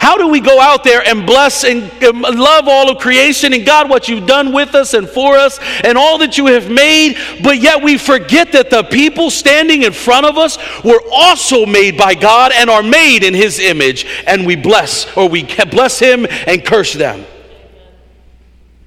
How 0.00 0.16
do 0.16 0.28
we 0.28 0.40
go 0.40 0.58
out 0.58 0.82
there 0.82 1.06
and 1.06 1.26
bless 1.26 1.62
and 1.62 1.92
love 2.00 2.68
all 2.68 2.90
of 2.90 2.96
creation 2.96 3.52
and 3.52 3.66
God, 3.66 3.90
what 3.90 4.08
you've 4.08 4.26
done 4.26 4.50
with 4.50 4.74
us 4.74 4.94
and 4.94 5.06
for 5.06 5.36
us 5.36 5.58
and 5.84 5.98
all 5.98 6.16
that 6.18 6.38
you 6.38 6.46
have 6.46 6.70
made, 6.70 7.18
but 7.42 7.58
yet 7.58 7.82
we 7.82 7.98
forget 7.98 8.50
that 8.52 8.70
the 8.70 8.82
people 8.82 9.28
standing 9.28 9.82
in 9.82 9.92
front 9.92 10.24
of 10.24 10.38
us 10.38 10.56
were 10.82 11.02
also 11.12 11.66
made 11.66 11.98
by 11.98 12.14
God 12.14 12.50
and 12.54 12.70
are 12.70 12.82
made 12.82 13.24
in 13.24 13.34
His 13.34 13.58
image, 13.58 14.06
and 14.26 14.46
we 14.46 14.56
bless 14.56 15.14
or 15.18 15.28
we 15.28 15.44
bless 15.70 15.98
Him 15.98 16.26
and 16.46 16.64
curse 16.64 16.94
them? 16.94 17.26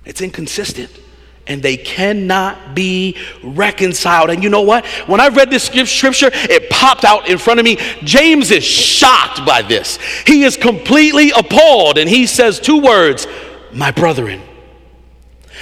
It's 0.06 0.20
inconsistent 0.20 1.03
and 1.48 1.62
they 1.62 1.78
cannot 1.78 2.74
be 2.74 3.18
reconciled. 3.44 4.30
And 4.30 4.44
you 4.44 4.50
know 4.50 4.62
what? 4.62 4.86
When 5.08 5.20
I 5.20 5.28
read 5.28 5.50
this 5.50 5.64
scripture, 5.64 6.30
it 6.34 6.70
popped 6.70 7.04
out 7.04 7.28
in 7.28 7.38
front 7.38 7.60
of 7.60 7.66
me. 7.66 7.78
James 8.04 8.52
is 8.52 8.64
shocked 8.64 9.46
by 9.46 9.62
this. 9.62 9.98
He 10.26 10.44
is 10.44 10.56
completely 10.56 11.32
appalled, 11.32 11.98
and 11.98 12.10
he 12.10 12.26
says 12.26 12.60
two 12.60 12.82
words 12.82 13.28
My 13.74 13.92
brethren. 13.92 14.42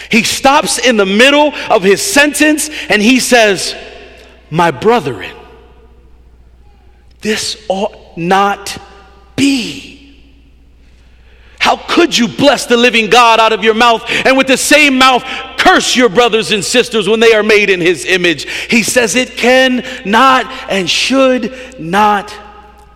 He 0.09 0.23
stops 0.23 0.77
in 0.79 0.97
the 0.97 1.05
middle 1.05 1.53
of 1.69 1.83
his 1.83 2.01
sentence 2.01 2.69
and 2.89 3.01
he 3.01 3.19
says, 3.19 3.75
My 4.49 4.71
brethren. 4.71 5.35
This 7.21 7.63
ought 7.69 8.17
not 8.17 8.77
be. 9.35 9.90
How 11.71 11.77
could 11.77 12.17
you 12.17 12.27
bless 12.27 12.65
the 12.65 12.75
living 12.75 13.09
God 13.09 13.39
out 13.39 13.53
of 13.53 13.63
your 13.63 13.73
mouth 13.73 14.03
and 14.25 14.35
with 14.35 14.47
the 14.47 14.57
same 14.57 14.97
mouth 14.97 15.23
curse 15.57 15.95
your 15.95 16.09
brothers 16.09 16.51
and 16.51 16.61
sisters 16.61 17.07
when 17.07 17.21
they 17.21 17.31
are 17.31 17.43
made 17.43 17.69
in 17.69 17.79
his 17.79 18.03
image? 18.03 18.43
He 18.43 18.83
says 18.83 19.15
it 19.15 19.37
can 19.37 19.81
not 20.03 20.51
and 20.69 20.89
should 20.89 21.79
not 21.79 22.35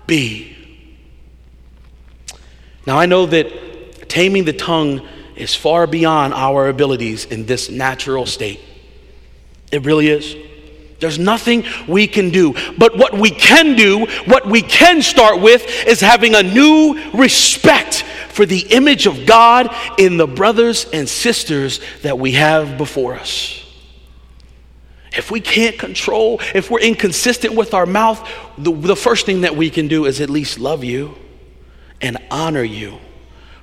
be. 0.08 0.58
Now, 2.86 2.98
I 3.00 3.06
know 3.06 3.26
that 3.28 4.10
taming 4.10 4.44
the 4.44 4.52
tongue 4.52 5.08
is 5.38 5.56
far 5.56 5.88
beyond 5.88 6.34
our 6.34 6.68
abilities 6.68 7.24
in 7.24 7.46
this 7.46 7.70
natural 7.70 8.26
state. 8.26 8.60
It 9.72 9.86
really 9.86 10.10
is. 10.10 10.36
There's 11.00 11.20
nothing 11.20 11.66
we 11.88 12.08
can 12.08 12.30
do. 12.30 12.56
But 12.78 12.98
what 12.98 13.14
we 13.14 13.30
can 13.30 13.76
do, 13.76 14.06
what 14.26 14.46
we 14.46 14.62
can 14.62 15.02
start 15.02 15.42
with, 15.42 15.66
is 15.88 16.00
having 16.00 16.36
a 16.36 16.44
new 16.44 17.00
respect 17.14 18.04
for 18.30 18.46
the 18.46 18.62
image 18.72 19.06
of 19.06 19.26
God 19.26 19.74
in 19.98 20.18
the 20.18 20.28
brothers 20.28 20.86
and 20.92 21.08
sisters 21.08 21.80
that 22.02 22.18
we 22.18 22.34
have 22.34 22.78
before 22.78 23.16
us. 23.16 23.62
If 25.16 25.32
we 25.32 25.40
can't 25.40 25.78
control, 25.80 26.42
if 26.54 26.70
we're 26.70 26.82
inconsistent 26.82 27.56
with 27.56 27.74
our 27.74 27.86
mouth, 27.86 28.30
the, 28.58 28.74
the 28.74 28.96
first 28.96 29.26
thing 29.26 29.42
that 29.42 29.56
we 29.56 29.70
can 29.70 29.88
do 29.88 30.06
is 30.06 30.20
at 30.20 30.30
least 30.30 30.60
love 30.60 30.84
you 30.84 31.16
and 32.02 32.18
honor 32.30 32.64
you. 32.64 32.98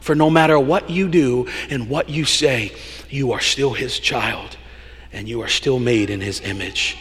For 0.00 0.14
no 0.14 0.30
matter 0.30 0.58
what 0.58 0.90
you 0.90 1.08
do 1.08 1.48
and 1.68 1.88
what 1.88 2.08
you 2.08 2.24
say, 2.24 2.72
you 3.10 3.32
are 3.32 3.40
still 3.40 3.74
His 3.74 3.98
child 3.98 4.56
and 5.12 5.28
you 5.28 5.42
are 5.42 5.48
still 5.48 5.78
made 5.78 6.08
in 6.08 6.20
His 6.20 6.40
image. 6.40 6.96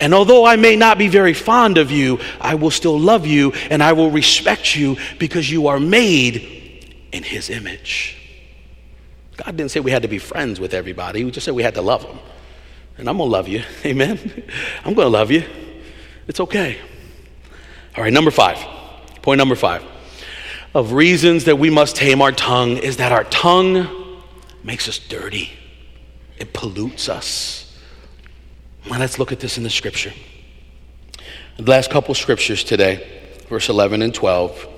And 0.00 0.12
although 0.14 0.44
I 0.44 0.56
may 0.56 0.76
not 0.76 0.98
be 0.98 1.08
very 1.08 1.32
fond 1.32 1.78
of 1.78 1.90
you, 1.90 2.18
I 2.40 2.54
will 2.54 2.70
still 2.70 2.98
love 2.98 3.26
you 3.26 3.52
and 3.70 3.82
I 3.82 3.92
will 3.92 4.10
respect 4.10 4.76
you 4.76 4.96
because 5.18 5.50
you 5.50 5.68
are 5.68 5.80
made 5.80 6.94
in 7.12 7.22
His 7.22 7.50
image. 7.50 8.16
God 9.36 9.56
didn't 9.56 9.70
say 9.70 9.80
we 9.80 9.90
had 9.90 10.02
to 10.02 10.08
be 10.08 10.18
friends 10.18 10.60
with 10.60 10.74
everybody, 10.74 11.24
He 11.24 11.30
just 11.30 11.44
said 11.44 11.54
we 11.54 11.62
had 11.62 11.74
to 11.74 11.82
love 11.82 12.02
them. 12.02 12.18
And 12.98 13.08
I'm 13.08 13.18
going 13.18 13.28
to 13.28 13.32
love 13.32 13.48
you. 13.48 13.62
Amen. 13.84 14.18
I'm 14.84 14.94
going 14.94 15.06
to 15.06 15.10
love 15.10 15.30
you. 15.30 15.44
It's 16.26 16.40
okay. 16.40 16.78
All 17.96 18.02
right, 18.02 18.12
number 18.12 18.30
five. 18.30 18.58
Point 19.22 19.38
number 19.38 19.54
five 19.54 19.84
of 20.76 20.92
reasons 20.92 21.44
that 21.44 21.58
we 21.58 21.70
must 21.70 21.96
tame 21.96 22.20
our 22.20 22.32
tongue 22.32 22.76
is 22.76 22.98
that 22.98 23.10
our 23.10 23.24
tongue 23.24 23.88
makes 24.62 24.88
us 24.88 24.98
dirty, 24.98 25.50
it 26.36 26.52
pollutes 26.52 27.08
us. 27.08 27.65
Now 28.88 28.98
let's 28.98 29.18
look 29.18 29.32
at 29.32 29.40
this 29.40 29.58
in 29.58 29.64
the 29.64 29.70
scripture. 29.70 30.12
The 31.56 31.70
last 31.70 31.90
couple 31.90 32.14
scriptures 32.14 32.62
today, 32.62 33.06
verse 33.48 33.68
11 33.68 34.00
and 34.00 34.14
12. 34.14 34.68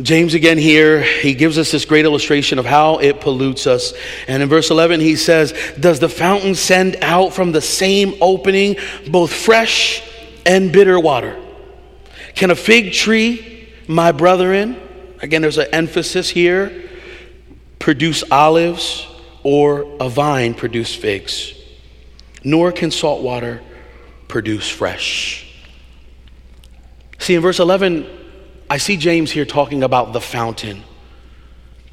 James 0.00 0.34
again 0.34 0.56
here, 0.56 1.02
he 1.02 1.34
gives 1.34 1.58
us 1.58 1.70
this 1.70 1.84
great 1.84 2.04
illustration 2.04 2.58
of 2.58 2.64
how 2.64 2.98
it 2.98 3.20
pollutes 3.20 3.66
us. 3.66 3.92
And 4.28 4.42
in 4.42 4.48
verse 4.48 4.70
11, 4.70 5.00
he 5.00 5.16
says, 5.16 5.52
Does 5.78 5.98
the 5.98 6.08
fountain 6.08 6.54
send 6.54 6.96
out 7.02 7.32
from 7.32 7.52
the 7.52 7.60
same 7.60 8.14
opening 8.20 8.76
both 9.10 9.32
fresh 9.32 10.02
and 10.46 10.72
bitter 10.72 10.98
water? 10.98 11.38
Can 12.34 12.50
a 12.50 12.54
fig 12.54 12.92
tree, 12.92 13.68
my 13.86 14.12
brethren, 14.12 14.80
again, 15.20 15.42
there's 15.42 15.58
an 15.58 15.68
emphasis 15.72 16.30
here, 16.30 16.88
produce 17.78 18.24
olives 18.30 19.06
or 19.42 19.82
a 20.00 20.08
vine 20.08 20.54
produce 20.54 20.94
figs? 20.94 21.61
Nor 22.44 22.72
can 22.72 22.90
salt 22.90 23.22
water 23.22 23.60
produce 24.28 24.68
fresh. 24.68 25.46
See, 27.18 27.34
in 27.34 27.42
verse 27.42 27.60
11, 27.60 28.06
I 28.68 28.78
see 28.78 28.96
James 28.96 29.30
here 29.30 29.44
talking 29.44 29.82
about 29.82 30.12
the 30.12 30.20
fountain, 30.20 30.82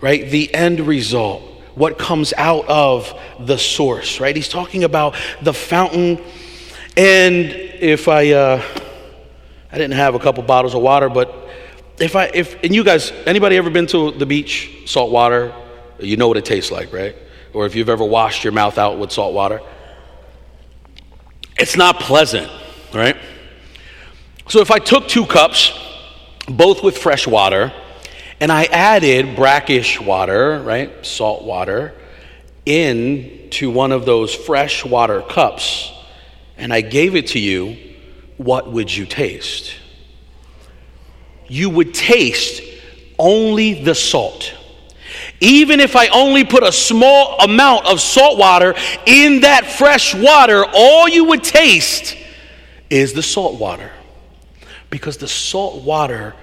right? 0.01 0.29
The 0.29 0.53
end 0.53 0.79
result, 0.79 1.43
what 1.75 1.99
comes 1.99 2.33
out 2.37 2.67
of 2.67 3.13
the 3.39 3.57
source, 3.57 4.19
right? 4.19 4.35
He's 4.35 4.49
talking 4.49 4.83
about 4.83 5.15
the 5.41 5.53
fountain. 5.53 6.21
And 6.97 7.45
if 7.45 8.07
I, 8.07 8.31
uh, 8.31 8.63
I 9.71 9.77
didn't 9.77 9.93
have 9.93 10.15
a 10.15 10.19
couple 10.19 10.41
bottles 10.43 10.73
of 10.73 10.81
water, 10.81 11.09
but 11.09 11.35
if 11.99 12.15
I, 12.15 12.31
if, 12.33 12.63
and 12.63 12.73
you 12.73 12.83
guys, 12.83 13.11
anybody 13.25 13.57
ever 13.57 13.69
been 13.69 13.87
to 13.87 14.11
the 14.11 14.25
beach, 14.25 14.71
salt 14.85 15.11
water? 15.11 15.53
You 15.99 16.15
know 16.15 16.29
what 16.29 16.37
it 16.37 16.45
tastes 16.45 16.71
like, 16.71 16.93
right? 16.93 17.15
Or 17.53 17.65
if 17.65 17.75
you've 17.75 17.89
ever 17.89 18.05
washed 18.05 18.43
your 18.43 18.53
mouth 18.53 18.77
out 18.77 18.97
with 18.97 19.11
salt 19.11 19.33
water 19.33 19.61
it's 21.59 21.75
not 21.75 21.99
pleasant, 21.99 22.51
right? 22.93 23.17
So 24.47 24.61
if 24.61 24.71
I 24.71 24.79
took 24.79 25.07
two 25.07 25.25
cups, 25.25 25.71
both 26.47 26.83
with 26.83 26.97
fresh 26.97 27.27
water, 27.27 27.71
and 28.39 28.51
I 28.51 28.65
added 28.65 29.35
brackish 29.35 29.99
water, 29.99 30.61
right, 30.61 31.05
salt 31.05 31.43
water, 31.43 31.93
into 32.65 33.69
one 33.69 33.91
of 33.91 34.05
those 34.05 34.33
fresh 34.33 34.85
water 34.85 35.21
cups, 35.21 35.91
and 36.57 36.73
I 36.73 36.81
gave 36.81 37.15
it 37.15 37.27
to 37.27 37.39
you, 37.39 37.77
what 38.37 38.71
would 38.71 38.95
you 38.95 39.05
taste? 39.05 39.75
you 41.49 41.69
would 41.69 41.93
taste 41.93 42.61
only 43.17 43.83
the 43.83 43.95
salt. 43.95 44.53
Even 45.41 45.79
if 45.79 45.95
I 45.95 46.07
only 46.07 46.43
put 46.43 46.63
a 46.63 46.71
small 46.71 47.39
amount 47.39 47.85
of 47.85 48.01
salt 48.01 48.37
water 48.37 48.75
in 49.05 49.41
that 49.41 49.65
fresh 49.65 50.13
water, 50.13 50.65
all 50.73 51.07
you 51.07 51.25
would 51.25 51.43
taste 51.43 52.17
is 52.89 53.13
the 53.13 53.23
salt 53.23 53.59
water. 53.59 53.91
Because 54.89 55.17
the 55.17 55.27
salt 55.27 55.83
water, 55.83 56.35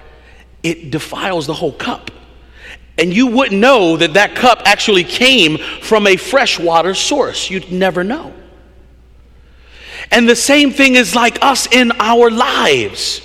it 0.63 0.89
defiles 0.89 1.45
the 1.45 1.53
whole 1.53 1.73
cup. 1.73 2.11
And 2.97 3.13
you 3.13 3.27
wouldn't 3.27 3.59
know 3.59 3.97
that 3.97 4.15
that 4.15 4.35
cup 4.35 4.63
actually 4.65 5.03
came 5.03 5.57
from 5.81 6.07
a 6.07 6.15
freshwater 6.15 6.95
source. 6.95 7.49
You'd 7.49 7.71
never 7.71 8.03
know. 8.03 8.33
And 10.09 10.27
the 10.27 10.35
same 10.35 10.71
thing 10.71 10.95
is 10.95 11.13
like 11.13 11.37
us 11.43 11.67
in 11.71 11.91
our 11.99 12.31
lives. 12.31 13.21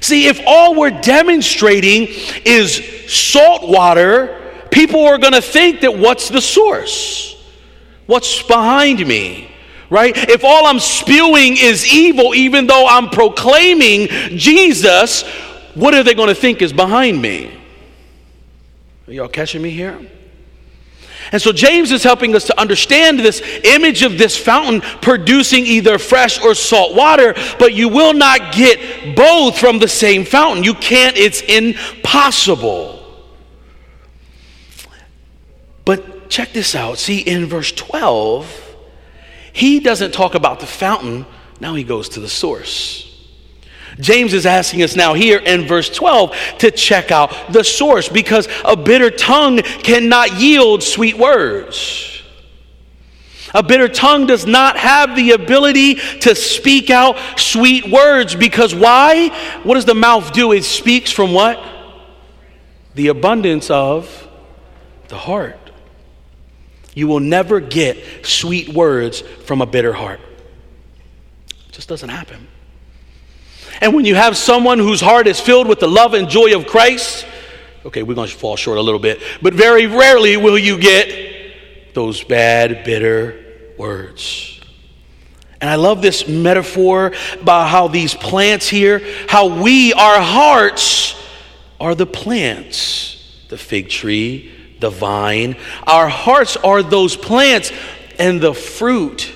See, 0.00 0.26
if 0.26 0.40
all 0.46 0.74
we're 0.74 1.00
demonstrating 1.02 2.06
is 2.44 3.12
salt 3.12 3.68
water, 3.68 4.43
people 4.74 5.06
are 5.06 5.18
going 5.18 5.32
to 5.32 5.40
think 5.40 5.80
that 5.82 5.96
what's 5.96 6.28
the 6.28 6.40
source? 6.40 7.40
What's 8.06 8.42
behind 8.42 9.06
me? 9.06 9.50
Right? 9.88 10.12
If 10.16 10.44
all 10.44 10.66
I'm 10.66 10.80
spewing 10.80 11.56
is 11.56 11.86
evil, 11.86 12.34
even 12.34 12.66
though 12.66 12.86
I'm 12.86 13.08
proclaiming 13.08 14.08
Jesus, 14.36 15.22
what 15.74 15.94
are 15.94 16.02
they 16.02 16.14
going 16.14 16.28
to 16.28 16.34
think 16.34 16.60
is 16.60 16.72
behind 16.72 17.22
me? 17.22 17.56
Are 19.06 19.12
y'all 19.12 19.28
catching 19.28 19.62
me 19.62 19.70
here? 19.70 20.10
And 21.30 21.40
so 21.40 21.52
James 21.52 21.92
is 21.92 22.02
helping 22.02 22.34
us 22.34 22.44
to 22.44 22.60
understand 22.60 23.20
this 23.20 23.40
image 23.62 24.02
of 24.02 24.18
this 24.18 24.36
fountain 24.36 24.80
producing 25.00 25.64
either 25.66 25.98
fresh 25.98 26.42
or 26.42 26.54
salt 26.54 26.94
water, 26.94 27.34
but 27.58 27.74
you 27.74 27.88
will 27.88 28.12
not 28.12 28.52
get 28.52 29.16
both 29.16 29.56
from 29.58 29.78
the 29.78 29.88
same 29.88 30.24
fountain. 30.24 30.64
You 30.64 30.74
can't, 30.74 31.16
it's 31.16 31.42
impossible. 31.42 33.03
Check 36.28 36.52
this 36.52 36.74
out. 36.74 36.98
See, 36.98 37.20
in 37.20 37.46
verse 37.46 37.72
12, 37.72 38.76
he 39.52 39.80
doesn't 39.80 40.12
talk 40.12 40.34
about 40.34 40.60
the 40.60 40.66
fountain, 40.66 41.26
now 41.60 41.74
he 41.74 41.84
goes 41.84 42.08
to 42.10 42.20
the 42.20 42.28
source. 42.28 43.10
James 44.00 44.34
is 44.34 44.46
asking 44.46 44.82
us 44.82 44.96
now 44.96 45.14
here 45.14 45.38
in 45.38 45.66
verse 45.66 45.88
12 45.88 46.36
to 46.58 46.70
check 46.70 47.12
out 47.12 47.52
the 47.52 47.62
source 47.62 48.08
because 48.08 48.48
a 48.64 48.76
bitter 48.76 49.10
tongue 49.10 49.58
cannot 49.58 50.40
yield 50.40 50.82
sweet 50.82 51.16
words. 51.16 52.22
A 53.54 53.62
bitter 53.62 53.86
tongue 53.86 54.26
does 54.26 54.46
not 54.46 54.76
have 54.76 55.14
the 55.14 55.30
ability 55.30 55.94
to 56.20 56.34
speak 56.34 56.90
out 56.90 57.16
sweet 57.38 57.88
words 57.88 58.34
because 58.34 58.74
why? 58.74 59.28
What 59.62 59.74
does 59.74 59.84
the 59.84 59.94
mouth 59.94 60.32
do? 60.32 60.50
It 60.50 60.64
speaks 60.64 61.12
from 61.12 61.32
what? 61.32 61.64
The 62.96 63.08
abundance 63.08 63.70
of 63.70 64.28
the 65.06 65.16
heart. 65.16 65.63
You 66.94 67.08
will 67.08 67.20
never 67.20 67.60
get 67.60 68.24
sweet 68.24 68.68
words 68.68 69.20
from 69.20 69.60
a 69.60 69.66
bitter 69.66 69.92
heart. 69.92 70.20
It 71.48 71.72
just 71.72 71.88
doesn't 71.88 72.08
happen. 72.08 72.46
And 73.80 73.94
when 73.94 74.04
you 74.04 74.14
have 74.14 74.36
someone 74.36 74.78
whose 74.78 75.00
heart 75.00 75.26
is 75.26 75.40
filled 75.40 75.66
with 75.68 75.80
the 75.80 75.88
love 75.88 76.14
and 76.14 76.28
joy 76.28 76.56
of 76.56 76.66
Christ, 76.66 77.26
okay, 77.84 78.02
we're 78.02 78.14
going 78.14 78.28
to 78.28 78.34
fall 78.34 78.56
short 78.56 78.78
a 78.78 78.82
little 78.82 79.00
bit, 79.00 79.20
but 79.42 79.54
very 79.54 79.86
rarely 79.86 80.36
will 80.36 80.58
you 80.58 80.78
get 80.78 81.94
those 81.94 82.22
bad, 82.22 82.84
bitter 82.84 83.44
words. 83.76 84.60
And 85.60 85.70
I 85.70 85.76
love 85.76 86.02
this 86.02 86.28
metaphor 86.28 87.12
about 87.40 87.68
how 87.68 87.88
these 87.88 88.14
plants 88.14 88.68
here, 88.68 89.00
how 89.28 89.62
we, 89.62 89.92
our 89.94 90.20
hearts, 90.20 91.20
are 91.80 91.94
the 91.94 92.06
plants, 92.06 93.44
the 93.48 93.56
fig 93.56 93.88
tree, 93.88 94.53
the 94.84 94.90
vine. 94.90 95.56
Our 95.86 96.08
hearts 96.08 96.58
are 96.58 96.82
those 96.82 97.16
plants, 97.16 97.72
and 98.18 98.38
the 98.38 98.52
fruit 98.52 99.32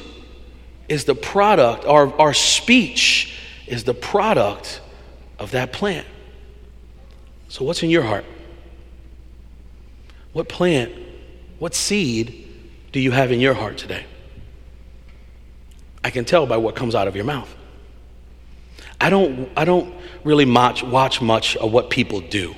is 0.91 1.07
the 1.07 1.15
product, 1.15 1.87
our, 1.87 2.13
our 2.21 2.35
speech 2.35 3.35
is 3.67 3.85
the 3.85 3.95
product 3.95 4.83
of 5.39 5.53
that 5.53 5.73
plant. 5.73 6.07
So, 7.49 7.65
what's 7.65 7.83
in 7.83 7.89
your 7.89 8.03
heart? 8.03 8.27
What 10.35 10.51
plant, 10.51 10.93
what 11.59 11.75
seed 11.75 12.47
do 12.93 13.01
you 13.01 13.11
have 13.11 13.33
in 13.33 13.41
your 13.41 13.55
heart 13.55 13.79
today? 13.79 14.05
I 16.05 16.11
can 16.11 16.27
tell 16.27 16.47
by 16.47 16.59
what 16.59 16.77
comes 16.77 16.95
out 16.95 17.09
of 17.09 17.17
your 17.17 17.25
mouth. 17.25 17.55
I 19.01 19.09
don't, 19.09 19.49
I 19.57 19.65
don't 19.65 19.95
really 20.25 20.45
watch, 20.45 20.83
watch 20.83 21.23
much 21.23 21.57
of 21.57 21.73
what 21.73 21.89
people 21.89 22.21
do 22.21 22.55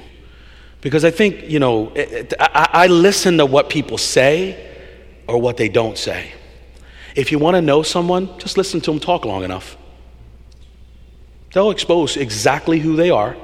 because 0.80 1.04
I 1.04 1.10
think, 1.10 1.48
you 1.48 1.58
know, 1.58 1.90
it, 1.94 2.12
it, 2.12 2.34
I, 2.40 2.68
I 2.72 2.86
listen 2.86 3.38
to 3.38 3.46
what 3.46 3.68
people 3.68 3.98
say 3.98 4.68
or 5.26 5.38
what 5.38 5.56
they 5.56 5.68
don't 5.68 5.98
say. 5.98 6.32
If 7.14 7.32
you 7.32 7.38
want 7.38 7.56
to 7.56 7.62
know 7.62 7.82
someone, 7.82 8.38
just 8.38 8.56
listen 8.56 8.80
to 8.82 8.90
them 8.90 9.00
talk 9.00 9.24
long 9.24 9.42
enough. 9.42 9.76
They'll 11.52 11.70
expose 11.70 12.16
exactly 12.16 12.78
who 12.78 12.96
they 12.96 13.10
are 13.10 13.36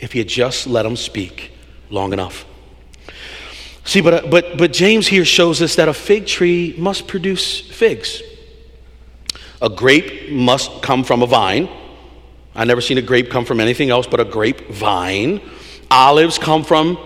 if 0.00 0.14
you 0.14 0.24
just 0.24 0.66
let 0.66 0.82
them 0.82 0.96
speak 0.96 1.52
long 1.90 2.12
enough. 2.12 2.44
See, 3.84 4.00
but, 4.00 4.14
uh, 4.14 4.28
but, 4.28 4.58
but 4.58 4.72
James 4.72 5.06
here 5.06 5.24
shows 5.24 5.62
us 5.62 5.76
that 5.76 5.88
a 5.88 5.94
fig 5.94 6.26
tree 6.26 6.74
must 6.76 7.06
produce 7.06 7.60
figs. 7.60 8.20
A 9.62 9.68
grape 9.68 10.30
must 10.30 10.82
come 10.82 11.04
from 11.04 11.22
a 11.22 11.26
vine. 11.26 11.68
I've 12.54 12.66
never 12.66 12.80
seen 12.80 12.98
a 12.98 13.02
grape 13.02 13.30
come 13.30 13.44
from 13.44 13.60
anything 13.60 13.90
else 13.90 14.06
but 14.06 14.18
a 14.18 14.24
grape 14.24 14.68
vine. 14.68 15.40
Olives 15.90 16.38
come 16.38 16.64
from 16.64 16.98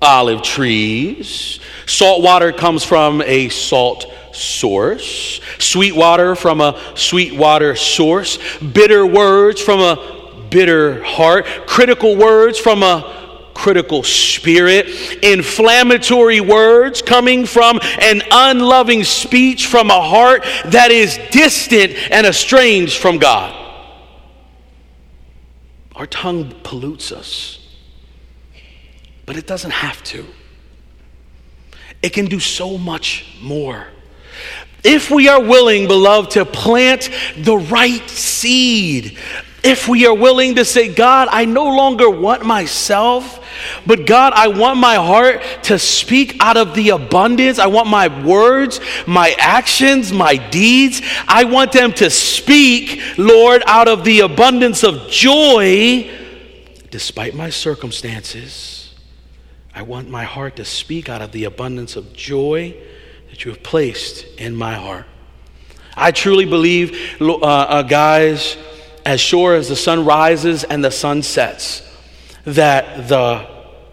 olive 0.00 0.42
trees. 0.42 1.60
Salt 1.86 2.22
water 2.22 2.52
comes 2.52 2.84
from 2.84 3.22
a 3.22 3.48
salt 3.48 4.06
source. 4.32 5.40
Sweet 5.58 5.94
water 5.94 6.34
from 6.34 6.60
a 6.60 6.80
sweet 6.96 7.34
water 7.34 7.76
source. 7.76 8.38
Bitter 8.58 9.06
words 9.06 9.60
from 9.60 9.80
a 9.80 10.46
bitter 10.50 11.02
heart. 11.02 11.46
Critical 11.66 12.16
words 12.16 12.58
from 12.58 12.82
a 12.82 13.20
critical 13.54 14.02
spirit, 14.02 14.88
inflammatory 15.22 16.40
words 16.40 17.02
coming 17.02 17.44
from 17.46 17.78
an 18.00 18.22
unloving 18.32 19.04
speech 19.04 19.66
from 19.66 19.90
a 19.90 20.00
heart 20.00 20.42
that 20.64 20.90
is 20.90 21.18
distant 21.30 21.92
and 22.10 22.26
estranged 22.26 22.98
from 22.98 23.18
God. 23.18 23.54
Our 25.94 26.06
tongue 26.06 26.50
pollutes 26.62 27.12
us 27.12 27.61
but 29.26 29.36
it 29.36 29.46
doesn't 29.46 29.70
have 29.70 30.02
to. 30.04 30.26
It 32.02 32.10
can 32.10 32.26
do 32.26 32.40
so 32.40 32.76
much 32.78 33.36
more. 33.40 33.86
If 34.84 35.10
we 35.10 35.28
are 35.28 35.40
willing, 35.40 35.86
beloved, 35.86 36.32
to 36.32 36.44
plant 36.44 37.08
the 37.36 37.56
right 37.56 38.08
seed, 38.10 39.16
if 39.62 39.86
we 39.86 40.06
are 40.06 40.14
willing 40.14 40.56
to 40.56 40.64
say, 40.64 40.92
God, 40.92 41.28
I 41.30 41.44
no 41.44 41.64
longer 41.76 42.10
want 42.10 42.44
myself, 42.44 43.38
but 43.86 44.06
God, 44.06 44.32
I 44.34 44.48
want 44.48 44.78
my 44.80 44.96
heart 44.96 45.42
to 45.64 45.78
speak 45.78 46.36
out 46.40 46.56
of 46.56 46.74
the 46.74 46.90
abundance. 46.90 47.60
I 47.60 47.66
want 47.66 47.86
my 47.88 48.24
words, 48.24 48.80
my 49.06 49.36
actions, 49.38 50.12
my 50.12 50.36
deeds, 50.36 51.00
I 51.28 51.44
want 51.44 51.70
them 51.70 51.92
to 51.94 52.10
speak, 52.10 53.00
Lord, 53.16 53.62
out 53.66 53.86
of 53.86 54.02
the 54.02 54.20
abundance 54.20 54.82
of 54.82 55.08
joy, 55.08 56.10
despite 56.90 57.34
my 57.36 57.50
circumstances. 57.50 58.81
I 59.74 59.82
want 59.82 60.08
my 60.08 60.24
heart 60.24 60.56
to 60.56 60.64
speak 60.64 61.08
out 61.08 61.22
of 61.22 61.32
the 61.32 61.44
abundance 61.44 61.96
of 61.96 62.12
joy 62.12 62.76
that 63.30 63.44
you 63.44 63.50
have 63.50 63.62
placed 63.62 64.24
in 64.38 64.54
my 64.54 64.74
heart. 64.74 65.06
I 65.96 66.10
truly 66.10 66.44
believe, 66.44 67.20
uh, 67.20 67.36
uh, 67.40 67.82
guys, 67.82 68.56
as 69.04 69.20
sure 69.20 69.54
as 69.54 69.68
the 69.68 69.76
sun 69.76 70.04
rises 70.04 70.64
and 70.64 70.84
the 70.84 70.90
sun 70.90 71.22
sets, 71.22 71.82
that 72.44 73.08
the 73.08 73.48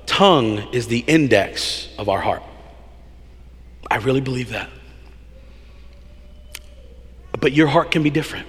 tongue 0.05 0.73
is 0.73 0.87
the 0.87 0.99
index 0.99 1.87
of 1.97 2.09
our 2.09 2.19
heart. 2.19 2.43
I 3.89 3.97
really 3.97 4.21
believe 4.21 4.49
that. 4.49 4.69
But 7.39 7.53
your 7.53 7.67
heart 7.67 7.91
can 7.91 8.03
be 8.03 8.09
different. 8.09 8.47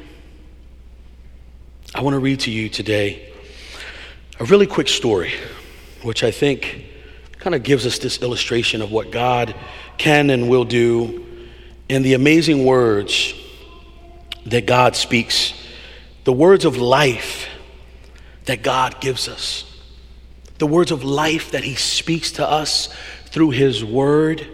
I 1.94 2.02
want 2.02 2.14
to 2.14 2.18
read 2.18 2.40
to 2.40 2.50
you 2.50 2.68
today 2.68 3.32
a 4.38 4.44
really 4.44 4.66
quick 4.66 4.88
story, 4.88 5.32
which 6.02 6.24
I 6.24 6.30
think 6.30 6.86
kind 7.41 7.55
of 7.55 7.62
gives 7.62 7.86
us 7.86 7.99
this 7.99 8.20
illustration 8.20 8.82
of 8.82 8.93
what 8.93 9.11
God 9.11 9.55
can 9.97 10.28
and 10.28 10.49
will 10.49 10.66
do 10.66 11.26
in 11.88 12.03
the 12.03 12.12
amazing 12.12 12.66
words 12.66 13.34
that 14.47 14.66
God 14.66 14.95
speaks, 14.95 15.55
the 16.24 16.32
words 16.32 16.66
of 16.66 16.76
life 16.76 17.49
that 18.45 18.62
God 18.62 19.01
gives 19.01 19.26
us, 19.26 19.64
the 20.59 20.66
words 20.66 20.91
of 20.91 21.03
life 21.03 21.53
that 21.53 21.64
He 21.64 21.74
speaks 21.74 22.32
to 22.32 22.47
us 22.47 22.95
through 23.26 23.51
His 23.51 23.82
Word, 23.82 24.47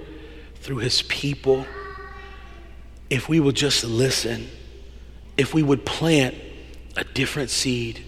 through 0.61 0.79
His 0.79 1.03
people. 1.03 1.67
If 3.11 3.29
we 3.29 3.41
would 3.41 3.57
just 3.57 3.85
listen, 3.85 4.49
if 5.37 5.53
we 5.53 5.63
would 5.63 5.85
plant 5.85 6.37
a 6.97 7.03
different 7.03 7.51
seed 7.51 8.06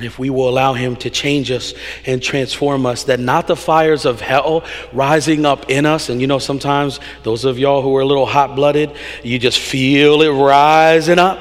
And 0.00 0.06
if 0.06 0.18
we 0.18 0.30
will 0.30 0.48
allow 0.48 0.72
Him 0.72 0.96
to 0.96 1.10
change 1.10 1.50
us 1.50 1.74
and 2.06 2.22
transform 2.22 2.86
us, 2.86 3.04
that 3.04 3.20
not 3.20 3.46
the 3.46 3.54
fires 3.54 4.06
of 4.06 4.18
hell 4.18 4.64
rising 4.94 5.44
up 5.44 5.68
in 5.68 5.84
us, 5.84 6.08
and 6.08 6.22
you 6.22 6.26
know, 6.26 6.38
sometimes 6.38 7.00
those 7.22 7.44
of 7.44 7.58
y'all 7.58 7.82
who 7.82 7.94
are 7.98 8.00
a 8.00 8.06
little 8.06 8.24
hot 8.24 8.56
blooded, 8.56 8.92
you 9.22 9.38
just 9.38 9.58
feel 9.58 10.22
it 10.22 10.30
rising 10.30 11.18
up, 11.18 11.38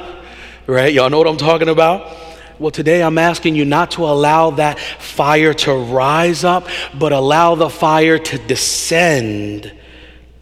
right? 0.68 0.93
Y'all 0.93 1.10
know 1.10 1.20
what 1.20 1.28
I'm 1.28 1.38
talking 1.38 1.70
about? 1.70 2.14
Well, 2.60 2.70
today 2.70 3.01
I'm 3.01 3.18
asking 3.18 3.55
you 3.55 3.64
not 3.64 3.91
to 3.91 4.03
allow 4.03 4.49
that 4.49 4.78
fire 4.78 5.53
to 5.53 5.74
rise 5.74 6.43
up, 6.43 6.68
but 6.93 7.14
allow 7.14 7.55
the 7.55 7.70
fire 7.70 8.20
to 8.20 8.38
descend 8.39 9.72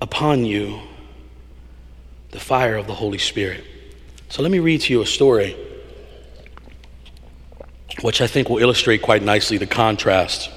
upon 0.02 0.44
you 0.44 0.80
the 2.32 2.40
fire 2.40 2.78
of 2.78 2.88
the 2.88 2.96
Holy 2.96 3.20
Spirit. 3.20 3.64
So 4.30 4.42
let 4.42 4.52
me 4.52 4.58
read 4.58 4.82
to 4.82 4.94
you 4.94 5.04
a 5.04 5.06
story 5.06 5.56
which 8.02 8.22
I 8.22 8.28
think 8.28 8.50
will 8.50 8.60
illustrate 8.60 9.02
quite 9.02 9.24
nicely 9.24 9.58
the 9.58 9.68
contrast 9.68 10.50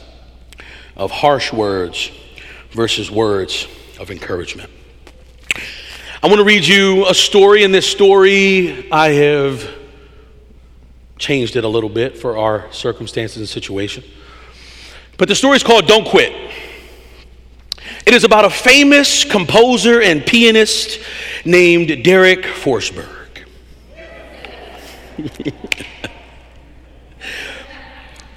of 0.96 1.10
harsh 1.10 1.52
words 1.52 2.10
versus 2.72 3.10
words 3.10 3.66
of 3.98 4.10
encouragement. 4.10 4.70
I 6.22 6.26
want 6.26 6.38
to 6.38 6.44
read 6.44 6.66
you 6.66 7.06
a 7.08 7.14
story. 7.14 7.62
In 7.62 7.72
this 7.72 7.86
story, 7.86 8.90
I 8.92 9.08
have 9.10 9.68
changed 11.18 11.56
it 11.56 11.64
a 11.64 11.68
little 11.68 11.88
bit 11.88 12.18
for 12.18 12.36
our 12.36 12.70
circumstances 12.72 13.38
and 13.38 13.48
situation. 13.48 14.04
But 15.16 15.28
the 15.28 15.34
story 15.34 15.56
is 15.56 15.62
called 15.62 15.86
Don't 15.86 16.06
Quit. 16.06 16.32
It 18.06 18.14
is 18.14 18.24
about 18.24 18.44
a 18.44 18.50
famous 18.50 19.24
composer 19.24 20.02
and 20.02 20.24
pianist 20.24 21.00
named 21.44 22.04
Derek 22.04 22.42
Forsberg. 22.42 23.06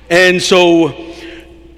And 0.10 0.42
so 0.42 1.14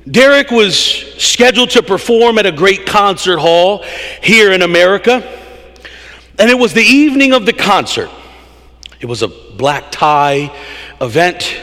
Derek 0.10 0.52
was 0.52 0.78
scheduled 0.78 1.72
to 1.72 1.84
perform 1.84 2.38
at 2.38 2.46
a 2.46 2.52
great 2.52 2.86
concert 2.86 3.38
hall 3.38 3.84
here 4.22 4.52
in 4.52 4.62
America. 4.62 5.24
And 6.38 6.50
it 6.50 6.58
was 6.60 6.74
the 6.74 6.84
evening 6.84 7.34
of 7.34 7.46
the 7.46 7.54
concert. 7.54 8.10
It 9.00 9.06
was 9.06 9.22
a 9.22 9.28
black 9.28 9.92
tie 9.92 10.56
event. 11.02 11.60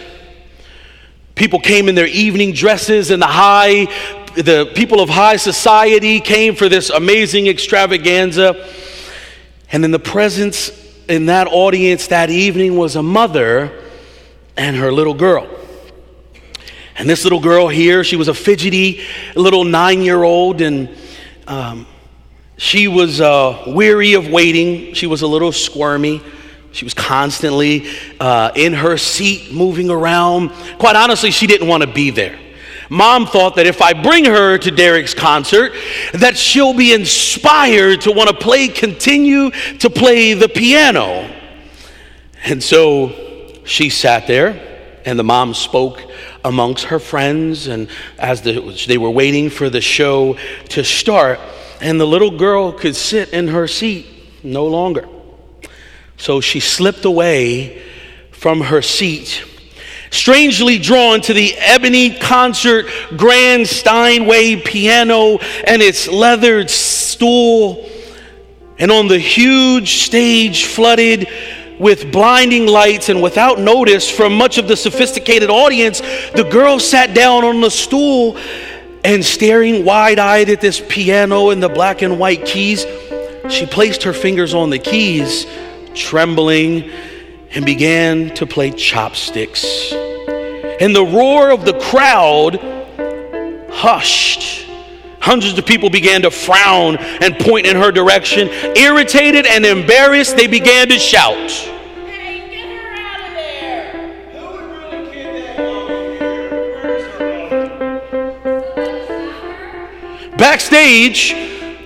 People 1.35 1.61
came 1.61 1.89
in 1.89 1.95
their 1.95 2.07
evening 2.07 2.53
dresses, 2.53 3.11
and 3.11 3.23
the 3.23 3.27
high, 3.27 3.87
the 4.35 4.71
people 4.75 5.01
of 5.01 5.09
high 5.09 5.37
society 5.37 6.21
came 6.21 6.55
for 6.55 6.69
this 6.69 6.91
amazing 6.91 7.47
extravaganza. 7.47 8.69
And 9.71 9.85
in 9.85 9.91
the 9.91 9.99
presence 9.99 10.71
in 11.09 11.27
that 11.27 11.49
audience 11.49 12.09
that 12.09 12.31
evening 12.31 12.77
was 12.77 12.97
a 12.97 13.03
mother 13.03 13.83
and 14.57 14.77
her 14.77 14.93
little 14.93 15.15
girl. 15.15 15.49
And 16.97 17.09
this 17.09 17.25
little 17.25 17.41
girl 17.41 17.69
here, 17.69 18.05
she 18.05 18.17
was 18.17 18.29
a 18.29 18.35
fidgety 18.35 19.01
little 19.35 19.65
nine 19.65 20.03
year 20.03 20.23
old, 20.23 20.61
and 20.61 20.89
um, 21.47 21.87
she 22.57 22.87
was 22.87 23.21
uh, 23.21 23.65
weary 23.67 24.15
of 24.15 24.29
waiting. 24.29 24.95
She 24.95 25.07
was 25.07 25.23
a 25.23 25.27
little 25.27 25.53
squirmy. 25.53 26.23
She 26.73 26.85
was 26.85 26.95
constantly 26.95 27.87
uh, 28.21 28.53
in 28.55 28.73
her 28.73 28.97
seat, 28.97 29.53
moving 29.53 29.91
around. 29.91 30.51
Quite 30.79 30.97
honestly, 30.97 31.31
she 31.31 31.47
didn't 31.47 31.69
want 31.69 31.83
to 31.83 31.93
be 31.93 32.11
there. 32.11 32.39
Mom 32.89 33.27
thought 33.27 33.57
that 33.57 33.67
if 33.67 33.81
I 33.81 33.95
bring 33.95 34.27
her 34.27 34.59
to 34.59 34.71
Derek's 34.71 35.15
concert, 35.15 35.73
that 36.13 36.37
she'll 36.37 36.75
be 36.75 36.93
inspired 36.93 38.03
to 38.03 38.13
want 38.13 38.29
to 38.29 38.37
play, 38.37 38.69
continue 38.69 39.51
to 39.51 39.89
play 39.89 40.35
the 40.35 40.49
piano. 40.49 41.31
And 42.45 42.63
so 42.63 43.63
she 43.65 43.89
sat 43.89 44.27
there, 44.27 45.01
and 45.07 45.19
the 45.19 45.25
mom 45.25 45.55
spoke 45.55 46.03
amongst 46.45 46.85
her 46.87 46.99
friends, 46.99 47.67
and 47.69 47.89
as 48.19 48.43
the, 48.43 48.85
they 48.87 48.99
were 48.99 49.11
waiting 49.11 49.51
for 49.51 49.71
the 49.71 49.81
show 49.81 50.37
to 50.71 50.85
start, 50.85 51.39
and 51.81 52.01
the 52.01 52.07
little 52.07 52.37
girl 52.37 52.73
could 52.73 52.97
sit 52.97 53.31
in 53.31 53.49
her 53.49 53.67
seat 53.69 54.07
no 54.43 54.67
longer. 54.67 55.09
So 56.17 56.41
she 56.41 56.61
slipped 56.61 57.05
away 57.05 57.83
from 58.31 58.61
her 58.61 58.83
seat, 58.83 59.45
strangely 60.11 60.79
drawn 60.79 61.21
to 61.23 61.33
the 61.33 61.55
ebony 61.59 62.17
concert 62.17 62.87
grand 63.17 63.67
Steinway 63.67 64.57
piano 64.57 65.39
and 65.67 65.81
its 65.83 66.09
leathered 66.09 66.71
stool. 66.71 67.89
And 68.79 68.91
on 68.91 69.07
the 69.07 69.19
huge 69.19 70.03
stage 70.03 70.65
flooded 70.65 71.29
with 71.83 72.13
blinding 72.13 72.65
lights 72.65 73.09
and 73.09 73.21
without 73.21 73.59
notice 73.59 74.09
from 74.09 74.39
much 74.39 74.57
of 74.57 74.69
the 74.69 74.77
sophisticated 74.77 75.51
audience, 75.51 76.01
the 76.31 76.49
girl 76.49 76.79
sat 76.79 77.13
down 77.13 77.45
on 77.45 77.61
the 77.61 77.71
stool 77.71 78.39
and 79.03 79.25
staring 79.25 79.85
wide 79.85 80.21
eyed 80.21 80.49
at 80.49 80.61
this 80.61 80.81
piano 80.89 81.51
and 81.51 81.61
the 81.61 81.69
black 81.69 82.01
and 82.03 82.21
white 82.21 82.47
keys, 82.47 82.87
she 83.51 83.67
placed 83.67 84.05
her 84.05 84.13
fingers 84.13 84.55
on 84.55 84.71
the 84.71 84.79
keys, 84.79 85.45
trembling, 85.93 86.89
and 87.51 87.67
began 87.67 88.33
to 88.37 88.47
play 88.47 88.71
chopsticks. 88.71 89.93
And 89.93 90.95
the 90.95 91.05
roar 91.05 91.51
of 91.51 91.65
the 91.65 91.77
crowd 91.81 92.61
hushed. 93.73 94.69
Hundreds 95.19 95.59
of 95.59 95.67
people 95.67 95.91
began 95.91 96.23
to 96.23 96.31
frown 96.31 96.97
and 96.97 97.37
point 97.41 97.67
in 97.67 97.75
her 97.75 97.91
direction. 97.91 98.49
Irritated 98.77 99.47
and 99.47 99.67
embarrassed, 99.67 100.37
they 100.37 100.47
began 100.47 100.89
to 100.89 100.99
shout. 100.99 101.72
Backstage, 110.53 111.33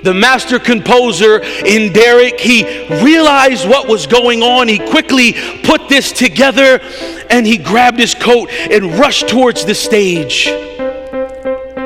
the 0.03 0.13
master 0.13 0.59
composer 0.59 1.41
in 1.65 1.93
Derek, 1.93 2.41
he 2.41 2.65
realized 3.01 3.69
what 3.69 3.87
was 3.87 4.09
going 4.09 4.43
on. 4.43 4.67
He 4.67 4.81
quickly 4.81 5.35
put 5.63 5.89
this 5.89 6.11
together 6.11 6.81
and 7.31 7.47
he 7.47 7.59
grabbed 7.59 8.01
his 8.01 8.13
coat 8.13 8.51
and 8.51 8.99
rushed 8.99 9.29
towards 9.29 9.65
the 9.65 9.75
stage. 9.77 10.49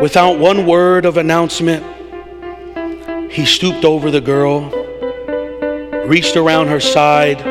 Without 0.00 0.38
one 0.38 0.64
word 0.64 1.04
of 1.04 1.18
announcement, 1.18 1.84
he 3.30 3.44
stooped 3.44 3.84
over 3.84 4.10
the 4.10 4.22
girl, 4.22 4.70
reached 6.06 6.34
around 6.34 6.68
her 6.68 6.80
side, 6.80 7.42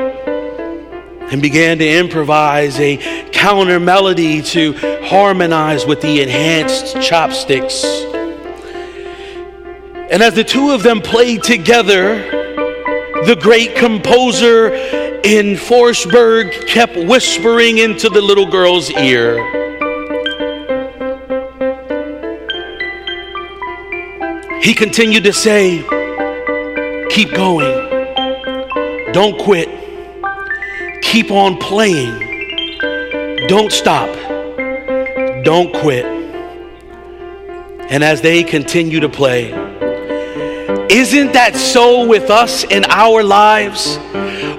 and 1.32 1.40
began 1.40 1.78
to 1.78 1.88
improvise 1.88 2.80
a 2.80 2.98
counter 3.32 3.80
melody 3.80 4.42
to 4.42 4.74
harmonize 5.04 5.86
with 5.86 6.02
the 6.02 6.20
enhanced 6.20 7.00
chopsticks. 7.00 7.86
And 10.12 10.24
as 10.24 10.34
the 10.34 10.44
two 10.44 10.72
of 10.72 10.82
them 10.82 11.02
played 11.02 11.44
together, 11.44 12.16
the 13.26 13.38
great 13.40 13.76
composer 13.76 14.74
in 14.74 15.56
Forsberg 15.56 16.68
kept 16.68 16.96
whispering 16.96 17.78
into 17.78 18.10
the 18.10 18.22
little 18.22 18.50
girl's 18.50 18.90
ear. 18.90 19.38
He 24.62 24.74
continued 24.74 25.26
to 25.26 25.34
say, 25.34 25.84
Keep 27.10 27.34
going. 27.34 27.90
Don't 29.14 29.40
quit. 29.40 29.70
Keep 31.04 31.32
on 31.32 31.58
playing. 31.58 32.78
Don't 33.48 33.72
stop. 33.72 34.10
Don't 35.44 35.74
quit. 35.76 36.06
And 37.90 38.04
as 38.04 38.22
they 38.22 38.44
continue 38.44 39.00
to 39.00 39.10
play, 39.10 39.69
isn't 40.90 41.34
that 41.34 41.56
so 41.56 42.06
with 42.06 42.30
us 42.30 42.64
in 42.64 42.86
our 42.86 43.24
lives? 43.24 43.98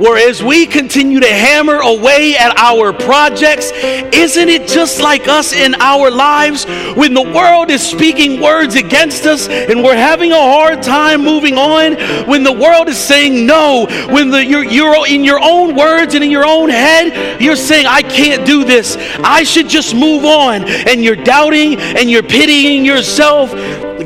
Whereas 0.00 0.42
we 0.42 0.66
continue 0.66 1.20
to 1.20 1.28
hammer 1.28 1.80
away 1.80 2.34
at 2.34 2.56
our 2.56 2.90
projects, 2.90 3.70
isn't 3.70 4.48
it 4.48 4.66
just 4.66 4.98
like 4.98 5.28
us 5.28 5.52
in 5.52 5.74
our 5.74 6.10
lives 6.10 6.64
when 6.96 7.12
the 7.12 7.22
world 7.22 7.70
is 7.70 7.86
speaking 7.86 8.40
words 8.40 8.76
against 8.76 9.26
us 9.26 9.46
and 9.48 9.82
we're 9.82 9.94
having 9.94 10.32
a 10.32 10.36
hard 10.36 10.82
time 10.82 11.22
moving 11.22 11.58
on? 11.58 11.96
When 12.26 12.44
the 12.44 12.52
world 12.52 12.88
is 12.88 12.96
saying 12.96 13.44
no, 13.44 13.86
when 14.10 14.30
the, 14.30 14.42
you're, 14.42 14.64
you're 14.64 15.06
in 15.06 15.22
your 15.22 15.38
own 15.42 15.76
words 15.76 16.14
and 16.14 16.24
in 16.24 16.30
your 16.30 16.46
own 16.46 16.70
head, 16.70 17.40
you're 17.42 17.54
saying, 17.54 17.84
I 17.86 18.00
can't 18.00 18.46
do 18.46 18.64
this. 18.64 18.96
I 19.22 19.42
should 19.42 19.68
just 19.68 19.94
move 19.94 20.24
on. 20.24 20.64
And 20.64 21.04
you're 21.04 21.14
doubting 21.16 21.78
and 21.78 22.10
you're 22.10 22.22
pitying 22.22 22.86
yourself. 22.86 23.52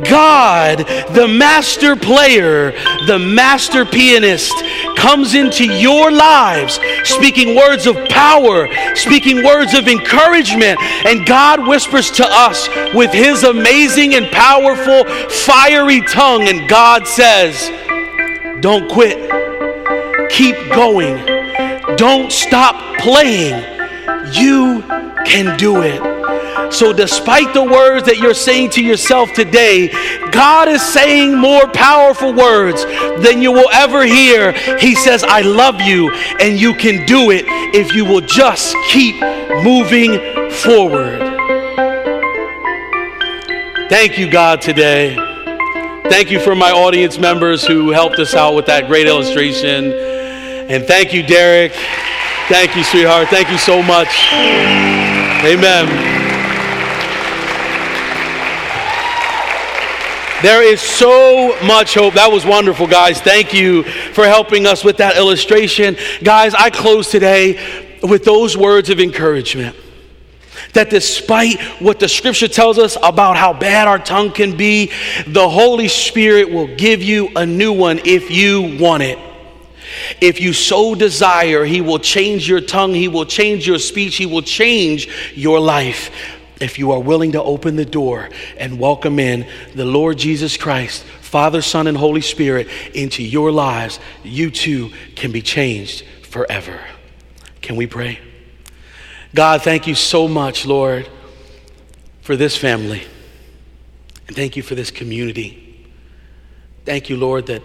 God, 0.09 0.79
the 1.15 1.29
master 1.29 1.97
player, 1.97 2.73
the 3.07 3.19
master 3.19 3.85
pianist, 3.85 4.55
comes 4.97 5.35
into 5.35 5.65
your 5.65 6.11
lives 6.11 6.79
speaking 7.05 7.55
words 7.55 7.87
of 7.87 7.97
power, 8.09 8.69
speaking 8.95 9.45
words 9.45 9.75
of 9.75 9.89
encouragement. 9.89 10.81
And 11.07 11.27
God 11.27 11.67
whispers 11.67 12.11
to 12.13 12.27
us 12.27 12.69
with 12.95 13.13
his 13.13 13.43
amazing 13.45 14.15
and 14.15 14.27
powerful, 14.27 15.05
fiery 15.29 16.01
tongue. 16.03 16.49
And 16.49 16.69
God 16.69 17.07
says, 17.07 17.71
Don't 18.61 18.91
quit, 18.91 19.19
keep 20.31 20.57
going, 20.75 21.17
don't 21.97 22.31
stop 22.31 22.99
playing. 22.99 23.63
You 24.33 24.83
can 25.25 25.57
do 25.59 25.83
it. 25.83 26.14
So, 26.71 26.93
despite 26.93 27.55
the 27.55 27.63
words 27.63 28.07
that 28.07 28.19
you're 28.19 28.35
saying 28.35 28.71
to 28.71 28.83
yourself 28.83 29.33
today, 29.33 29.89
God 30.31 30.69
is 30.69 30.83
saying 30.83 31.37
more 31.37 31.67
powerful 31.69 32.33
words 32.33 32.85
than 33.25 33.43
you 33.43 33.53
will 33.53 33.71
ever 33.73 34.05
hear. 34.05 34.53
He 34.79 34.95
says, 34.95 35.23
I 35.25 35.43
love 35.43 35.81
you, 35.81 36.13
and 36.41 36.59
you 36.59 36.75
can 36.75 37.07
do 37.07 37.31
it 37.31 37.45
if 37.75 37.95
you 37.95 38.05
will 38.05 38.21
just 38.21 38.75
keep 38.91 39.17
moving 39.63 40.51
forward. 40.51 41.21
Thank 43.89 44.19
you, 44.19 44.31
God, 44.31 44.61
today. 44.61 45.15
Thank 46.09 46.31
you 46.31 46.41
for 46.41 46.55
my 46.55 46.71
audience 46.71 47.19
members 47.19 47.67
who 47.67 47.91
helped 47.91 48.19
us 48.19 48.35
out 48.35 48.55
with 48.55 48.67
that 48.67 48.89
great 48.89 49.07
illustration. 49.07 49.93
And 49.93 50.85
thank 50.85 51.13
you, 51.13 51.23
Derek. 51.23 51.73
Thank 52.49 52.77
you, 52.77 52.85
sweetheart. 52.85 53.29
Thank 53.29 53.51
you 53.51 53.59
so 53.59 53.83
much. 53.83 54.09
Amen. 55.45 56.14
There 60.43 60.63
is 60.63 60.81
so 60.81 61.57
much 61.65 61.95
hope. 61.95 62.15
That 62.15 62.31
was 62.31 62.45
wonderful, 62.45 62.87
guys. 62.87 63.21
Thank 63.21 63.55
you 63.55 63.85
for 63.85 64.25
helping 64.25 64.67
us 64.67 64.85
with 64.85 64.99
that 64.99 65.17
illustration. 65.17 65.97
Guys, 66.23 66.55
I 66.55 66.71
close 66.71 67.11
today 67.11 67.99
with 68.03 68.25
those 68.25 68.57
words 68.57 68.91
of 68.91 69.01
encouragement 69.01 69.77
that 70.75 70.91
despite 70.91 71.61
what 71.81 72.01
the 72.01 72.09
scripture 72.09 72.49
tells 72.49 72.79
us 72.79 72.97
about 73.03 73.37
how 73.37 73.53
bad 73.53 73.89
our 73.89 73.99
tongue 73.99 74.33
can 74.33 74.57
be, 74.57 74.91
the 75.27 75.49
Holy 75.49 75.89
Spirit 75.89 76.51
will 76.51 76.75
give 76.77 77.03
you 77.03 77.31
a 77.37 77.47
new 77.47 77.73
one 77.73 78.01
if 78.05 78.31
you 78.31 78.77
want 78.79 79.03
it. 79.03 79.19
If 80.21 80.41
you 80.41 80.53
so 80.53 80.95
desire, 80.95 81.65
He 81.65 81.81
will 81.81 82.01
change 82.01 82.49
your 82.49 82.61
tongue, 82.61 82.93
He 82.93 83.09
will 83.09 83.27
change 83.27 83.67
your 83.67 83.79
speech, 83.79 84.17
He 84.17 84.27
will 84.27 84.43
change 84.43 85.09
your 85.35 85.61
life 85.61 86.11
if 86.65 86.79
you 86.79 86.93
are 86.93 87.01
willing 87.01 87.33
to 87.33 87.43
open 87.43 87.77
the 87.77 87.85
door 87.85 88.31
and 88.57 88.79
welcome 88.81 89.19
in 89.19 89.47
the 89.75 89.85
Lord 89.85 90.19
Jesus 90.19 90.57
Christ, 90.57 91.05
Father, 91.05 91.61
Son, 91.61 91.87
and 91.87 91.97
Holy 91.97 92.23
Spirit 92.23 92.69
into 92.95 93.23
your 93.23 93.53
lives, 93.53 94.01
you 94.23 94.51
too 94.51 94.91
can 95.15 95.31
be 95.31 95.43
changed 95.43 96.05
forever. 96.23 96.81
Can 97.61 97.77
we 97.77 97.87
pray? 97.87 98.19
God, 99.35 99.63
thank 99.63 99.87
you 99.87 99.95
so 99.95 100.27
much, 100.27 100.65
Lord, 100.65 101.09
for 102.23 102.37
this 102.37 102.57
family. 102.57 103.03
And 104.27 104.35
thank 104.35 104.57
you 104.57 104.63
for 104.63 104.75
this 104.75 104.91
community. 104.91 105.87
Thank 106.85 107.11
you, 107.11 107.17
Lord, 107.17 107.47
that 107.47 107.63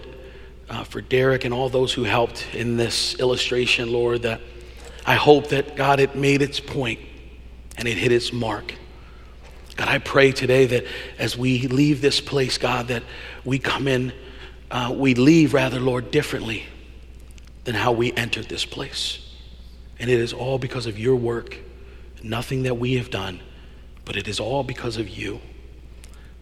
uh, 0.68 0.84
for 0.84 1.00
Derek 1.00 1.44
and 1.44 1.54
all 1.54 1.68
those 1.68 1.92
who 1.92 2.04
helped 2.04 2.46
in 2.54 2.76
this 2.76 3.18
illustration, 3.18 3.92
Lord, 3.92 4.22
that 4.22 4.40
I 5.06 5.14
hope 5.14 5.48
that, 5.48 5.76
God, 5.76 6.00
it 6.00 6.14
made 6.16 6.42
its 6.42 6.60
point 6.60 7.00
and 7.76 7.88
it 7.88 7.96
hit 7.96 8.12
its 8.12 8.32
mark. 8.32 8.74
God, 9.80 9.88
I 9.88 9.96
pray 9.96 10.30
today 10.30 10.66
that 10.66 10.84
as 11.18 11.38
we 11.38 11.66
leave 11.66 12.02
this 12.02 12.20
place, 12.20 12.58
God, 12.58 12.88
that 12.88 13.02
we 13.46 13.58
come 13.58 13.88
in, 13.88 14.12
uh, 14.70 14.94
we 14.94 15.14
leave 15.14 15.54
rather, 15.54 15.80
Lord, 15.80 16.10
differently 16.10 16.66
than 17.64 17.74
how 17.74 17.92
we 17.92 18.12
entered 18.12 18.50
this 18.50 18.66
place. 18.66 19.34
And 19.98 20.10
it 20.10 20.20
is 20.20 20.34
all 20.34 20.58
because 20.58 20.84
of 20.84 20.98
your 20.98 21.16
work, 21.16 21.56
nothing 22.22 22.64
that 22.64 22.74
we 22.74 22.96
have 22.96 23.08
done, 23.08 23.40
but 24.04 24.16
it 24.16 24.28
is 24.28 24.38
all 24.38 24.64
because 24.64 24.98
of 24.98 25.08
you. 25.08 25.40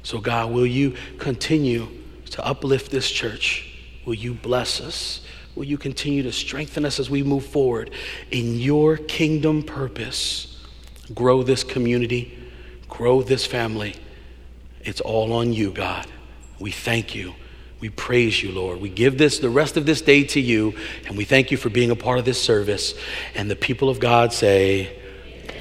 So, 0.02 0.18
God, 0.18 0.50
will 0.50 0.66
you 0.66 0.96
continue 1.18 1.86
to 2.30 2.44
uplift 2.44 2.90
this 2.90 3.08
church? 3.08 3.72
Will 4.04 4.14
you 4.14 4.34
bless 4.34 4.80
us? 4.80 5.20
Will 5.54 5.62
you 5.62 5.78
continue 5.78 6.24
to 6.24 6.32
strengthen 6.32 6.84
us 6.84 6.98
as 6.98 7.08
we 7.08 7.22
move 7.22 7.46
forward 7.46 7.92
in 8.32 8.58
your 8.58 8.96
kingdom 8.96 9.62
purpose? 9.62 10.60
Grow 11.14 11.44
this 11.44 11.62
community 11.62 12.46
grow 12.88 13.22
this 13.22 13.46
family. 13.46 13.94
It's 14.82 15.00
all 15.00 15.32
on 15.32 15.52
you, 15.52 15.70
God. 15.70 16.06
We 16.58 16.70
thank 16.70 17.14
you. 17.14 17.34
We 17.80 17.90
praise 17.90 18.42
you, 18.42 18.50
Lord. 18.50 18.80
We 18.80 18.88
give 18.88 19.18
this 19.18 19.38
the 19.38 19.50
rest 19.50 19.76
of 19.76 19.86
this 19.86 20.00
day 20.00 20.24
to 20.24 20.40
you, 20.40 20.74
and 21.06 21.16
we 21.16 21.24
thank 21.24 21.50
you 21.50 21.56
for 21.56 21.68
being 21.68 21.90
a 21.90 21.96
part 21.96 22.18
of 22.18 22.24
this 22.24 22.42
service. 22.42 22.94
And 23.34 23.48
the 23.48 23.56
people 23.56 23.88
of 23.88 24.00
God 24.00 24.32
say, 24.32 24.98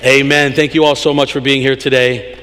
Amen. 0.03 0.53
Thank 0.53 0.73
you 0.75 0.83
all 0.83 0.95
so 0.95 1.13
much 1.13 1.33
for 1.33 1.41
being 1.41 1.61
here 1.61 1.75
today. 1.75 2.36